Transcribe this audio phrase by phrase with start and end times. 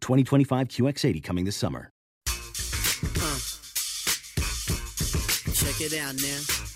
[0.00, 1.90] 2025 QX80 coming this summer.
[2.28, 3.38] Uh,
[5.52, 6.68] check it out now.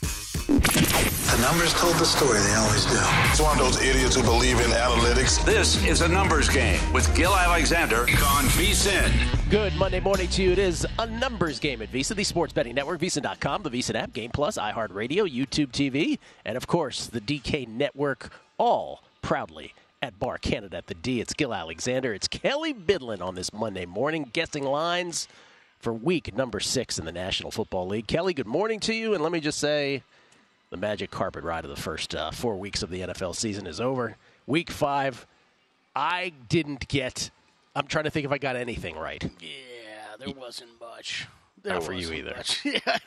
[1.33, 2.99] The numbers told the story, they always do.
[3.31, 5.43] It's one of those idiots who believe in analytics.
[5.47, 9.11] This is a numbers game with Gill Alexander on VSIN.
[9.49, 10.53] Good Monday morning to you.
[10.53, 14.13] It is a numbers game at VSiN, the sports betting network, VSIN.com, the VSiN app,
[14.13, 19.73] Game Plus, iHeartRadio, YouTube TV, and of course the DK network, all proudly
[20.03, 21.21] at Bar Canada at the D.
[21.21, 22.13] It's Gill Alexander.
[22.13, 25.29] It's Kelley Bydlon on this Monday morning, guessing lines
[25.79, 28.09] for week number six in the National Football League.
[28.09, 30.03] Kelley, good morning to you, and let me just say
[30.71, 33.81] the magic carpet ride of the first uh, four weeks of the NFL season is
[33.81, 34.17] over.
[34.47, 35.25] Week five,
[35.95, 37.31] I didn't get.
[37.77, 39.23] I'm trying to think if I got anything right.
[39.41, 41.29] Yeah, there wasn't much.
[41.63, 42.43] There Not for you either.
[42.65, 42.99] yeah.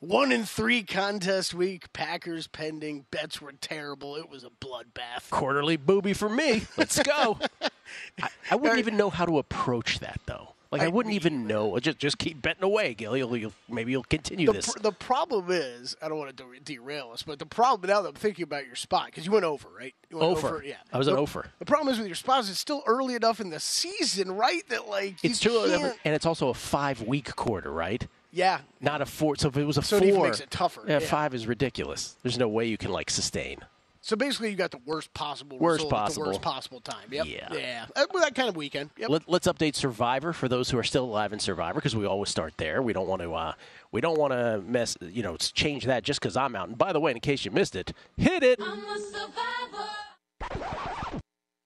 [0.00, 1.92] One in three contest week.
[1.92, 3.06] Packers pending.
[3.10, 4.14] Bets were terrible.
[4.14, 5.28] It was a bloodbath.
[5.30, 6.62] Quarterly booby for me.
[6.76, 7.38] Let's go.
[8.22, 10.54] I, I wouldn't even know how to approach that though.
[10.70, 11.78] Like I, I wouldn't even know.
[11.78, 13.16] Just just keep betting away, Gill.
[13.16, 14.70] You'll, you'll, maybe you'll continue the this.
[14.72, 18.08] Pr- the problem is, I don't want to derail us, but the problem now that
[18.10, 19.94] I'm thinking about your spot because you went over, right?
[20.10, 20.48] You went over.
[20.48, 20.64] over.
[20.64, 20.74] yeah.
[20.92, 21.46] I was the, an over.
[21.58, 24.62] The problem is with your spots, it's still early enough in the season, right?
[24.68, 25.64] That like it's true,
[26.04, 28.06] and it's also a five week quarter, right?
[28.38, 28.60] Yeah.
[28.80, 29.34] Not a four.
[29.36, 30.84] So if it was a so four, it makes it tougher.
[30.86, 32.16] Yeah, yeah, five is ridiculous.
[32.22, 33.58] There's no way you can like sustain.
[34.00, 37.08] So basically, you got the worst possible worst possible, worst possible time.
[37.10, 37.26] Yep.
[37.26, 37.86] Yeah, yeah.
[37.96, 38.90] Uh, that kind of weekend.
[38.96, 39.10] Yep.
[39.10, 42.30] Let, us update Survivor for those who are still alive in Survivor because we always
[42.30, 42.80] start there.
[42.80, 43.34] We don't want to.
[43.34, 43.54] Uh,
[43.90, 44.96] we don't want to mess.
[45.00, 46.68] You know, change that just because I'm out.
[46.68, 48.60] And by the way, in case you missed it, hit it.
[48.62, 50.78] I'm a Survivor.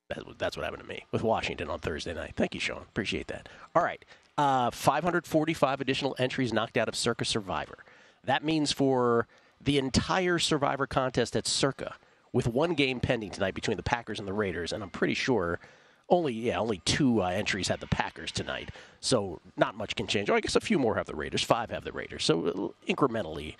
[0.09, 2.32] That, that's what happened to me with Washington on Thursday night.
[2.34, 2.82] Thank you, Sean.
[2.82, 3.49] Appreciate that.
[3.75, 4.05] All right,
[4.38, 7.78] uh, 545 additional entries knocked out of Circa Survivor.
[8.25, 9.26] That means for
[9.60, 11.94] the entire Survivor contest at Circa
[12.32, 15.60] with one game pending tonight between the Packers and the Raiders, and I'm pretty sure
[16.09, 18.70] only yeah only two uh, entries had the Packers tonight,
[19.00, 20.31] so not much can change.
[20.31, 21.43] Oh, I guess a few more have the Raiders.
[21.43, 22.25] Five have the Raiders.
[22.25, 23.54] So uh, incrementally,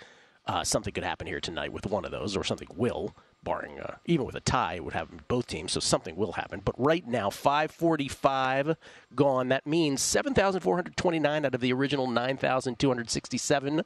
[0.47, 3.95] uh, something could happen here tonight with one of those, or something will, barring uh,
[4.05, 5.71] even with a tie, it would happen both teams.
[5.71, 6.61] So something will happen.
[6.63, 8.77] But right now, 545
[9.15, 9.49] gone.
[9.49, 13.83] That means 7,429 out of the original 9,267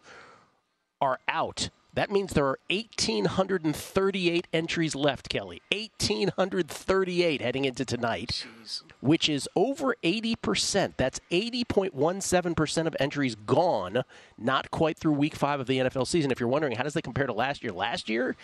[1.00, 5.63] are out that means there are 1,838 entries left, Kelley.
[5.72, 8.84] 1,838 heading into tonight, Jeez.
[9.01, 10.94] which is over 80%.
[10.96, 14.03] That's 80.17% of entries gone,
[14.38, 16.29] not quite through week five of the NFL season.
[16.29, 17.73] If you're wondering, how does that compare to last year?
[17.73, 18.35] Last year,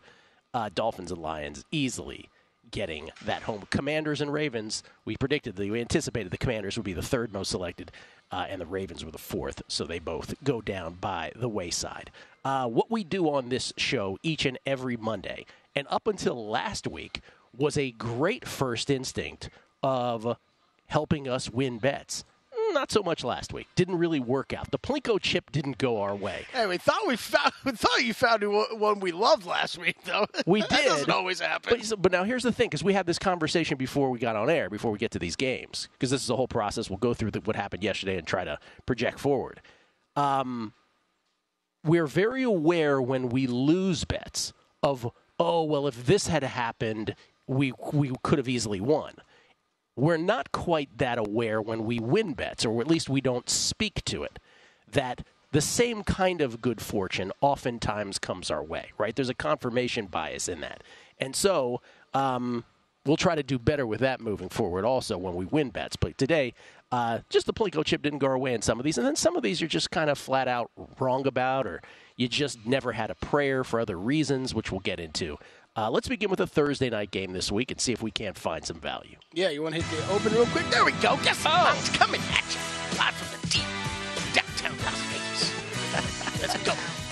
[0.53, 2.29] Uh, Dolphins and Lions easily
[2.71, 3.63] getting that home.
[3.69, 4.83] Commanders and Ravens.
[5.05, 7.91] We predicted the we anticipated the Commanders would be the third most selected.
[8.31, 12.11] Uh, and the Ravens were the fourth, so they both go down by the wayside.
[12.43, 15.45] Uh, what we do on this show each and every Monday,
[15.75, 17.21] and up until last week,
[17.55, 19.49] was a great first instinct
[19.81, 20.37] of
[20.87, 22.23] helping us win bets.
[22.73, 23.67] Not so much last week.
[23.75, 24.71] Didn't really work out.
[24.71, 26.45] The Plinko chip didn't go our way.
[26.53, 27.53] Hey, we thought we found.
[27.65, 28.43] We thought you found
[28.79, 30.25] one we loved last week, though.
[30.45, 30.69] We did.
[30.69, 30.87] that did.
[30.89, 31.77] doesn't always happen.
[31.89, 34.49] But, but now here's the thing, because we had this conversation before we got on
[34.49, 36.89] air, before we get to these games, because this is a whole process.
[36.89, 39.61] We'll go through the, what happened yesterday and try to project forward.
[40.15, 40.73] Um,
[41.83, 44.53] we're very aware when we lose bets
[44.83, 47.15] of, oh well, if this had happened,
[47.47, 49.13] we we could have easily won.
[49.97, 54.05] We're not quite that aware when we win bets, or at least we don't speak
[54.05, 54.39] to it.
[54.91, 59.15] That the same kind of good fortune oftentimes comes our way, right?
[59.15, 60.83] There's a confirmation bias in that.
[61.19, 61.81] And so
[62.13, 62.63] um,
[63.05, 65.95] we'll try to do better with that moving forward also when we win bets.
[65.95, 66.53] But today,
[66.91, 68.99] uh, just the Plinko chip didn't go our way in some of these.
[68.99, 70.69] And then some of these you're just kind of flat out
[70.99, 71.81] wrong about, or
[72.17, 75.37] you just never had a prayer for other reasons, which we'll get into.
[75.77, 78.35] Uh, let's begin with a Thursday night game this week and see if we can't
[78.35, 79.15] find some value.
[79.31, 80.67] Yeah, you want to hit the open real quick?
[80.71, 81.17] There we go.
[81.17, 81.71] Guess oh.
[81.75, 82.66] what's coming at you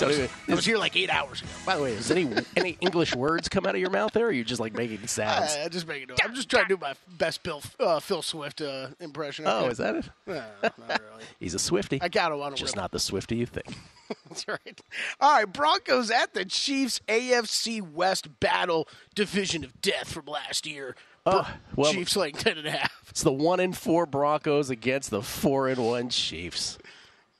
[0.06, 1.50] I was, I was here like eight hours ago.
[1.66, 4.26] By the way, is any any English words come out of your mouth there?
[4.26, 5.56] Or are you just like making sounds?
[5.56, 6.16] Uh, just making.
[6.24, 9.46] I'm just trying to do my best Bill, uh, Phil Swift uh, impression.
[9.48, 10.10] Oh, is that it?
[10.28, 11.24] No, not really.
[11.40, 12.00] He's a Swifty.
[12.02, 13.76] I got him Just not the Swifty you think.
[14.30, 14.82] That's right.
[15.20, 20.96] All right, Broncos at the Chiefs AFC West battle division of death from last year.
[21.26, 21.44] Uh,
[21.76, 23.04] well, Chiefs like ten and a half.
[23.10, 26.78] It's the one in four Broncos against the four and one Chiefs.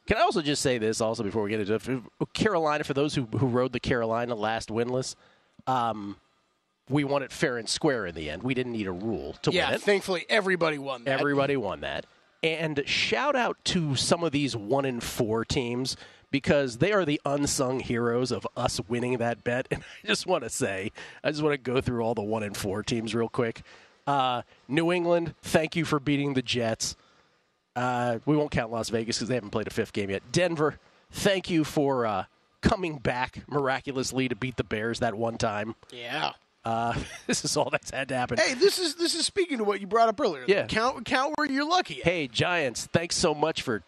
[0.08, 2.34] Can I also just say this also before we get into it?
[2.34, 5.16] Carolina, for those who, who rode the Carolina last winless,
[5.66, 6.18] um,
[6.90, 8.44] we won it fair and square in the end.
[8.44, 9.82] We didn't need a rule to yeah, win it.
[9.82, 11.20] thankfully everybody won that.
[11.20, 12.06] Everybody won that.
[12.44, 15.98] And shout out to some of these one in four teams
[16.30, 19.68] because they are the unsung heroes of us winning that bet.
[19.72, 20.92] And I just want to say,
[21.24, 23.64] I just want to go through all the one in four teams real quick.
[24.06, 26.96] Uh, New England, thank you for beating the Jets.
[27.76, 30.24] Uh, we won't count Las Vegas because they haven't played a fifth game yet.
[30.32, 30.80] Denver,
[31.12, 32.26] thank you for uh,
[32.62, 35.76] coming back miraculously to beat the Bears that one time.
[35.92, 36.32] Yeah.
[36.64, 36.94] Uh,
[37.28, 38.38] this is all that's had to happen.
[38.38, 40.44] Hey, this is this is speaking to what you brought up earlier.
[40.48, 40.66] Yeah.
[40.68, 42.00] Count count where you're lucky.
[42.00, 42.06] At.
[42.06, 43.84] Hey, Giants, thanks so much for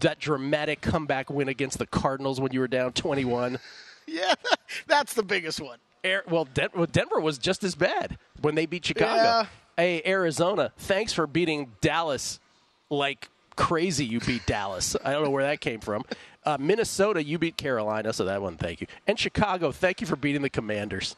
[0.00, 3.58] that dramatic comeback win against the Cardinals when you were down 21.
[4.06, 4.34] yeah,
[4.86, 5.78] that's the biggest one.
[6.04, 9.22] Air, well, Den- well, Denver was just as bad when they beat Chicago.
[9.22, 9.46] Yeah.
[9.76, 12.40] Hey, Arizona, thanks for beating Dallas
[12.90, 14.04] like crazy.
[14.04, 14.96] You beat Dallas.
[15.04, 16.04] I don't know where that came from.
[16.44, 18.86] Uh, Minnesota, you beat Carolina, so that one, thank you.
[19.06, 21.14] And Chicago, thank you for beating the Commanders.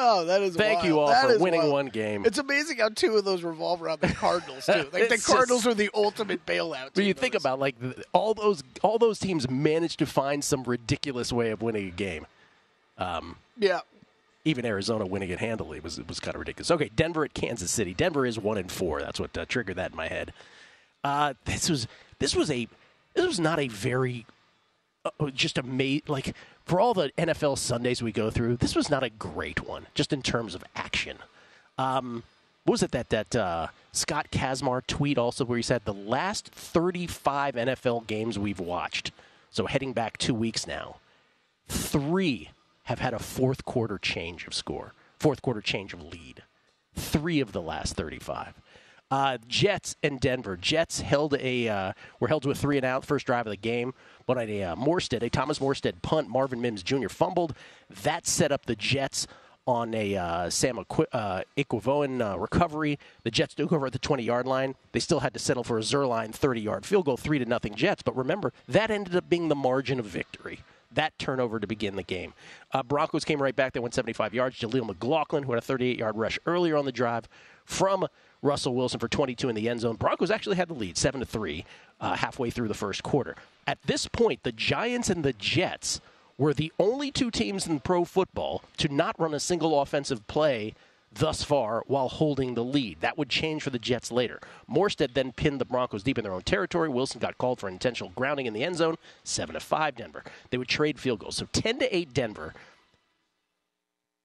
[0.00, 0.58] Oh, that is amazing.
[0.60, 0.86] Thank wild.
[0.88, 1.72] you all That for winning wild.
[1.72, 2.24] one game.
[2.24, 4.86] It's amazing how two of those revolve around the Cardinals too.
[4.92, 6.90] Like the Cardinals just- are the ultimate bailout.
[6.94, 7.74] But you think about like
[8.12, 12.26] all those all those teams managed to find some ridiculous way of winning a game.
[12.98, 13.80] yeah.
[14.44, 16.70] Even Arizona winning it handily was was kind of ridiculous.
[16.70, 17.92] Okay, Denver at Kansas City.
[17.92, 19.00] Denver is one and four.
[19.00, 20.32] That's what uh, triggered that in my head.
[21.04, 21.86] Uh, this was
[22.18, 22.68] this was a
[23.14, 24.26] this was not a very
[25.04, 26.34] uh, just amazing like
[26.64, 28.56] for all the NFL Sundays we go through.
[28.56, 31.18] This was not a great one, just in terms of action.
[31.78, 32.24] Um,
[32.64, 36.48] what was it that that uh, Scott Kacsmar tweet also where he said the last
[36.48, 39.12] 35 NFL games we've watched,
[39.50, 40.96] so heading back two weeks now,
[41.68, 42.50] three
[42.84, 46.42] have had a fourth quarter change of score, fourth quarter change of lead.
[46.94, 48.54] Three of the last 35.
[49.10, 50.56] Uh, Jets and Denver.
[50.56, 53.56] Jets held a uh, were held to a three and out first drive of the
[53.56, 53.94] game,
[54.26, 57.08] but a uh, Morstead, a Thomas Morstead punt, Marvin Mims Jr.
[57.08, 57.54] fumbled.
[57.88, 59.26] That set up the Jets
[59.68, 62.98] on a uh, Sam Equi- uh, uh, recovery.
[63.22, 64.74] The Jets took over at the 20 yard line.
[64.92, 67.74] They still had to settle for a Zuerlein 30 yard field goal, three to nothing
[67.74, 68.02] Jets.
[68.02, 70.60] But remember, that ended up being the margin of victory.
[70.90, 72.32] That turnover to begin the game.
[72.72, 73.74] Uh, Broncos came right back.
[73.74, 74.58] They went 75 yards.
[74.58, 77.28] Jaleel McLaughlin, who had a 38 yard rush earlier on the drive
[77.66, 78.06] from
[78.42, 79.96] Russell Wilson for 22 in the end zone.
[79.96, 81.64] Broncos actually had the lead, 7 to 3,
[82.00, 83.36] uh, halfway through the first quarter.
[83.66, 86.00] At this point, the Giants and the Jets
[86.38, 90.74] were the only two teams in pro football to not run a single offensive play
[91.12, 93.00] thus far while holding the lead.
[93.00, 94.40] That would change for the Jets later.
[94.70, 96.88] Morstead then pinned the Broncos deep in their own territory.
[96.88, 98.96] Wilson got called for intentional grounding in the end zone.
[99.24, 100.22] 7 to 5 Denver.
[100.50, 101.36] They would trade field goals.
[101.36, 102.54] So 10 to 8 Denver.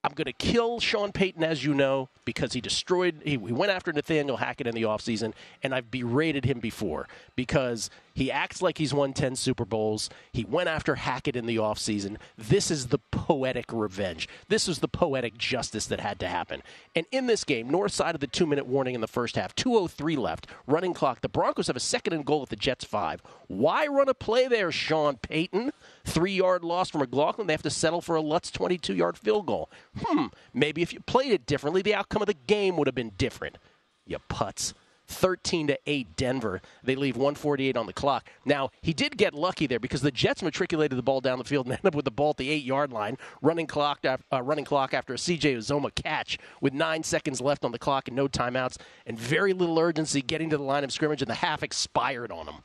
[0.04, 3.72] I'm going to kill Sean Payton, as you know, because he destroyed, he, he went
[3.72, 5.34] after Nathaniel Hackett in the offseason,
[5.64, 7.08] and I've berated him before
[7.38, 10.10] because He acts like he's won 10 Super Bowls.
[10.32, 12.18] He went after Hackett in the offseason.
[12.38, 14.30] This is the poetic revenge.
[14.50, 16.62] This is the poetic justice that had to happen.
[16.96, 19.56] And in this game, north side of the two minute warning in the first half,
[19.56, 21.22] 2.03 left, running clock.
[21.22, 23.22] The Broncos have a second and goal at the Jets five.
[23.48, 25.72] Why run a play there, Sean Payton?
[26.06, 27.48] Three yard loss from McLaughlin.
[27.48, 29.70] They have to settle for a Lutz 22 yard field goal.
[29.98, 33.14] Hmm, maybe if you played it differently, the outcome of the game would have been
[33.18, 33.58] different.
[34.06, 34.74] You putz.
[35.08, 36.62] 13 to 8 Denver.
[36.84, 38.30] They leave 148 on the clock.
[38.46, 41.66] Now, he did get lucky there because the Jets matriculated the ball down the field
[41.66, 44.94] and ended up with the ball at the 8-yard line, running clock uh, running clock
[44.94, 48.78] after a CJ Uzomah catch with 9 seconds left on the clock and no timeouts
[49.06, 52.48] and very little urgency getting to the line of scrimmage and the half expired on
[52.48, 52.64] him.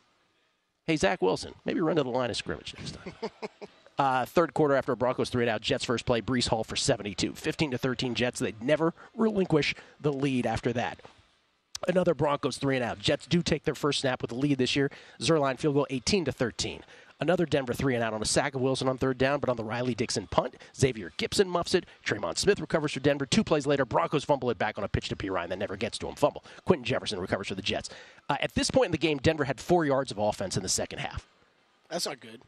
[0.87, 3.30] Hey, Zach Wilson, maybe run to the line of scrimmage next time.
[3.99, 6.76] Uh, third quarter after a Broncos three and out, Jets first play, Breece Hall for
[6.76, 7.35] 72.
[7.35, 8.38] 15 to 13 Jets.
[8.38, 11.00] They'd never relinquish the lead after that.
[11.87, 12.99] Another Broncos three and out.
[12.99, 14.90] Jets do take their first snap with the lead this year.
[15.20, 16.82] Zuerlein field goal 18 to 13.
[17.20, 19.56] Another Denver three and out on a sack of Wilson on third down, but on
[19.56, 21.85] the Riley Dixon punt, Xavier Gipson muffs it.
[22.06, 23.26] Tremon Smith recovers for Denver.
[23.26, 25.99] Two plays later, Broncos fumble it back on a pitch to Perine that never gets
[25.99, 26.14] to him.
[26.14, 26.44] Fumble.
[26.64, 27.90] Quinton Jefferson recovers for the Jets.
[28.28, 30.68] Uh, at this point in the game, Denver had four yards of offense in the
[30.68, 31.26] second half.
[31.90, 32.42] That's not good.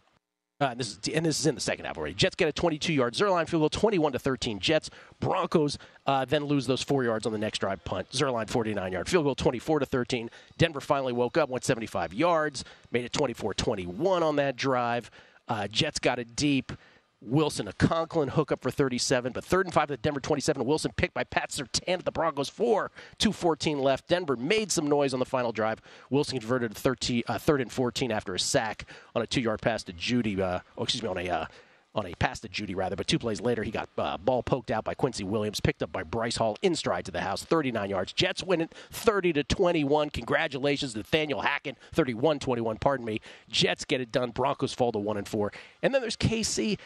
[0.60, 2.14] Uh, and, this is, and this is in the second half already.
[2.14, 4.58] Jets get a 22-yard Zuerlein field goal, 21 to 13.
[4.58, 4.90] Jets.
[5.18, 8.10] Broncos uh, then lose those four yards on the next drive punt.
[8.10, 10.30] Zuerlein 49-yard field goal, 24 to 13.
[10.58, 15.10] Denver finally woke up, went 75 yards, made it 24-21 on that drive.
[15.48, 16.72] Uh, Jets got it deep.
[17.22, 20.64] Wilson, a Conklin hookup for 37, but third and five at Denver 27.
[20.64, 22.90] Wilson picked by Pat Surtain at the Broncos 4.
[23.18, 24.08] 2.14 left.
[24.08, 25.80] Denver made some noise on the final drive.
[26.08, 29.82] Wilson converted 13, uh, third and 14 after a sack on a two yard pass
[29.84, 30.38] to Jeudy.
[30.38, 31.28] Uh, oh, excuse me, on a.
[31.28, 31.46] Uh,
[31.92, 34.70] on a pass to Jeudy rather, but two plays later, he got uh, ball poked
[34.70, 37.90] out by Quincy Williams, picked up by Bryce Hall in stride to the house, 39
[37.90, 38.12] yards.
[38.12, 40.10] Jets win it 30 to 21.
[40.10, 43.20] Congratulations, Nathaniel Hackett, 31 21, pardon me.
[43.48, 44.30] Jets get it done.
[44.30, 45.52] Broncos fall to 1 and 4.
[45.82, 46.78] And then there's KC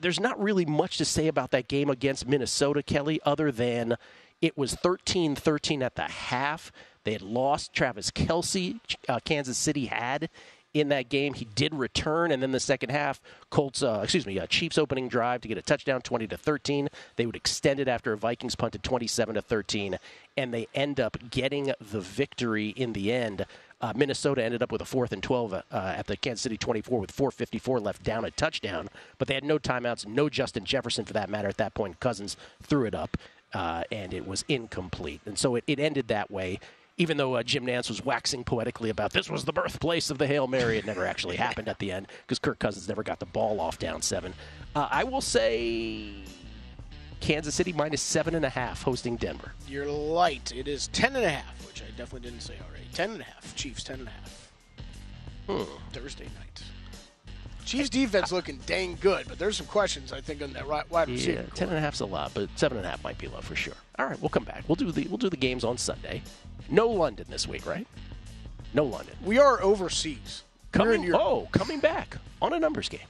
[0.00, 3.96] there's not really much to say about that game against Minnesota, Kelley, other than
[4.40, 6.70] it was 13 13 at the half.
[7.04, 10.28] They had lost Travis Kelce, uh, Kansas City had
[10.74, 11.34] in that game.
[11.34, 13.20] He did return, and then the second half,
[13.50, 16.88] Colts, uh, excuse me, uh, Chiefs opening drive to get a touchdown, 20 to 13.
[17.16, 19.98] They would extend it after a Vikings punted 27 to 13,
[20.36, 23.46] and they end up getting the victory in the end.
[23.80, 26.98] Uh, Minnesota ended up with a fourth and 12 uh, at the Kansas City 24
[26.98, 28.88] with 4.54 left down a touchdown.
[29.18, 32.00] But they had no timeouts, no Justin Jefferson for that matter at that point.
[32.00, 33.16] Cousins threw it up,
[33.54, 35.20] uh, and it was incomplete.
[35.26, 36.58] And so it, it ended that way.
[37.00, 40.26] Even though uh, Jim Nantz was waxing poetically about this was the birthplace of the
[40.26, 43.26] Hail Mary, it never actually happened at the end because Kirk Cousins never got the
[43.26, 44.34] ball off down seven.
[44.74, 46.12] Uh, I will say
[47.20, 49.52] Kansas City minus seven and a half hosting Denver.
[49.66, 50.52] You're light.
[50.54, 52.84] It is ten and a half, which I definitely didn't say already.
[52.92, 53.54] Ten and a half.
[53.56, 54.52] Chiefs ten and a half.
[55.46, 55.72] Hmm.
[55.92, 56.62] Thursday night.
[57.64, 61.08] Chiefs defense looking dang good, but there's some questions I think on that right wide
[61.08, 61.42] receiver.
[61.42, 63.40] Yeah, ten and a half's a lot, but seven and a half might be low
[63.40, 63.74] for sure.
[63.98, 64.64] All right, we'll come back.
[64.68, 66.22] We'll do the we'll do the games on Sunday.
[66.70, 67.86] No London this week, right?
[68.72, 69.16] No London.
[69.24, 70.44] We are overseas.
[70.72, 73.00] Coming, oh, coming back on a numbers game.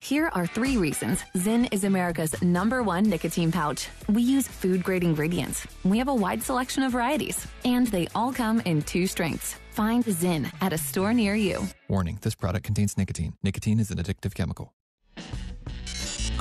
[0.00, 3.88] Here are three reasons Zyn is America's number one nicotine pouch.
[4.08, 5.66] We use food grade ingredients.
[5.84, 9.56] We have a wide selection of varieties, and they all come in two strengths.
[9.72, 11.66] Find Zyn at a store near you.
[11.88, 13.34] Warning this product contains nicotine.
[13.42, 14.72] Nicotine is an addictive chemical.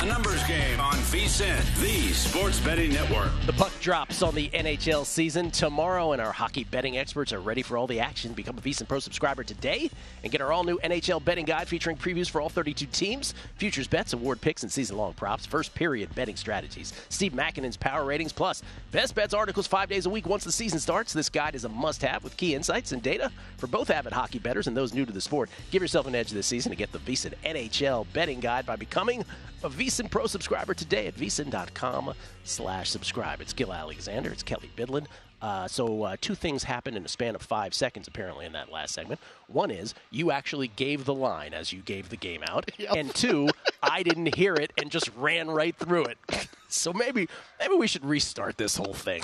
[0.07, 3.31] Numbers game on VSIN, the sports betting network.
[3.47, 7.63] The puck drops on the NHL season tomorrow, and our hockey betting experts are ready
[7.63, 8.33] for all the action.
[8.33, 9.89] Become a VSIN Pro subscriber today
[10.21, 13.87] and get our all new NHL betting guide featuring previews for all 32 teams, futures
[13.87, 18.31] bets, award picks, and season long props, first period betting strategies, Steve Makinen's power ratings,
[18.31, 21.13] plus best bets articles five days a week once the season starts.
[21.13, 24.37] This guide is a must have with key insights and data for both avid hockey
[24.37, 25.49] bettors and those new to the sport.
[25.71, 29.25] Give yourself an edge this season to get the VSIN NHL betting guide by becoming
[29.65, 33.41] a VSIN Pro subscriber today at VSIN.com slash subscribe.
[33.41, 34.29] It's Gill Alexander.
[34.29, 35.07] It's Kelley Bydlon.
[35.41, 38.71] Uh, so uh, two things happened in a span of five seconds, apparently, in that
[38.71, 39.19] last segment.
[39.47, 42.95] One is you actually gave the line as you gave the game out, yep.
[42.95, 43.49] and two,
[43.81, 46.17] I didn't hear it and just ran right through it.
[46.67, 47.27] so maybe
[47.59, 49.23] maybe we should restart this whole thing.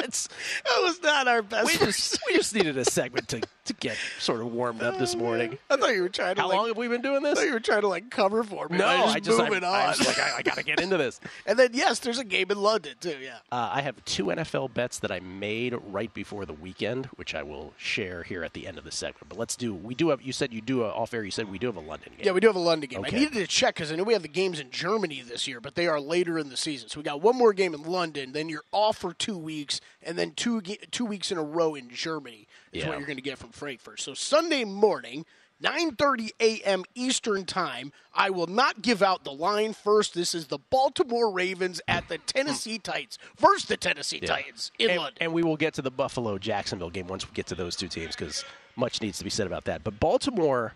[0.00, 0.28] It's,
[0.64, 1.66] that was not our best.
[1.66, 5.14] We just, we just needed a segment to, to get sort of warmed up this
[5.14, 5.58] morning.
[5.70, 6.42] I thought you were trying to.
[6.42, 7.32] How like, long have we been doing this?
[7.32, 8.78] I thought you were trying to like cover for me.
[8.78, 9.74] No, I just, I just moving I, on.
[9.74, 11.20] I was like, I, I got to get into this.
[11.46, 13.16] and then yes, there's a game in London too.
[13.20, 13.36] Yeah.
[13.52, 17.42] Uh, I have two NFL bets that I made right before the weekend, which I
[17.42, 19.28] will share here at the end of the segment.
[19.28, 19.74] But let's do.
[19.74, 20.22] We do have.
[20.22, 21.24] You said you do a, off air.
[21.24, 22.26] You said we do have a London game.
[22.26, 23.00] Yeah, we do have a London game.
[23.00, 23.16] Okay.
[23.16, 25.60] I needed to check because I know we have the games in Germany this year,
[25.60, 26.88] but they are later in the season.
[26.88, 28.32] So we got one more game in London.
[28.32, 31.88] Then you're off for two weeks, and then two two weeks in a row in
[31.90, 32.45] Germany
[32.78, 32.88] is Yeah.
[32.90, 34.00] what you're going to get from Frankfurt.
[34.00, 35.24] So Sunday morning,
[35.62, 36.84] 9:30 a.m.
[36.94, 37.90] Eastern Time.
[38.14, 40.12] I will not give out the line first.
[40.14, 44.28] This is the Baltimore Ravens at the Tennessee Titans versus the Tennessee Yeah.
[44.28, 45.16] Titans in and, London.
[45.20, 47.88] and we will get to the Buffalo Jacksonville game once we get to those two
[47.88, 48.44] teams because
[48.76, 49.82] much needs to be said about that.
[49.82, 50.74] But Baltimore,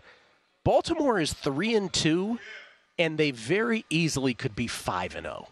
[0.63, 2.39] Baltimore is three and two,
[2.97, 5.47] and they very easily could be five and zero.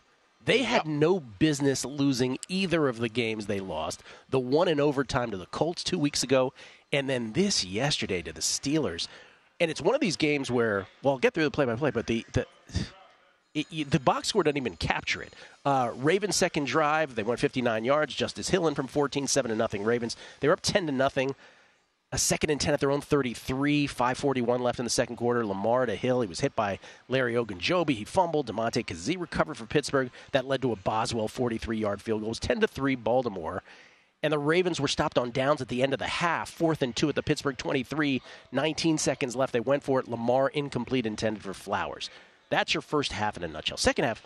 [0.50, 4.02] They had no business losing either of the games they lost.
[4.32, 6.54] The one in overtime to the Colts two weeks ago,
[6.92, 9.08] and then this yesterday to the Steelers.
[9.60, 12.26] And it's one of these games where, well, I'll get through the play-by-play, but the,
[12.34, 12.48] the
[13.54, 15.36] it, the box score doesn't even capture it.
[15.66, 18.16] Uh, Ravens second drive, they went 59 yards.
[18.16, 19.84] Justice Hill in from 14, seven to nothing.
[19.84, 21.36] Ravens they were up 10 to nothing.
[22.12, 25.46] A second and 10 at their own 33, 541 left in the second quarter.
[25.46, 26.22] Lamar to Hill.
[26.22, 27.92] He was hit by Larry Ogunjobi.
[27.92, 28.48] He fumbled.
[28.48, 30.10] Damontae Kazee recovered for Pittsburgh.
[30.32, 32.30] That led to a Boswell 43 yard field goal.
[32.30, 33.62] It was 10 to 3 Baltimore.
[34.24, 36.96] And the Ravens were stopped on downs at the end of the half, fourth and
[36.96, 39.54] two at the Pittsburgh 23, 19 seconds left.
[39.54, 40.10] They went for it.
[40.10, 42.10] Lamar incomplete, intended for Flowers.
[42.50, 43.78] That's your first half in a nutshell.
[43.78, 44.24] Second half,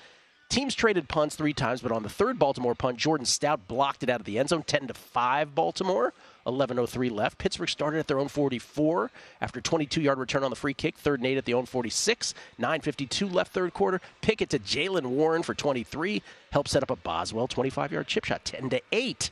[0.49, 4.09] teams traded punts three times, but on the third Baltimore punt, Jordan Stout blocked it
[4.09, 6.13] out of the end zone, 10 to 5 Baltimore.
[6.45, 7.37] 11.03 left.
[7.37, 10.97] Pittsburgh started at their own 44 after 22 yard return on the free kick.
[10.97, 12.33] Third and eight at the own 46.
[12.59, 14.01] 9.52 left third quarter.
[14.21, 16.21] Pick it to Jaylen Warren for 23.
[16.51, 18.45] Help set up a Boswell 25 yard chip shot.
[18.45, 19.31] 10 to 8.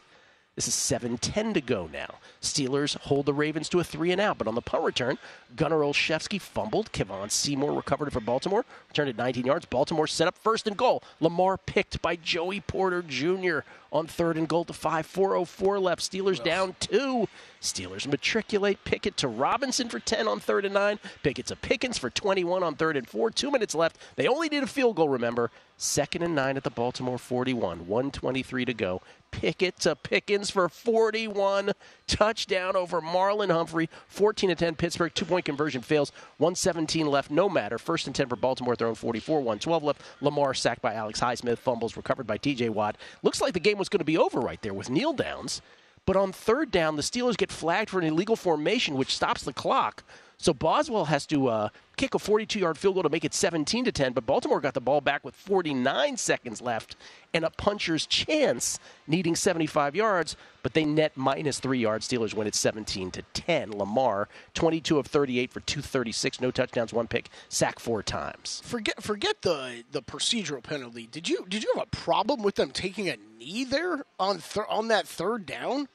[0.55, 2.15] This is 7-10 to go now.
[2.41, 5.17] Steelers hold the Ravens to a three and out, but on the punt return,
[5.55, 6.91] Gunnar Olszewski fumbled.
[6.91, 9.65] Kevon Seymour recovered it for Baltimore, returned it 19 yards.
[9.65, 11.03] Baltimore set up first and goal.
[11.22, 13.60] Lamar picked by Joey Porter Jr.
[13.93, 15.08] on third and goal to five.
[15.08, 16.01] 4:04 left.
[16.01, 17.29] Steelers down two.
[17.62, 21.00] Steelers matriculate Pickett to Robinson for 10 on third and nine.
[21.24, 23.31] Pickett to Pickens for 21 on third and four.
[23.31, 23.98] Two minutes left.
[24.17, 25.08] They only need a field goal.
[25.08, 25.50] Remember,
[25.81, 27.88] second and nine at the Baltimore 41.
[27.88, 29.01] 123 to go.
[29.31, 31.71] Pickett to Pickens for 41.
[32.07, 33.89] Touchdown over Marlon Humphrey.
[34.07, 35.13] 14 to 10 Pittsburgh.
[35.13, 36.11] Two point conversion fails.
[36.38, 37.31] 117 left.
[37.31, 37.77] No matter.
[37.77, 39.38] First and 10 for Baltimore their own 44.
[39.38, 40.01] 112 left.
[40.21, 41.57] Lamar sacked by Alex Highsmith.
[41.57, 42.97] Fumbles recovered by TJ Watt.
[43.23, 45.61] Looks like the game was going to be over right there with kneel downs.
[46.05, 49.53] But on third down, the Steelers get flagged for an illegal formation, which stops the
[49.53, 50.03] clock.
[50.41, 53.91] So Boswell has to uh, kick a 42-yard field goal to make it 17 to
[53.91, 54.13] 10.
[54.13, 56.95] But Baltimore got the ball back with 49 seconds left
[57.31, 60.36] and a puncher's chance, needing 75 yards.
[60.63, 62.08] But they net minus three yards.
[62.08, 63.77] Steelers win it 17 to 10.
[63.77, 68.63] Lamar, 22 of 38 for 236, no touchdowns, one pick, sack four times.
[68.65, 71.06] Forget forget the the procedural penalty.
[71.06, 74.65] Did you did you have a problem with them taking a knee there on th-
[74.69, 75.88] on that third down?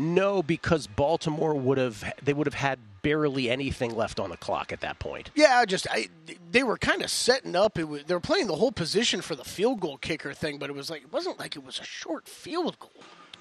[0.00, 4.72] No, because Baltimore would have they would have had barely anything left on the clock
[4.72, 5.30] at that point.
[5.34, 6.08] Yeah, just I,
[6.50, 7.78] they were kind of setting up.
[7.78, 10.70] It was, they were playing the whole position for the field goal kicker thing, but
[10.70, 12.90] it was like it wasn't like it was a short field goal.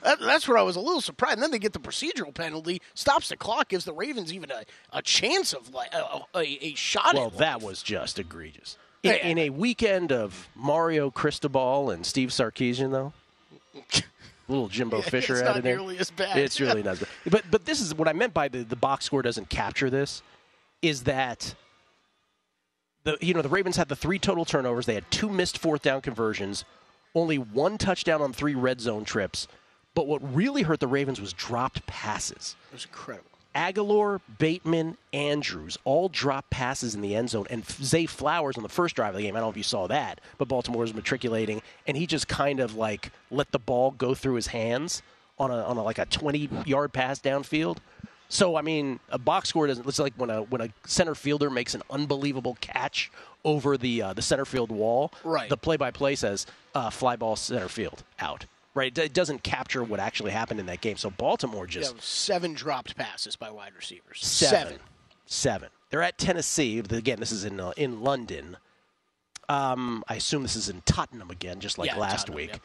[0.02, 1.34] That, that's where I was a little surprised.
[1.34, 4.64] And then they get the procedural penalty, stops the clock, gives the Ravens even a,
[4.94, 7.16] a chance of like a, a, a shot.
[7.16, 8.78] Well, at that was just egregious.
[9.04, 9.28] In, Yeah.
[9.28, 13.12] in a weekend of Mario Cristobal and Steve Sarkisian, though,
[14.50, 15.78] little Jimbo Yeah, Fisher it's added not in.
[15.78, 16.38] nearly as bad.
[16.38, 16.92] It's really not.
[16.94, 17.10] as bad.
[17.30, 20.22] But but this is what I meant by the the box score doesn't capture this,
[20.82, 21.56] is that
[23.04, 24.86] the you know the Ravens had the three total turnovers.
[24.86, 26.66] They had two missed fourth down conversions,
[27.16, 29.48] only one touchdown on three red zone trips.
[29.96, 32.56] But what really hurt the Ravens was dropped passes.
[32.72, 33.29] It was incredible.
[33.56, 38.70] Agholor, Bateman, Andrews all drop passes in the end zone, and Zay Flowers on the
[38.70, 39.36] first drive of the game.
[39.36, 42.60] I don't know if you saw that, but Baltimore was matriculating, and he just kind
[42.60, 45.02] of like let the ball go through his hands
[45.40, 47.78] on a on a, like a twenty yard pass downfield.
[48.30, 49.88] So I mean, a box score doesn't.
[49.88, 53.12] It's like when a when a center fielder makes an unbelievable catch
[53.44, 55.12] over the uh, the center field wall.
[55.24, 55.50] Right.
[55.50, 58.46] The play by play says uh, fly ball center field out.
[58.80, 58.98] Right.
[58.98, 60.96] It doesn't capture what actually happened in that game.
[60.96, 64.20] So Baltimore just was seven dropped passes by wide receivers.
[64.22, 64.80] Seven.
[65.26, 65.68] Seven.
[65.90, 66.80] They're at Tennessee.
[66.80, 68.56] Again, this is in uh, in London.
[69.50, 72.50] Um, I assume this is in Tottenham again, just like Yeah, last Tottenham, week.
[72.52, 72.62] yep.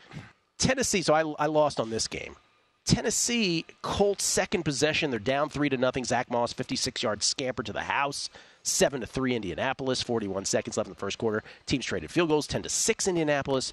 [0.57, 1.03] Tennessee.
[1.03, 2.37] So I, I lost on this game.
[2.85, 5.11] Tennessee Colts second possession.
[5.11, 6.05] They're down three to nothing.
[6.05, 8.29] Zach Moss, 56 yard scamper to the house.
[8.62, 10.00] Seven to three Indianapolis.
[10.00, 11.42] 41 seconds left in the first quarter.
[11.66, 12.46] Teams traded field goals.
[12.46, 13.72] 10 to six Indianapolis.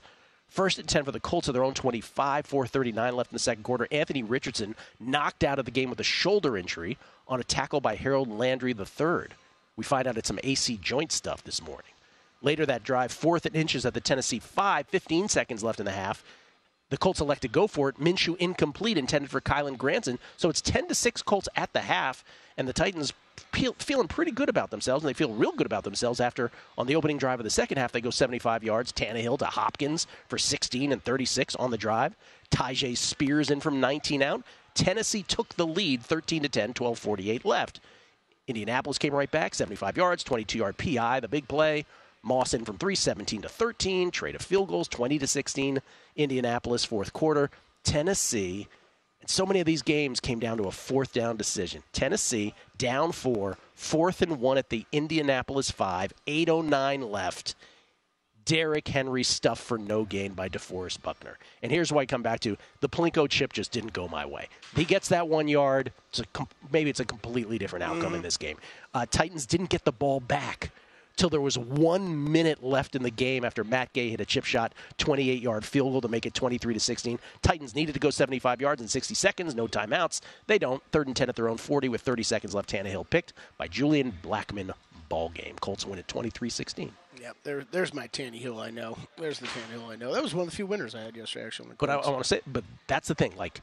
[0.52, 3.64] First and 10 for the Colts at their own 25, 439 left in the second
[3.64, 3.88] quarter.
[3.90, 7.96] Anthony Richardson knocked out of the game with a shoulder injury on a tackle by
[7.96, 9.28] Harold Landry III.
[9.78, 11.94] We find out it's some AC joint stuff this morning.
[12.42, 15.92] Later that drive, fourth and inches at the Tennessee 5, 15 seconds left in the
[15.94, 16.22] half.
[16.91, 17.99] The Colts elect to go for it.
[17.99, 20.19] Minshew incomplete, intended for Kylen Granson.
[20.36, 22.23] So it's 10 to 6 Colts at the half,
[22.58, 23.13] and the Titans
[23.54, 26.88] feel, feeling pretty good about themselves, and they feel real good about themselves after on
[26.88, 28.91] the opening drive of the second half, they go 75 yards.
[28.91, 32.13] Tannehill to Hopkins for 16 and 36 on the drive.
[32.51, 34.43] Tyjae Spears in from 19 out.
[34.73, 37.80] Tennessee took the lead 13 to 10, 12:48 left.
[38.47, 41.86] Indianapolis came right back, 75 yards, 22 yard PI, the big play.
[42.23, 44.12] Moss in from 3, 17 to 13.
[44.12, 45.81] Trade of field goals, 20 to 16.
[46.15, 47.49] Indianapolis, fourth quarter.
[47.84, 48.67] Tennessee,
[49.21, 51.84] and so many of these games came down to a fourth down decision.
[51.93, 57.55] Tennessee down four, fourth and one at the Indianapolis five, 8.09 left.
[58.43, 61.38] Derrick Henry stuffed for no gain by DeForest Buckner.
[61.62, 64.47] And here's why I come back to the Plinko chip just didn't go my way.
[64.75, 65.91] He gets that one yard.
[66.10, 68.57] It's com- maybe it's a completely different outcome in this game.
[68.95, 70.71] Uh, Titans didn't get the ball back
[71.15, 74.45] till there was one minute left in the game after Matt Gay hit a chip
[74.45, 77.19] shot, 28 yard field goal to make it 23 to 16.
[77.41, 80.21] Titans needed to go 75 yards in 60 seconds, no timeouts.
[80.47, 80.82] They don't.
[80.91, 82.69] Third and 10 at their own 40 with 30 seconds left.
[82.69, 84.74] Tannehill picked by Julian Blackmon.
[85.10, 85.56] Ball game.
[85.60, 86.93] Colts win at 23 16.
[87.19, 88.97] Yep, there, there's my Tannehill I know.
[89.17, 90.13] There's the Tannehill I know.
[90.13, 91.65] That was one of the few winners I had yesterday, actually.
[91.65, 91.95] on the But I.
[91.95, 93.36] I want to say, but that's the thing.
[93.36, 93.62] Like,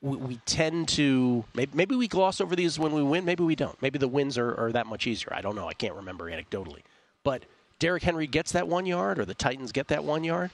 [0.00, 3.24] we, we tend to maybe, maybe we gloss over these when we win.
[3.24, 3.80] Maybe we don't.
[3.82, 5.32] Maybe the wins are, are that much easier.
[5.34, 5.68] I don't know.
[5.68, 6.82] I can't remember anecdotally.
[7.24, 7.44] But
[7.78, 10.50] Derrick Henry gets that one yard, or the Titans get that one yard.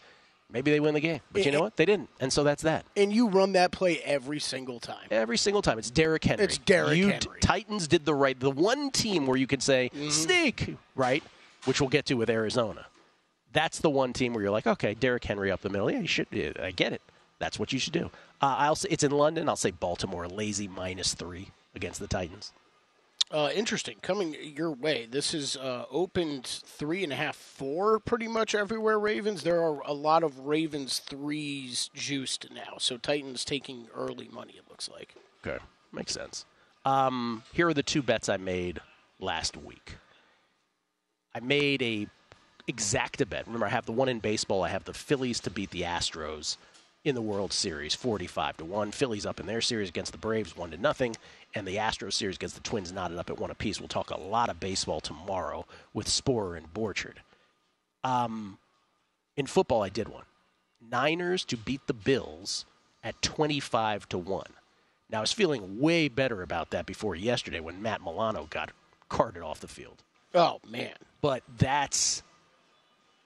[0.51, 1.21] Maybe they win the game.
[1.33, 1.77] But you know what?
[1.77, 2.85] They didn't, and so that's that.
[2.97, 5.07] and you run that play every single time.
[5.11, 6.45] Every single time, it's Derrick Henry.
[6.45, 7.41] It's Derrick you, Henry.
[7.41, 8.39] Titans did the right.
[8.39, 10.11] The one team where you could say Mm-hmm.
[10.11, 11.25] sneak, right?
[11.65, 12.87] Which we'll get to with Arizona.
[13.53, 15.91] That's the one team where you're like, okay, Derrick Henry up the middle.
[15.91, 16.27] Yeah, you should.
[16.31, 17.01] yeah, I get it.
[17.45, 18.07] That's what you should do.
[18.41, 19.51] Uh, I'll say it's in London.
[19.51, 22.55] I'll say Baltimore lazy minus three against the Titans.
[23.31, 23.97] Uh, interesting.
[24.01, 25.07] Coming your way.
[25.11, 28.99] This is uh, opened three and a half, four pretty much everywhere.
[28.99, 29.43] Ravens.
[29.43, 32.77] There are a lot of Ravens threes juiced now.
[32.79, 34.55] So Titans taking early money.
[34.57, 35.15] It looks like.
[35.47, 36.47] Okay, makes sense.
[36.87, 38.81] Um, here are the two bets I made
[39.21, 39.97] last week.
[41.35, 42.07] I made a
[42.67, 43.47] exacta bet.
[43.47, 44.63] Remember, I have the one in baseball.
[44.63, 46.57] I have the Phillies to beat the Astros
[47.05, 48.91] in the World Series, forty-five to one.
[48.91, 51.17] Phillies up in their series against the Braves, one to nothing,
[51.55, 53.79] and the Astros series against the Twins knotted up at one apiece.
[53.79, 57.17] We'll talk a lot of baseball tomorrow with Sporer and Borchard.
[58.03, 58.59] Um,
[59.37, 60.25] in football, I did one.
[60.91, 62.65] Niners to beat the Bills
[63.03, 64.45] at 25 to 1.
[65.11, 68.71] Now, I was feeling way better about that before yesterday when Matt Milano got
[69.09, 70.03] carted off the field.
[70.35, 70.95] Oh man.
[71.21, 72.23] But that's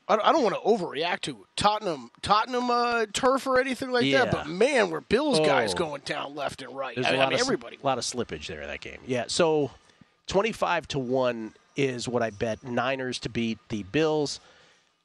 [0.09, 4.25] I I don't want to overreact to Tottenham Tottenham uh, turf or anything like Yeah.
[4.25, 5.79] that, but man, were Bills guys Oh.
[5.79, 6.94] going down left and right.
[6.94, 7.79] there's I, a I lot mean, of everybody.
[7.83, 8.99] a lot of slippage there in that game.
[9.07, 9.71] Yeah, so
[10.27, 14.40] 25 to 1 is what I bet Niners to beat the Bills.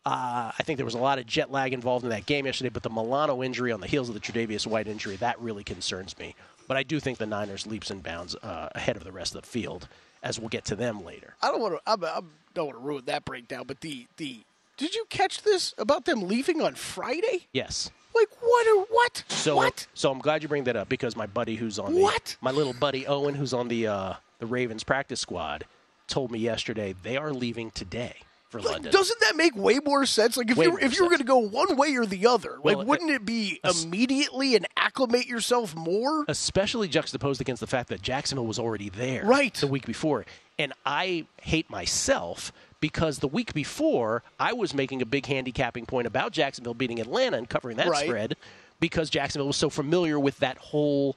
[0.05, 2.69] Uh, I think there was a lot of jet lag involved in that game yesterday,
[2.69, 6.17] but the Milano injury on the heels of the Tre'Davious White injury, that really concerns
[6.19, 6.35] me.
[6.67, 9.41] But I do think the Niners leaps and bounds uh, ahead of the rest of
[9.41, 9.87] the field,
[10.21, 11.35] as we'll get to them later.
[11.41, 11.81] I don't want to.
[11.85, 12.21] I, I
[12.53, 14.41] don't want to ruin that breakdown, but the the
[14.77, 17.47] did you catch this about them leaving on Friday?
[17.53, 17.91] Yes.
[18.15, 18.67] Like what?
[18.67, 19.23] Or what?
[19.27, 19.87] So, what?
[19.93, 22.35] so I'm glad you bring that up because my buddy who's on the What?
[22.41, 25.65] my little buddy Owen who's on the uh, the Ravens practice squad
[26.07, 28.13] told me yesterday they are leaving today
[28.49, 28.91] for Like, London.
[28.91, 30.37] doesn't that make way more sense?
[30.37, 32.59] Like if Way you if you were going to go one way or the other,
[32.61, 36.23] Well, like wouldn't it be es- immediately and acclimate yourself more?
[36.27, 39.55] especially juxtaposed against the fact that Jacksonville was already there Right.
[39.55, 40.25] the week before.
[40.59, 46.05] And I hate myself because the week before I was making a big handicapping point
[46.05, 48.05] about Jacksonville beating Atlanta and covering that Right.
[48.05, 48.35] spread
[48.81, 51.15] because Jacksonville was so familiar with that whole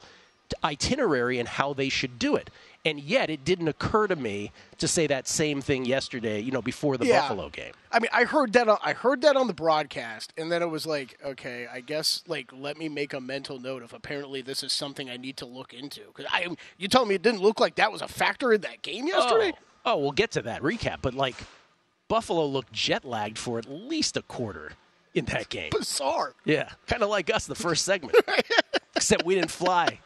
[0.62, 2.50] itinerary and how they should do it.
[2.84, 6.62] And yet it didn't occur to me to say that same thing yesterday, you know,
[6.62, 7.22] before the Yeah.
[7.22, 7.72] Buffalo game.
[7.90, 8.68] I mean, I heard that.
[8.68, 12.22] On, I heard that on the broadcast, and then it was like, okay, I guess
[12.28, 15.46] like let me make a mental note of apparently this is something I need to
[15.46, 16.46] look into because I
[16.78, 19.52] you told me it didn't look like that was a factor in that game yesterday.
[19.52, 21.36] Oh, oh, we'll get to that recap, but like
[22.08, 24.72] Buffalo looked jet lagged for at least a quarter
[25.14, 25.70] in that game.
[25.70, 26.34] Bizarre.
[26.44, 28.16] Yeah, kind of like us the first segment,
[28.96, 29.98] except we didn't fly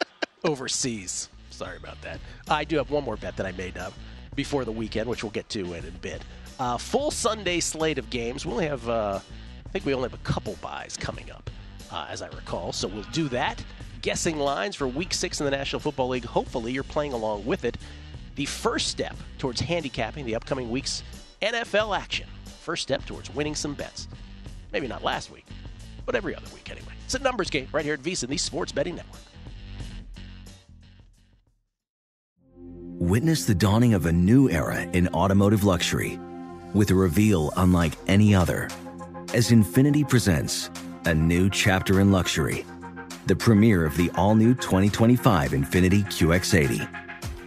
[0.44, 1.28] overseas.
[1.50, 2.20] Sorry about that.
[2.48, 3.92] I do have one more bet that I made up
[4.36, 6.22] before the weekend, which we'll get to in a bit.
[6.58, 8.46] Uh, full Sunday slate of games.
[8.46, 9.20] We only have, uh,
[9.66, 11.50] I think we only have a couple buys coming up,
[11.90, 12.72] uh, as I recall.
[12.72, 13.62] So we'll do that.
[14.02, 16.24] Guessing lines for Week Six in the National Football League.
[16.24, 17.76] Hopefully, you're playing along with it.
[18.36, 21.02] The first step towards handicapping the upcoming week's
[21.42, 22.26] NFL action.
[22.60, 24.08] First step towards winning some bets.
[24.72, 25.46] Maybe not last week,
[26.06, 26.92] but every other week anyway.
[27.04, 29.20] It's a numbers game right here at VSiN, the Sports Betting Network.
[32.98, 36.18] Witness the dawning of a new era in automotive luxury
[36.74, 38.68] with a reveal unlike any other
[39.32, 40.70] as Infiniti presents
[41.06, 42.66] a new chapter in luxury,
[43.26, 47.09] the premiere of the all new 2025 Infiniti QX80.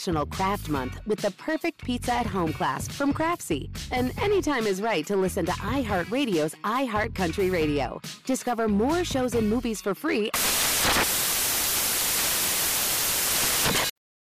[0.00, 3.68] National Craft Month with the perfect pizza at home class from Craftsy.
[3.92, 8.00] And anytime is right to listen to iHeartRadio's iHeartCountry Radio.
[8.24, 10.30] Discover more shows and movies for free.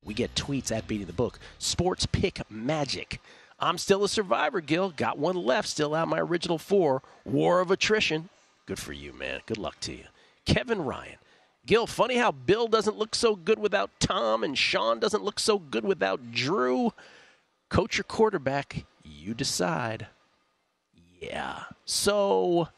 [0.03, 1.39] We get tweets at Beating the Book.
[1.59, 3.21] Sports pick magic.
[3.61, 4.95] I'm still a survivor, Gill.
[4.97, 7.03] Got one left, still out my original four.
[7.27, 8.31] War of attrition.
[8.65, 9.41] Good for you, man.
[9.45, 10.05] Good luck to you.
[10.47, 11.19] Kevin Ryan.
[11.67, 15.59] Gill, funny how Bill doesn't look so good without Tom and Sean doesn't look so
[15.59, 16.93] good without Drew.
[17.69, 18.85] Coach your quarterback.
[19.05, 20.07] You decide.
[21.21, 21.65] Yeah.
[21.85, 22.69] So,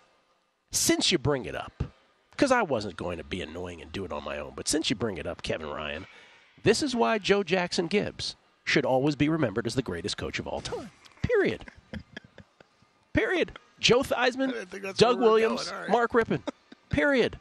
[0.71, 1.85] since you bring it up,
[2.31, 4.89] because I wasn't going to be annoying and do it on my own, but since
[4.89, 6.07] you bring it up, Kevin Ryan,
[6.63, 10.47] this is why Joe Jackson Gibbs should always be remembered as the greatest coach of
[10.47, 10.91] all time.
[11.23, 11.67] Period.
[13.13, 13.53] Period.
[13.81, 15.91] Joe Theismann, Doug Williams, right.
[15.91, 16.43] Mark Rypien.
[16.89, 17.39] Period.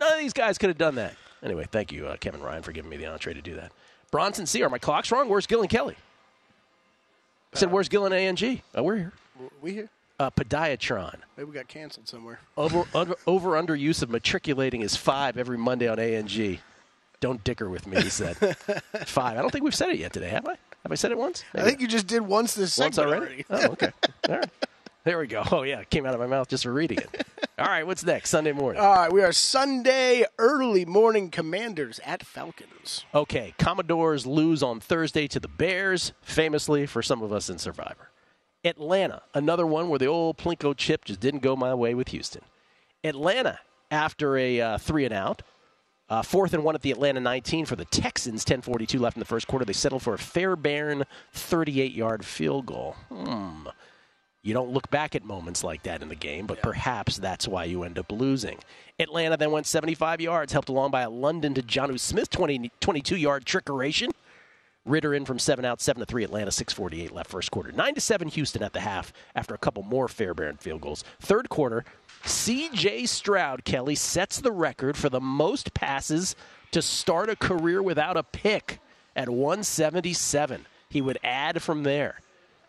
[0.00, 1.14] None of these guys could have done that.
[1.42, 3.72] Anyway, thank you, uh, Kevin Ryan, for giving me the entree to do that.
[4.10, 4.62] Bronson C.
[4.62, 5.28] Are my clocks wrong?
[5.28, 5.96] Where's Gill and Kelley?
[7.54, 8.62] I said, where's Gill and A&G?
[8.74, 9.12] Oh, we're here.
[9.60, 9.88] We here?
[10.18, 11.16] Uh, Podiatron.
[11.36, 12.40] Maybe we got canceled somewhere.
[12.56, 16.60] Over, under, over under use of matriculating is five every Monday on A&G.
[17.20, 18.36] Don't dicker with me, he said.
[19.06, 19.36] five.
[19.36, 20.56] I don't think we've said it yet today, have I?
[20.82, 21.44] Have I said it once?
[21.52, 21.62] Maybe.
[21.62, 23.44] I think you just did once this once already.
[23.50, 23.66] already.
[23.68, 23.90] oh, okay.
[24.28, 24.50] All right.
[25.04, 25.42] There we go.
[25.50, 25.80] Oh, yeah.
[25.80, 27.26] It came out of my mouth just for reading it.
[27.60, 27.86] All right.
[27.86, 28.30] What's next?
[28.30, 28.80] Sunday morning.
[28.80, 29.12] All right.
[29.12, 33.04] We are Sunday early morning commanders at Falcons.
[33.14, 33.52] Okay.
[33.58, 38.08] Commodores lose on Thursday to the Bears, famously for some of us in Survivor.
[38.64, 42.42] Atlanta, another one where the old Plinko chip just didn't go my way with Houston.
[43.04, 43.58] Atlanta,
[43.90, 45.42] after a uh, three and out,
[46.08, 48.42] uh, fourth and one at the Atlanta 19 for the Texans.
[48.44, 49.66] 10:42 left in the first quarter.
[49.66, 52.96] They settled for a Fairbairn 38-yard field goal.
[53.10, 53.66] Hmm.
[54.42, 56.64] You don't look back at moments like that in the game, but yeah.
[56.64, 58.58] perhaps that's why you end up losing.
[58.98, 63.16] Atlanta then went 75 yards, helped along by a London to Jonnu Smith 20, 22
[63.16, 64.10] yard trickeration.
[64.86, 66.24] Ridder in from seven out, seven to three.
[66.24, 67.70] Atlanta six forty eight left first quarter.
[67.70, 71.04] Nine to seven Houston at the half after a couple more Fairbairn field goals.
[71.20, 71.84] Third quarter,
[72.24, 73.04] C.J.
[73.04, 76.34] Stroud Kelley sets the record for the most passes
[76.70, 78.80] to start a career without a pick
[79.14, 80.64] at 177.
[80.88, 82.20] He would add from there.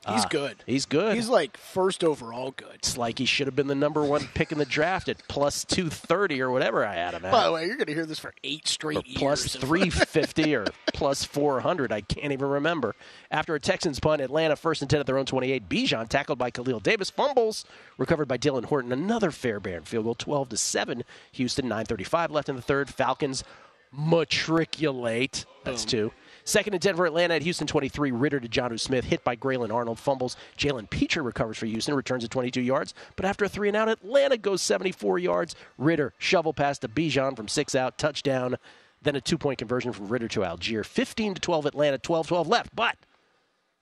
[0.08, 0.64] He's uh, good.
[0.66, 1.16] He's good.
[1.16, 2.74] He's like first overall good.
[2.76, 5.64] It's like he should have been the number one pick in the draft at plus
[5.64, 7.32] 230 or whatever I had him at.
[7.32, 9.56] By the way, you're going to hear this for eight straight or years.
[9.56, 11.92] 350 or plus 400.
[11.92, 12.96] I can't even remember.
[13.30, 15.70] After a Texans punt, Atlanta first and 10 at their own 28.
[15.70, 17.12] Bijan tackled by Khalil Davis.
[17.12, 17.64] Fumbles
[18.00, 18.92] recovered by Dylan Horton.
[18.92, 21.04] Another Fairbairn field goal, 12 to 7.
[21.34, 22.90] Houston, 935 left in the third.
[22.90, 23.44] Falcons
[23.92, 25.46] matriculate.
[25.64, 26.12] That's two.
[26.44, 28.12] Second 10 for Atlanta at Houston 23.
[28.12, 30.38] Ridder to Jonnu Smith, hit by Grayland Arnold, fumbles.
[30.58, 32.94] Jalen Pitre recovers for Houston, returns at 22 yards.
[33.16, 35.56] But after a three and out, Atlanta goes 74 yards.
[35.78, 38.58] Ridder shovel pass to Bijan from six out, touchdown.
[39.02, 40.86] Then a two point conversion from Ridder to Allgeier.
[40.86, 42.76] 15 to 12 Atlanta, 12 12 left.
[42.76, 42.98] But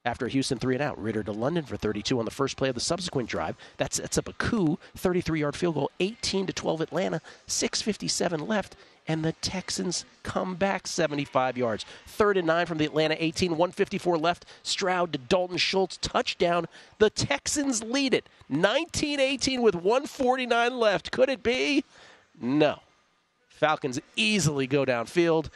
[0.06, 1.02] after a Houston three and out.
[1.02, 3.56] Ridder to London for 32 on the first play of the subsequent drive.
[3.78, 8.76] That sets up a Koo, 33-yard field goal, 18 to 12 Atlanta, 6:57 left,
[9.08, 11.86] and the Texans come back 75 yards.
[12.06, 14.46] Third and nine from the Atlanta 18, 154 left.
[14.64, 16.68] Stroud to Dalton Schultz, touchdown.
[17.00, 21.12] The Texans lead it 19-18 with 149 left.
[21.12, 21.84] Could it be?
[22.40, 22.80] No.
[23.48, 25.50] Falcons easily go downfield.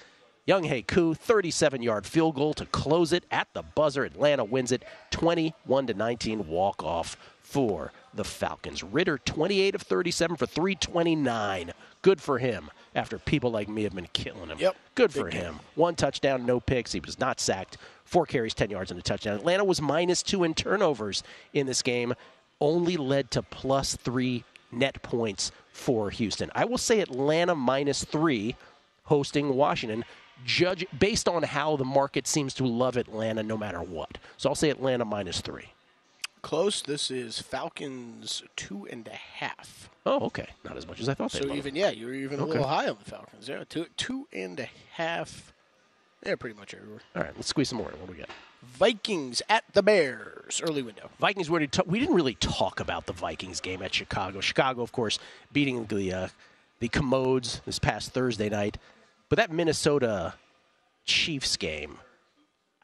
[0.45, 4.03] Younghoe Koo, 37-yard field goal to close it at the buzzer.
[4.03, 8.83] Atlanta wins it 21 to 19 walk off for the Falcons.
[8.83, 11.71] Ridder, 28 of 37 for 329.
[12.01, 14.57] Good for him after people like me have been killing him.
[14.59, 14.75] Yep.
[14.95, 15.59] Good for him.
[15.75, 16.91] One touchdown, no picks.
[16.91, 17.77] He was not sacked.
[18.03, 19.35] Four carries, 10 yards, and a touchdown.
[19.35, 22.13] Atlanta was minus two in turnovers in this game,
[22.59, 26.51] only led to plus three net points for Houston.
[26.53, 28.57] I will say Atlanta minus three
[29.05, 30.03] hosting Washington
[30.45, 34.17] judge based on how the market seems to love Atlanta no matter what.
[34.37, 35.69] So I'll say Atlanta minus three.
[36.41, 36.81] Close.
[36.81, 39.89] This is Falcons two and a half.
[40.05, 40.47] Oh, okay.
[40.65, 41.31] Not as much as I thought.
[41.31, 43.47] So even yeah, you were even a little high on the Falcons.
[43.47, 45.53] Yeah, two two and a half.
[46.25, 47.01] Yeah, pretty much everywhere.
[47.15, 47.91] All right, let's squeeze some more.
[47.91, 47.99] in.
[47.99, 48.29] What do we got?
[48.61, 50.61] Vikings at the Bears.
[50.63, 51.09] Early window.
[51.19, 51.49] Vikings.
[51.49, 54.39] We, already ta- we didn't really talk about the Vikings game at Chicago.
[54.39, 55.19] Chicago, of course,
[55.51, 56.27] beating the uh,
[56.79, 58.77] the Commodes this past Thursday night,
[59.29, 60.35] but that Minnesota
[61.05, 61.97] Chiefs game.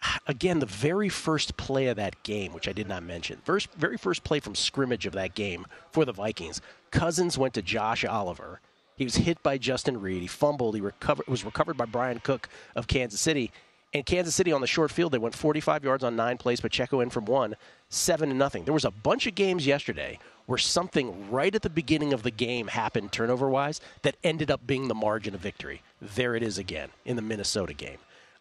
[0.28, 3.98] Again, the very first play of that game, which I did not mention, first, very
[3.98, 6.62] first play from scrimmage of that game for the Vikings.
[6.92, 8.62] Cousins went to Josh Oliver.
[8.96, 10.22] He was hit by Justin Reid.
[10.22, 10.76] He fumbled.
[10.76, 13.52] He recovered, was recovered by Bryan Cook of Kansas City.
[13.94, 16.62] And Kansas City on the short field, they went 45 yards on nine plays.
[16.62, 17.56] Pacheco in from one,
[17.90, 18.66] seven to nothing.
[18.66, 22.30] There was a bunch of games yesterday where something right at the beginning of the
[22.30, 25.82] game happened turnover wise that ended up being the margin of victory.
[26.02, 27.98] There it is again in the Minnesota game.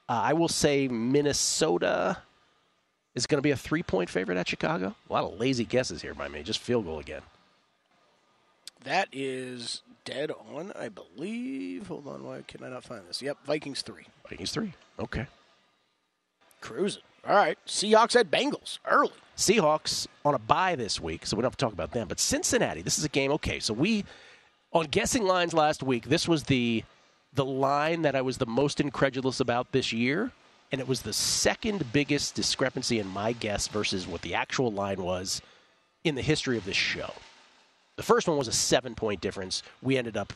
[0.09, 2.19] Uh, I will say Minnesota
[3.15, 4.95] is going to be a three point favorite at Chicago.
[5.09, 6.43] A lot of lazy guesses here by me.
[6.43, 7.23] Just field goal again.
[8.85, 11.89] That is dead on, I believe.
[11.89, 13.21] Hold on, why can I not find this?
[13.21, 14.07] Yep, Vikings three.
[14.29, 14.73] Vikings three.
[14.99, 15.27] Okay.
[16.61, 17.03] Cruising.
[17.27, 17.59] All right.
[17.67, 18.79] Seahawks at Bengals.
[18.87, 19.13] Early.
[19.37, 22.09] Seahawks on a bye this week, so we don't have to talk about them.
[22.09, 23.31] But Cincinnati, this is a game.
[23.33, 24.05] Okay, so we
[24.73, 26.07] on guessing lines last week.
[26.09, 26.85] This was the
[27.33, 30.33] the line that I was the most incredulous about this year,
[30.73, 35.03] and it was the second biggest discrepancy in my guess versus what the actual line
[35.03, 35.41] was
[36.05, 37.13] in the history of this show.
[37.97, 39.63] The first one was a seven point difference.
[39.83, 40.33] We ended up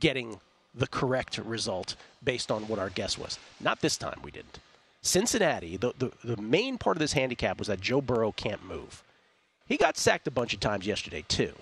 [0.00, 0.40] getting
[0.74, 3.38] the correct result based on what our guess was.
[3.60, 4.58] Not this time, we didn't.
[5.02, 9.02] Cincinnati, the, the, the main part of this handicap was that Joe Burrow can't move.
[9.66, 11.52] He got sacked a bunch of times yesterday, too.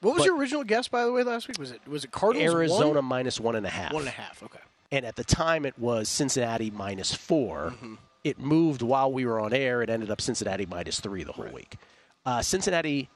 [0.00, 1.58] What was But- your original guess, by the way, last week?
[1.58, 2.54] Was it was it Cardinals?
[2.54, 3.04] Arizona one?
[3.06, 3.92] minus one and a half.
[3.92, 4.42] One and a half.
[4.42, 4.58] Okay.
[4.92, 7.94] And at the time, it was Cincinnati minus 4 Mm-hmm.
[8.24, 9.82] It moved while we were on air.
[9.82, 11.76] It ended up Cincinnati minus three the whole week.
[12.24, 13.08] Uh, Cincinnati,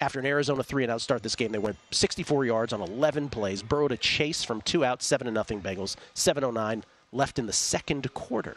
[0.00, 3.28] after an Arizona three and out start this game, they went 64 yards on 11
[3.28, 3.62] plays.
[3.62, 5.94] Burrow to Chase from two out, seven to nothing Bengals.
[6.14, 8.56] 7:09 left in the second quarter.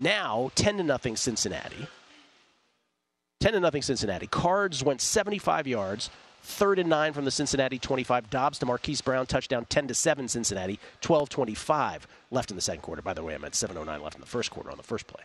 [0.00, 1.86] Now 10 to nothing Cincinnati.
[3.40, 4.26] 10 to nothing Cincinnati.
[4.26, 6.08] Cards went 75 yards.
[6.42, 8.28] Third and nine from the Cincinnati 25.
[8.28, 9.26] Dobbs to Marquise Brown.
[9.26, 10.80] Touchdown 10 to 7 Cincinnati.
[11.00, 13.00] 12 25 left in the second quarter.
[13.00, 15.22] By the way, I'm at 7.09 left in the first quarter on the first play.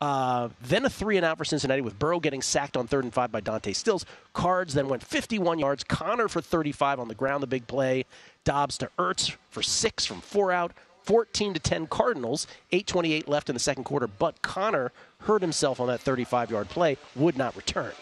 [0.00, 3.12] Uh, then a three and out for Cincinnati with Burrow getting sacked on third and
[3.12, 4.04] five by Dante Stills.
[4.32, 5.82] Cards then went 51 yards.
[5.84, 8.04] Conner for 35 on the ground, the big play.
[8.44, 10.72] Dobbs to Ertz for six from four out.
[11.02, 12.46] 14 to 10 Cardinals.
[12.70, 17.36] 8:28 left in the second quarter, but Conner hurt himself on that 35-yard play, would
[17.36, 17.92] not return.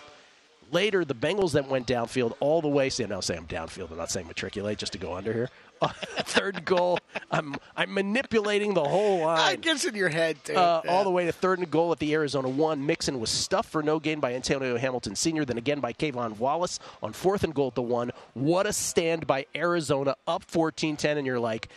[0.72, 2.90] Later, the Bengals then went downfield all the way.
[2.90, 3.90] See, I'm now saying I'm downfield.
[3.90, 5.50] I'm not saying matriculate just to go under here.
[5.83, 6.98] third goal.
[7.31, 9.55] I'm I'm manipulating the whole line.
[9.55, 10.55] It gets in your head, too.
[10.55, 10.81] Uh.
[10.88, 12.85] All the way to third and goal at the Arizona one.
[12.85, 16.79] Mixon was stuffed for no gain by Antonio Hamilton Sr., then again by K'Von Wallace
[17.02, 18.11] on fourth and goal at the one.
[18.35, 21.68] What a stand by Arizona, up 14 10, and you're like,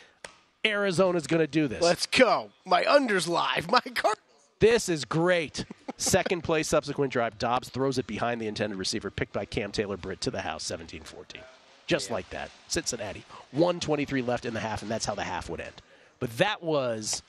[0.65, 1.81] Arizona's going to do this.
[1.81, 2.49] Let's go.
[2.65, 3.69] My under's live.
[3.71, 4.13] My car.
[4.59, 5.65] This is great.
[5.97, 7.37] Second play, subsequent drive.
[7.37, 10.63] Dobbs throws it behind the intended receiver, picked by Cam Taylor Britt to the house,
[10.63, 11.41] 17 14.
[11.87, 12.51] Just like that.
[12.67, 13.23] Cincinnati.
[13.51, 15.81] 123 left in the half, and that's how the half would end.
[16.19, 17.23] But that was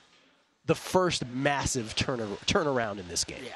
[0.65, 3.41] the first massive turn- turnaround in this game.
[3.43, 3.53] Yeah.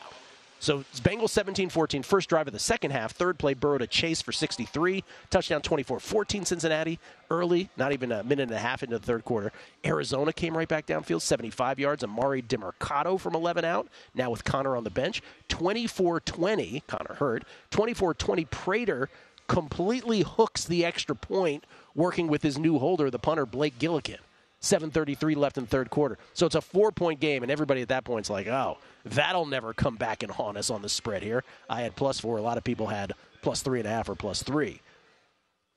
[0.65, 3.11] So Bengals 17 14, first drive of the second half.
[3.11, 5.03] Third play, Burrow to Chase for 63.
[5.29, 6.97] Touchdown 24 14 Cincinnati.
[7.29, 9.51] Early, not even a minute and a half into the third quarter.
[9.85, 12.03] Arizona came right back downfield, 75 yards.
[12.03, 13.87] Emari Demercado from 11 out.
[14.15, 15.21] Now with Conner on the bench.
[15.49, 17.43] 24 20, Conner hurt.
[17.69, 19.09] 24 20, Prater
[19.45, 24.17] completely hooks the extra point, working with his new holder, the punter, Blake Gillikin.
[24.65, 26.17] 7.33 left in third quarter.
[26.33, 29.73] So it's a four point game, and everybody at that point's like, oh, that'll never
[29.73, 31.43] come back and haunt us on the spread here.
[31.69, 32.37] I had plus four.
[32.37, 34.81] A lot of people had plus three and a half or plus three.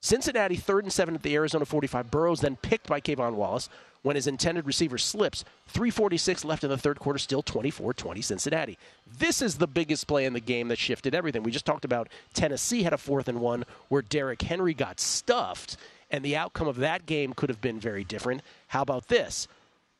[0.01, 2.09] Cincinnati, third and seven at the Arizona 45.
[2.09, 3.69] Burrows then picked by K'Von Wallace
[4.01, 5.43] when his intended receiver slips.
[5.67, 8.77] 346 left in the third quarter, still 24 20 Cincinnati.
[9.05, 11.43] This is the biggest play in the game that shifted everything.
[11.43, 15.77] We just talked about Tennessee had a fourth and one where Derrick Henry got stuffed,
[16.09, 18.41] and the outcome of that game could have been very different.
[18.69, 19.47] How about this?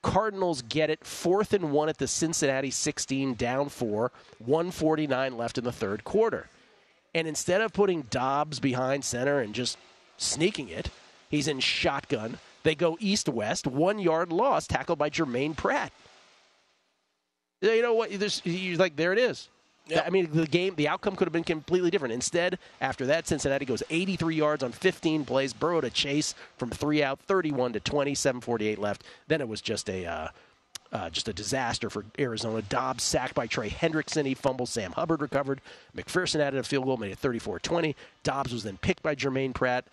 [0.01, 5.63] Cardinals get it fourth and one at the Cincinnati 16, down four, 149 left in
[5.63, 6.47] the third quarter.
[7.13, 9.77] And instead of putting Dobbs behind center and just
[10.17, 10.89] sneaking it,
[11.29, 12.37] he's in shotgun.
[12.63, 15.91] They go east west, one yard loss, tackled by Jermaine Pratt.
[17.61, 18.11] You know what?
[18.17, 19.49] There's, like, there it is.
[19.95, 22.13] I mean, the game, the outcome could have been completely different.
[22.13, 25.53] Instead, after that, Cincinnati goes 83 yards on 15 plays.
[25.53, 29.03] Burrow to chase from three out, 31 to 20, 7:48 left.
[29.27, 30.27] Then it was just a uh,
[30.91, 32.61] uh, just a disaster for Arizona.
[32.63, 34.25] Dobbs sacked by Trey Hendrickson.
[34.25, 34.69] He fumbled.
[34.69, 35.61] Sam Hubbard recovered.
[35.95, 37.95] McPherson added a field goal, made it 34 20.
[38.23, 39.85] Dobbs was then picked by Jermaine Pratt.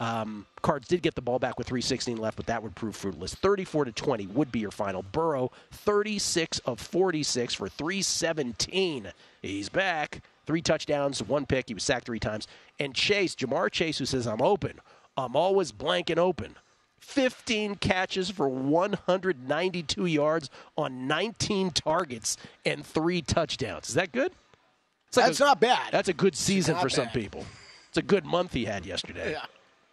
[0.00, 3.34] Um, Cards did get the ball back with 3:16 left, but that would prove fruitless.
[3.34, 5.02] 34 to 20 would be your final.
[5.02, 9.12] Burrow 36 of 46 for 317.
[9.42, 10.22] He's back.
[10.46, 11.68] Three touchdowns, one pick.
[11.68, 12.46] He was sacked three times.
[12.78, 14.80] And Chase, Ja'Marr Chase, who says I'm open.
[15.16, 16.56] I'm always blank and open.
[17.00, 23.88] 15 catches for 192 yards on 19 targets and three touchdowns.
[23.88, 24.32] Is that good?
[25.16, 25.90] Like That's a- not bad.
[25.90, 27.44] That's a good season for some people.
[27.88, 29.32] It's a good month he had yesterday.
[29.32, 29.44] Yeah.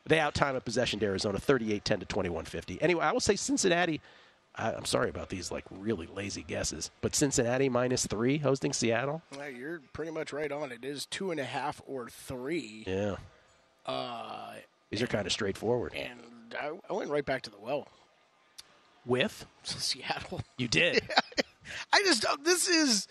[0.07, 2.81] They out time of possession to Arizona 38 10 to 21 50.
[2.81, 4.01] Anyway, I will say Cincinnati.
[4.55, 9.21] I, I'm sorry about these like really lazy guesses, but Cincinnati minus three hosting Seattle.
[9.37, 10.71] Well, you're pretty much right on.
[10.71, 12.83] It is two and a half or three.
[12.87, 13.15] Yeah,
[13.85, 14.53] Uh,
[14.91, 15.93] these are kind of straightforward.
[15.93, 17.87] and I, I went right back to the well.
[19.05, 20.41] With Seattle.
[20.57, 21.01] you did.
[21.93, 23.07] I just this is.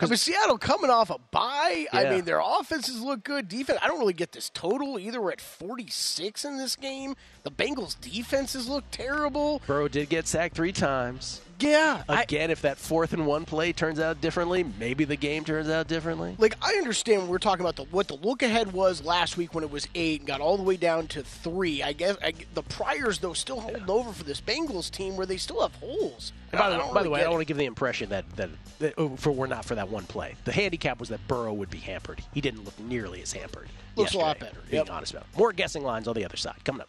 [0.00, 1.86] I mean, Seattle coming off a bye.
[1.92, 3.48] I mean, their offenses look good.
[3.48, 3.78] Defense.
[3.82, 5.20] I don't really get this total either.
[5.20, 7.14] We're at 46 in this game.
[7.42, 9.60] The Bengals' defenses look terrible.
[9.66, 11.40] Burrow did get sacked three times.
[11.62, 12.02] Yeah.
[12.08, 15.68] I, Again, if that fourth and one play turns out differently, maybe the game turns
[15.68, 16.34] out differently.
[16.38, 19.64] like I understand we're talking about the what the look ahead was last week when
[19.64, 21.82] it was eight and got all the way down to three.
[21.82, 25.36] I guess I, the priors though still holding over for this Bengals team where they
[25.36, 26.32] still have holes.
[26.52, 28.24] By the, I don't by the way, I don't want to give the impression that
[28.36, 28.50] that,
[28.80, 30.34] that oh, for we're not for that one play.
[30.44, 32.22] The handicap was that Burrow would be hampered.
[32.34, 33.68] He didn't look nearly as hampered.
[33.96, 34.56] Looks a lot better.
[34.70, 34.90] Being Yep.
[34.94, 35.38] honest about it.
[35.38, 36.88] More guessing lines on the other side coming up.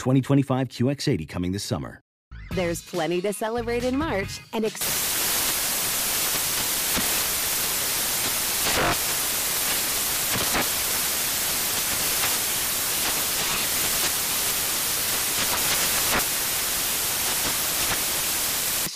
[0.00, 2.00] 2025 QX80 coming this summer.
[2.54, 5.19] There's plenty to celebrate in March and ex-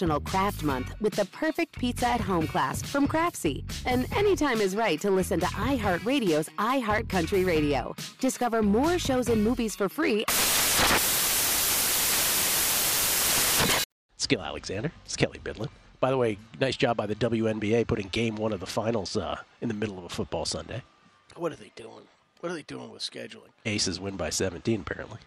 [0.04, 3.64] National Craft Month with the perfect pizza at home class from Craftsy.
[3.86, 7.96] And anytime is right to listen to iHeartRadio's iHeartCountry Radio.
[8.20, 10.26] Discover more shows and movies for free
[14.28, 14.90] Gill Alexander.
[15.04, 15.68] It's Kelley Bydlon.
[16.00, 19.38] By the way, nice job by the WNBA putting game one of the finals uh,
[19.62, 20.82] in the middle of a football Sunday.
[21.36, 22.08] What are they doing?
[22.40, 23.52] What are they doing with scheduling?
[23.64, 25.18] Aces win by 17, apparently.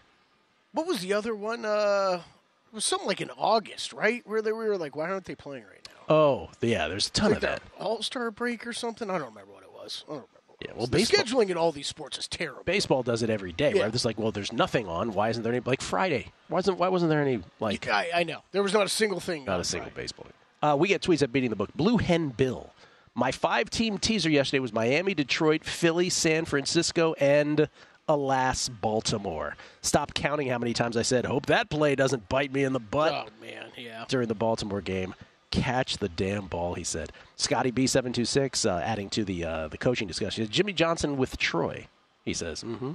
[0.72, 1.64] What was the other one?
[1.64, 2.22] Uh,
[2.70, 4.22] it was something like in August, right?
[4.26, 6.14] Where they we were like, why aren't they playing right now?
[6.14, 7.62] Oh, yeah, there's a ton of that.
[7.78, 9.10] All Star break or something?
[9.10, 10.04] I don't remember what it was.
[10.06, 10.28] I don't remember.
[10.46, 12.62] What Yeah, it well, baseball- scheduling in all these sports is terrible.
[12.64, 13.82] Baseball does it every day, Yeah.
[13.84, 13.94] right?
[13.94, 15.12] It's like, well, there's nothing on.
[15.12, 16.32] Why isn't there any like Friday?
[16.48, 19.20] Why wasn't why wasn't there any like I, I know there was not a single
[19.20, 19.44] thing.
[19.44, 20.02] not a single Friday.
[20.02, 20.26] baseball?
[20.62, 21.72] Uh, we get tweets at beating the book.
[21.74, 22.70] Blue Hen Bill.
[23.14, 27.68] My five team teaser yesterday was Miami, Detroit, Philly, San Francisco, and
[28.08, 29.56] alas, Baltimore.
[29.82, 32.80] Stop counting how many times I said, hope that play doesn't bite me in the
[32.80, 34.04] butt Oh man, yeah.
[34.08, 35.14] during the Baltimore game.
[35.50, 37.10] Catch the damn ball, he said.
[37.36, 40.46] Scotty B seven two six, uh, adding to the uh, the coaching discussion.
[40.48, 41.86] Jimmy Johnson with Troy.
[42.24, 42.92] He says, mm-hmm.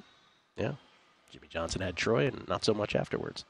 [0.56, 0.74] Yeah.
[1.32, 3.44] Jimmy Johnson had Troy, and not so much afterwards.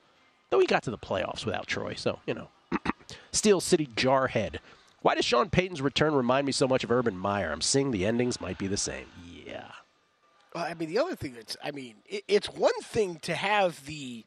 [0.49, 2.47] Though he got to the playoffs without Troy, so you know.
[3.33, 4.57] Steel City Jarhead.
[5.01, 7.51] Why does Sean Payton's return remind me so much of Urban Meyer?
[7.51, 9.07] I'm seeing the endings might be the same.
[10.53, 13.85] Well, I mean, the other thing that's, I mean, it, it's one thing to have
[13.85, 14.23] the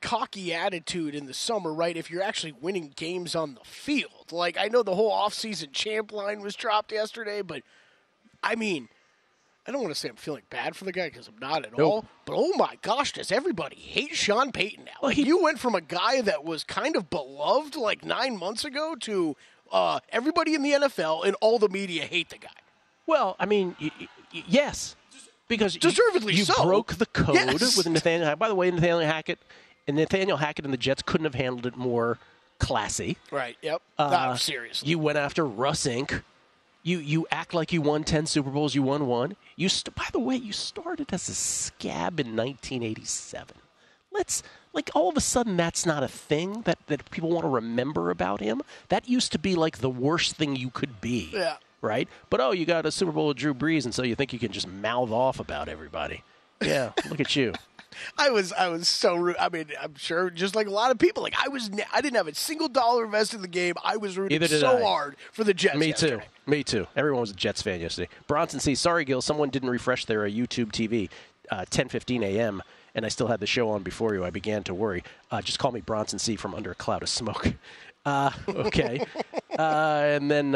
[0.00, 1.96] cocky attitude in the summer, right?
[1.96, 4.30] If you're actually winning games on the field.
[4.30, 7.62] Like, I know the whole offseason champ line was dropped yesterday, but
[8.42, 8.88] I mean,
[9.66, 11.76] I don't want to say I'm feeling bad for the guy because I'm not at
[11.76, 11.80] Nope.
[11.92, 12.04] all.
[12.26, 14.92] But oh my gosh, does everybody hate Sean Payton now?
[15.02, 18.94] Like, you went from a guy that was kind of beloved like nine months ago
[19.00, 19.34] to
[19.72, 22.48] uh, everybody in the NFL and all the media hate the guy.
[23.06, 24.08] Well, I mean, y- y-
[24.46, 24.94] yes,
[25.48, 26.62] because you- Deservedly you, so.
[26.64, 27.76] broke the code Yes.
[27.76, 28.26] with Nathaniel.
[28.26, 28.38] Hackett.
[28.38, 29.38] By the way, Nathaniel Hackett
[29.86, 32.18] and Nathaniel Hackett and the Jets couldn't have handled it more
[32.58, 33.16] classy.
[33.30, 33.56] Right.
[33.62, 33.82] Yep.
[33.98, 34.88] Uh, no, seriously.
[34.88, 36.22] You went after Russ Inc.
[36.82, 38.74] You you act like you won ten Super Bowls.
[38.74, 39.36] You won one.
[39.56, 43.56] You st- by the way, you started as a scab in 1987.
[44.12, 44.42] Let's
[44.72, 48.10] like all of a sudden that's not a thing that that people want to remember
[48.10, 48.62] about him.
[48.88, 51.30] That used to be like the worst thing you could be.
[51.32, 51.56] Yeah.
[51.80, 52.08] Right.
[52.30, 54.38] But oh, you got a Super Bowl with Drew Brees, and so you think you
[54.38, 56.22] can just mouth off about everybody.
[56.60, 56.92] Yeah.
[57.08, 57.54] look at you.
[58.18, 59.36] I was I was so rude.
[59.38, 61.22] I mean, I'm sure just like a lot of people.
[61.22, 63.74] Like I was, I didn't have a single dollar invested in the game.
[63.82, 64.82] I was rooting so I.
[64.82, 65.76] hard for the Jets.
[65.76, 66.22] Me yesterday.
[66.22, 66.50] too.
[66.50, 66.86] Me too.
[66.94, 68.08] Everyone was a Jets fan yesterday.
[68.26, 68.74] Bronson C.
[68.74, 69.22] Sorry, Gill.
[69.22, 71.08] Someone didn't refresh their uh, YouTube TV.
[71.50, 72.62] Uh, 10:15 a.m.
[72.94, 74.24] and I still had the show on before you.
[74.24, 75.02] I began to worry.
[75.30, 76.36] Uh, just call me Bronson C.
[76.36, 77.54] from under a cloud of smoke.
[78.06, 79.04] Uh, okay.
[79.58, 80.54] uh, and then.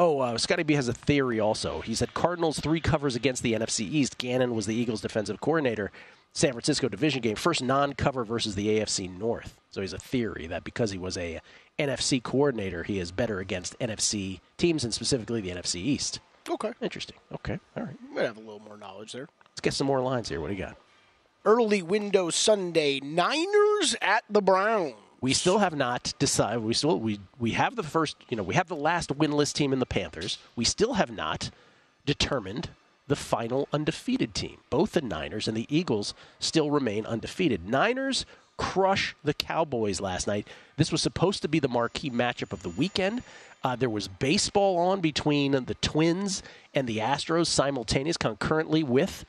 [0.00, 1.82] Oh, uh, Scotty B has a theory also.
[1.82, 4.16] He said Cardinals three covers against the NFC East.
[4.16, 5.92] Gannon was the Eagles' defensive coordinator.
[6.32, 9.60] San Francisco division game, first non-cover versus the AFC North.
[9.70, 11.42] So he's a theory that because he was a
[11.78, 16.20] NFC coordinator, he is better against NFC teams and specifically the NFC East.
[16.48, 16.72] Okay.
[16.80, 17.18] Interesting.
[17.34, 17.58] Okay.
[17.76, 17.96] All right.
[18.10, 19.28] Might have a little more knowledge there.
[19.50, 20.40] Let's get some more lines here.
[20.40, 20.76] What do you got?
[21.44, 24.94] Early window Sunday, Niners at the Browns.
[25.20, 26.62] We still have not decided.
[26.62, 28.16] We still we we have the first.
[28.28, 30.38] You know, we have the last winless team in the Panthers.
[30.56, 31.50] We still have not
[32.06, 32.70] determined
[33.06, 34.58] the final undefeated team.
[34.70, 37.68] Both the Niners and the Eagles still remain undefeated.
[37.68, 38.24] Niners
[38.56, 40.46] crush the Cowboys last night.
[40.76, 43.22] This was supposed to be the marquee matchup of the weekend.
[43.64, 46.42] Uh, there was baseball on between the Twins
[46.74, 49.24] and the Astros simultaneous, concurrently with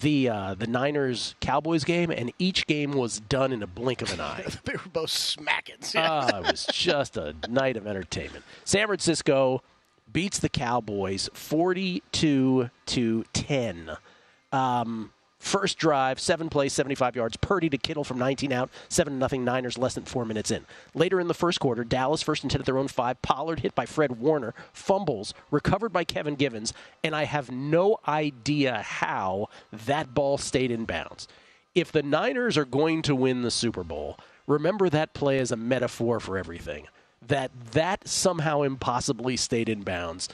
[0.00, 4.12] the uh, the Niners Cowboys game, and each game was done in a blink of
[4.12, 4.44] an eye.
[4.64, 5.76] they were both smacking.
[5.96, 8.44] Ah, it was just a night of entertainment.
[8.64, 9.62] San Francisco
[10.12, 13.96] beats the Cowboys 42 to 10.
[14.52, 15.12] Um,
[15.44, 17.36] first drive, seven plays, 75 yards.
[17.36, 19.44] Purdy to Kittle from 19 out, 7 nothing.
[19.44, 20.64] Niners less than four minutes in.
[20.94, 23.20] Later in the first quarter, Dallas first and 10 at their own five.
[23.22, 26.72] Pollard hit by Fred Warner, fumbles, recovered by Kevin Givens,
[27.02, 31.28] and I have no idea how that ball stayed in bounds.
[31.74, 35.56] If the Niners are going to win the Super Bowl, remember that play as a
[35.56, 36.86] metaphor for everything.
[37.26, 40.28] That that somehow impossibly stayed in bounds.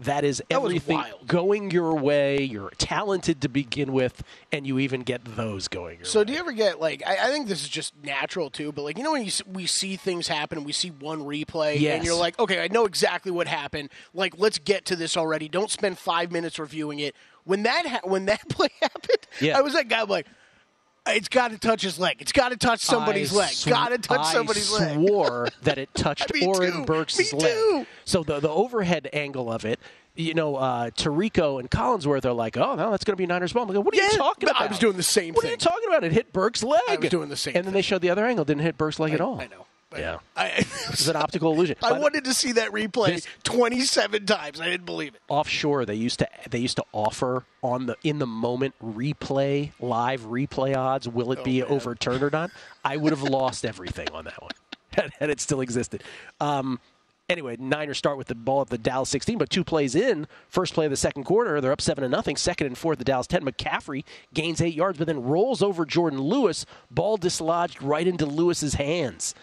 [0.00, 1.26] That is everything wild.
[1.26, 2.42] going your way.
[2.42, 4.22] You're talented to begin with,
[4.52, 6.24] and you even get those going your So way.
[6.26, 8.98] do you ever get like I, I think this is just natural too, but like
[8.98, 11.96] you know when you, we see things happen, we see one replay, Yes.
[11.96, 13.88] and you're like, okay, I know exactly what happened.
[14.12, 15.48] Like let's get to this already.
[15.48, 17.16] Don't spend five minutes reviewing it.
[17.44, 19.56] When that ha- when that play happened, Yeah.
[19.56, 20.26] I was that guy like.
[21.08, 22.16] It's got to touch his leg.
[22.20, 23.50] It's got to touch somebody's I leg.
[23.50, 24.94] sw- got to touch I somebody's leg.
[24.94, 26.84] swore that it touched Oren.
[26.84, 27.40] Burks' leg.
[27.42, 27.86] too.
[28.04, 29.78] So the the overhead angle of it,
[30.14, 33.52] you know, uh, Tirico and Collinsworth are like, "Oh, no, that's going to be Niners
[33.52, 35.34] ball." I'm like, "What are you talking about?" I was doing the same thing.
[35.34, 36.04] What are you talking about?
[36.04, 36.80] It hit Burks' leg.
[36.88, 38.44] I was doing the same And then they showed the other angle.
[38.44, 39.40] Didn't hit Burks' leg at all.
[39.40, 39.66] I know.
[39.96, 40.18] But Yeah.
[40.36, 40.48] I,
[40.90, 41.76] It's an optical illusion.
[41.82, 44.60] I the- wanted to see that replay This- 27 times.
[44.60, 45.20] I didn't believe it.
[45.28, 50.22] offshore they used to they used to offer on the in the moment replay live
[50.22, 52.50] replay odds will Oh, it be overturned or not
[52.84, 54.50] i would have lost everything on that one
[54.92, 56.02] had, had it still existed
[56.40, 56.78] um,
[57.28, 60.74] anyway niners start with the ball at the dallas 16 but two plays in first
[60.74, 63.26] play of the second quarter they're up 7 to nothing second and fourth the dallas
[63.26, 68.26] 10 mccaffrey gains 8 yards but then rolls over jourdan lewis ball dislodged right into
[68.26, 69.34] lewis's hands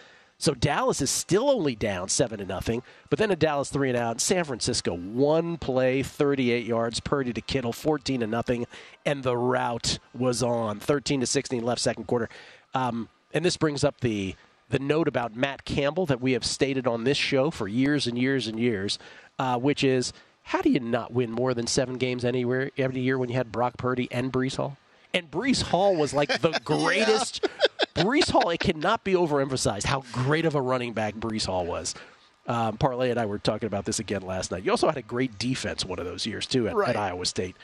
[0.44, 3.98] so Dallas is still only down seven to nothing, but then a Dallas three and
[3.98, 4.20] out.
[4.20, 7.00] San Francisco one play, 38 yards.
[7.00, 8.68] Purdy to Kittle, 14 to nothing,
[9.06, 10.82] and the route was on.
[10.82, 12.28] 13 to 16 left second quarter.
[12.74, 14.36] Um, and this brings up the
[14.68, 18.18] the note about Matt Campbell that we have stated on this show for years and
[18.18, 19.00] years and years,
[19.40, 23.18] uh, which is how do you not win more than seven games anywhere every year
[23.18, 24.76] when you had Brock Purdy and Breece Hall?
[25.14, 27.48] And Breece Hall was like the greatest.
[27.96, 31.94] Breece Hall, it cannot be overemphasized how great of a running back Breece Hall was.
[32.48, 34.64] Um, Parlay and I were talking about this again last night.
[34.64, 36.90] You also had a great defense one of those years, too, at, Right.
[36.90, 37.56] at Iowa State.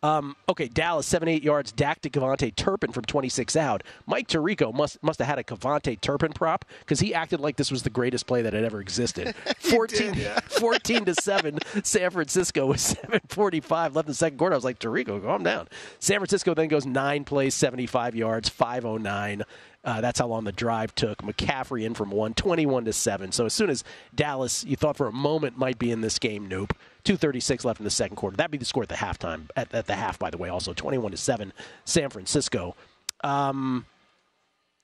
[0.00, 1.72] Um, okay, Dallas, 7 8 yards.
[1.72, 3.82] Dak to KaVontae Turpin from 26 out.
[4.06, 7.72] Mike Tirico must must have had a KaVontae Turpin prop because he acted like this
[7.72, 9.34] was the greatest play that had ever existed.
[9.58, 10.14] 14,
[10.50, 11.58] 14 to 7.
[11.82, 14.54] San Francisco with 7.45 left in the second quarter.
[14.54, 15.66] I was like, Tirico, calm down.
[15.98, 19.42] San Francisco then goes nine plays, 75 yards, 509.
[19.84, 21.22] Uh, that's how long the drive took.
[21.22, 23.32] McCaffrey in from one, 21 to 7.
[23.32, 26.46] So as soon as Dallas, you thought for a moment might be in this game,
[26.46, 26.72] nope.
[27.04, 28.36] 236 left in the second quarter.
[28.36, 29.48] That'd be the score at the halftime.
[29.56, 31.52] At, at the half, by the way, also 21 to 7,
[31.84, 32.74] San Francisco.
[33.22, 33.86] Um,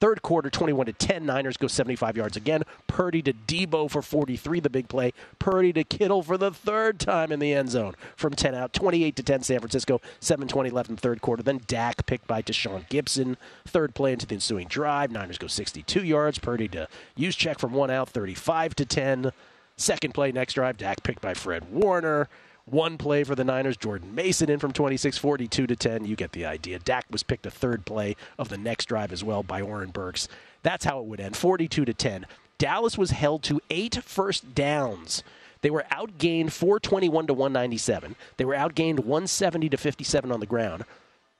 [0.05, 1.25] Third quarter, 21 to 10.
[1.25, 2.63] Niners go 75 yards again.
[2.87, 5.15] Purdy to Deebo for 43, the big play.
[5.39, 8.75] Purdy to Kittle for the third time in the end zone from 10 out.
[8.75, 10.03] 28 to 10, San Francisco.
[10.21, 11.43] 7:20 left in third quarter.
[11.43, 13.39] Then Dak picked by Deshaun Gibson.
[13.67, 15.11] Third play into the ensuing drive.
[15.11, 16.39] Niners go 62 yards.
[16.39, 16.87] Purdy to
[17.17, 18.11] Juszczyk from one out.
[18.11, 19.33] 35 to 10.
[19.79, 20.77] Second play next drive.
[20.77, 22.29] Dak picked by Fred Warner.
[22.67, 23.77] One play for the Niners.
[23.77, 26.05] Jordan Mason in from 26, 42 to 10.
[26.07, 26.79] You get the idea.
[26.79, 30.29] Dak was picked a third play of the next drive as well by Oren Burks.
[30.63, 32.27] That's how it would end 42 to 10.
[32.57, 35.23] Dallas was held to eight first downs.
[35.61, 38.17] They were outgained 421 to 197.
[38.37, 40.85] They were outgained 170 to 57 on the ground.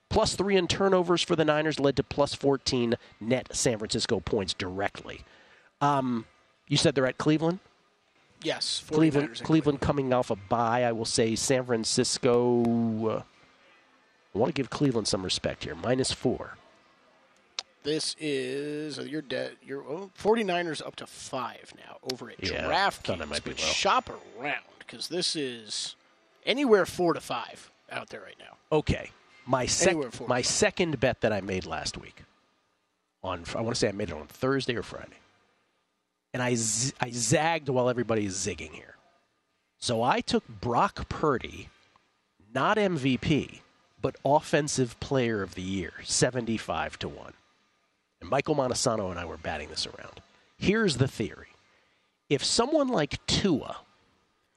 [0.09, 4.53] Plus three in turnovers for the Niners led to plus 14 net San Francisco points
[4.53, 5.21] directly.
[5.81, 6.25] Um,
[6.67, 7.59] you said they're at Cleveland?
[8.43, 10.83] Yes, Cleveland, Cleveland coming off a bye.
[10.83, 12.61] I will say San Francisco.
[13.09, 13.21] Uh,
[14.33, 15.75] I want to give Cleveland some respect here.
[15.75, 16.57] Minus four.
[17.83, 19.53] This is your debt.
[19.63, 23.27] Your oh, 49ers up to five now over at Yeah, DraftKings.
[23.29, 23.65] might be But low.
[23.67, 24.09] shop
[24.39, 25.95] around because this is
[26.45, 28.57] anywhere four to five out there right now.
[28.71, 29.11] Okay,
[29.45, 32.23] my sec- Anywhere four to my second bet that I made last week.
[33.23, 35.17] On I want to say I made it on Thursday or Friday,
[36.35, 38.95] and I z- I zagged while everybody is zigging here.
[39.79, 41.69] So I took Brock Purdy,
[42.53, 43.61] not MVP,
[44.01, 47.31] but Offensive Player of the Year, seventy-five to one.
[48.19, 50.19] And Michael Montesano and I were batting this around.
[50.57, 51.53] Here's the theory:
[52.29, 53.77] if someone like Tua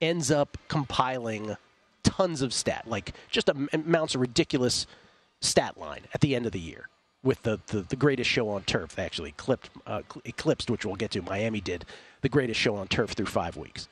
[0.00, 1.56] ends up compiling
[2.02, 4.88] tons of stat, like just am- amounts a ridiculous
[5.40, 6.88] stat line at the end of the year
[7.28, 8.98] with the, the, the greatest show on turf.
[8.98, 11.20] Actually clipped, uh, eclipsed, which we'll get to.
[11.20, 11.84] Miami did
[12.22, 13.86] the greatest show on turf through five weeks.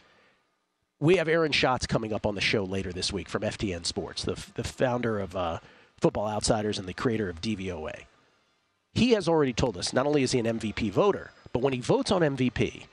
[1.01, 4.25] We have Aaron Schatz coming up on the show later this week from FTN Sports,
[4.25, 5.59] the, the founder of uh,
[6.01, 8.05] Football Outsiders and the creator of DVOA.
[8.95, 11.81] He has already told us not only is he an MVP voter, but when he
[11.81, 12.85] votes on MVP,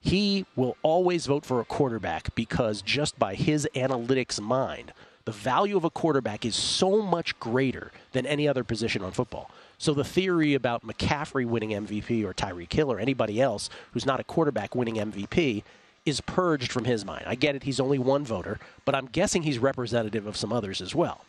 [0.00, 4.92] he will always vote for a quarterback because just by his analytics mind,
[5.24, 9.50] the value of a quarterback is so much greater than any other position on football.
[9.78, 14.20] So the theory about McCaffrey winning MVP or Tyreek Hill or anybody else who's not
[14.20, 15.62] a quarterback winning MVP
[16.04, 17.24] is purged from his mind.
[17.26, 20.80] I get it, he's only one voter, but I'm guessing he's representative of some others
[20.80, 21.24] as well.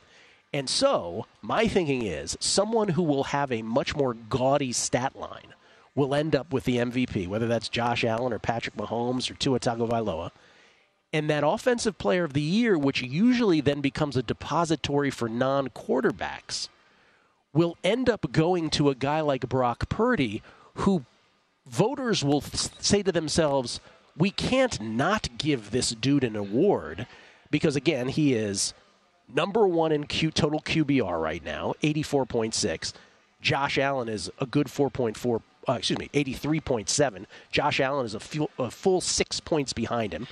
[0.54, 5.54] And so, my thinking is someone who will have a much more gaudy stat line
[5.94, 9.60] will end up with the MVP, whether that's Josh Allen or Patrick Mahomes or Tua
[9.60, 10.32] Tagovailoa.
[11.12, 15.70] And that offensive player of the year, which usually then becomes a depository for non
[15.70, 16.70] quarterbacks,
[17.58, 20.44] will end up going to a guy like Brock Purdy,
[20.76, 21.04] who
[21.66, 23.80] voters will say to themselves,
[24.16, 27.08] we can't not give this dude an award
[27.50, 28.76] because, again, he is
[29.34, 32.94] number one in Q, total QBR right now, 84.6.
[33.42, 37.26] Josh Allen is a good 4.4, uh, excuse me, 83.7.
[37.52, 40.28] Josh Allen is a, full- a full six points behind him.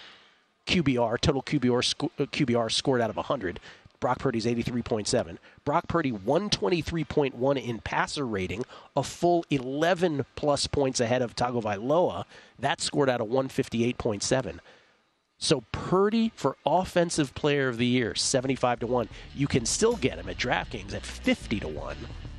[0.67, 3.59] QBR, total QBR, uh, QBR scored out of 100.
[3.99, 5.37] Brock Purdy's 83.7.
[5.63, 8.63] Brock Purdy 123.1 in passer rating,
[8.95, 12.25] a full 11 plus points ahead of Tagovailoa.
[12.59, 14.59] That scored out of 158.7.
[15.37, 19.09] So Purdy for offensive player of the year, 75 to 1.
[19.35, 21.97] You can still get him at DraftKings at 50 to 1.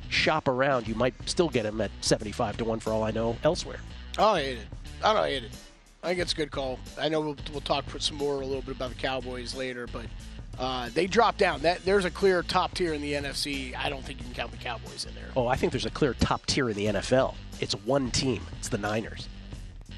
[0.09, 3.37] Shop around, you might still get him at 75 to 1 for all I know
[3.43, 3.79] elsewhere.
[4.17, 4.67] Oh, I hate it.
[5.03, 5.51] I don't hate it.
[6.03, 6.79] I think it's a good call.
[6.99, 9.87] I know we'll, we'll talk for some more a little bit about the Cowboys later,
[9.87, 10.05] but
[10.59, 11.61] uh, they drop down.
[11.61, 13.75] That there's a clear top tier in the NFC.
[13.75, 15.29] I don't think you can count the Cowboys in there.
[15.35, 17.35] Oh, I think there's a clear top tier in the NFL.
[17.59, 18.41] It's one team.
[18.59, 19.27] It's the Niners.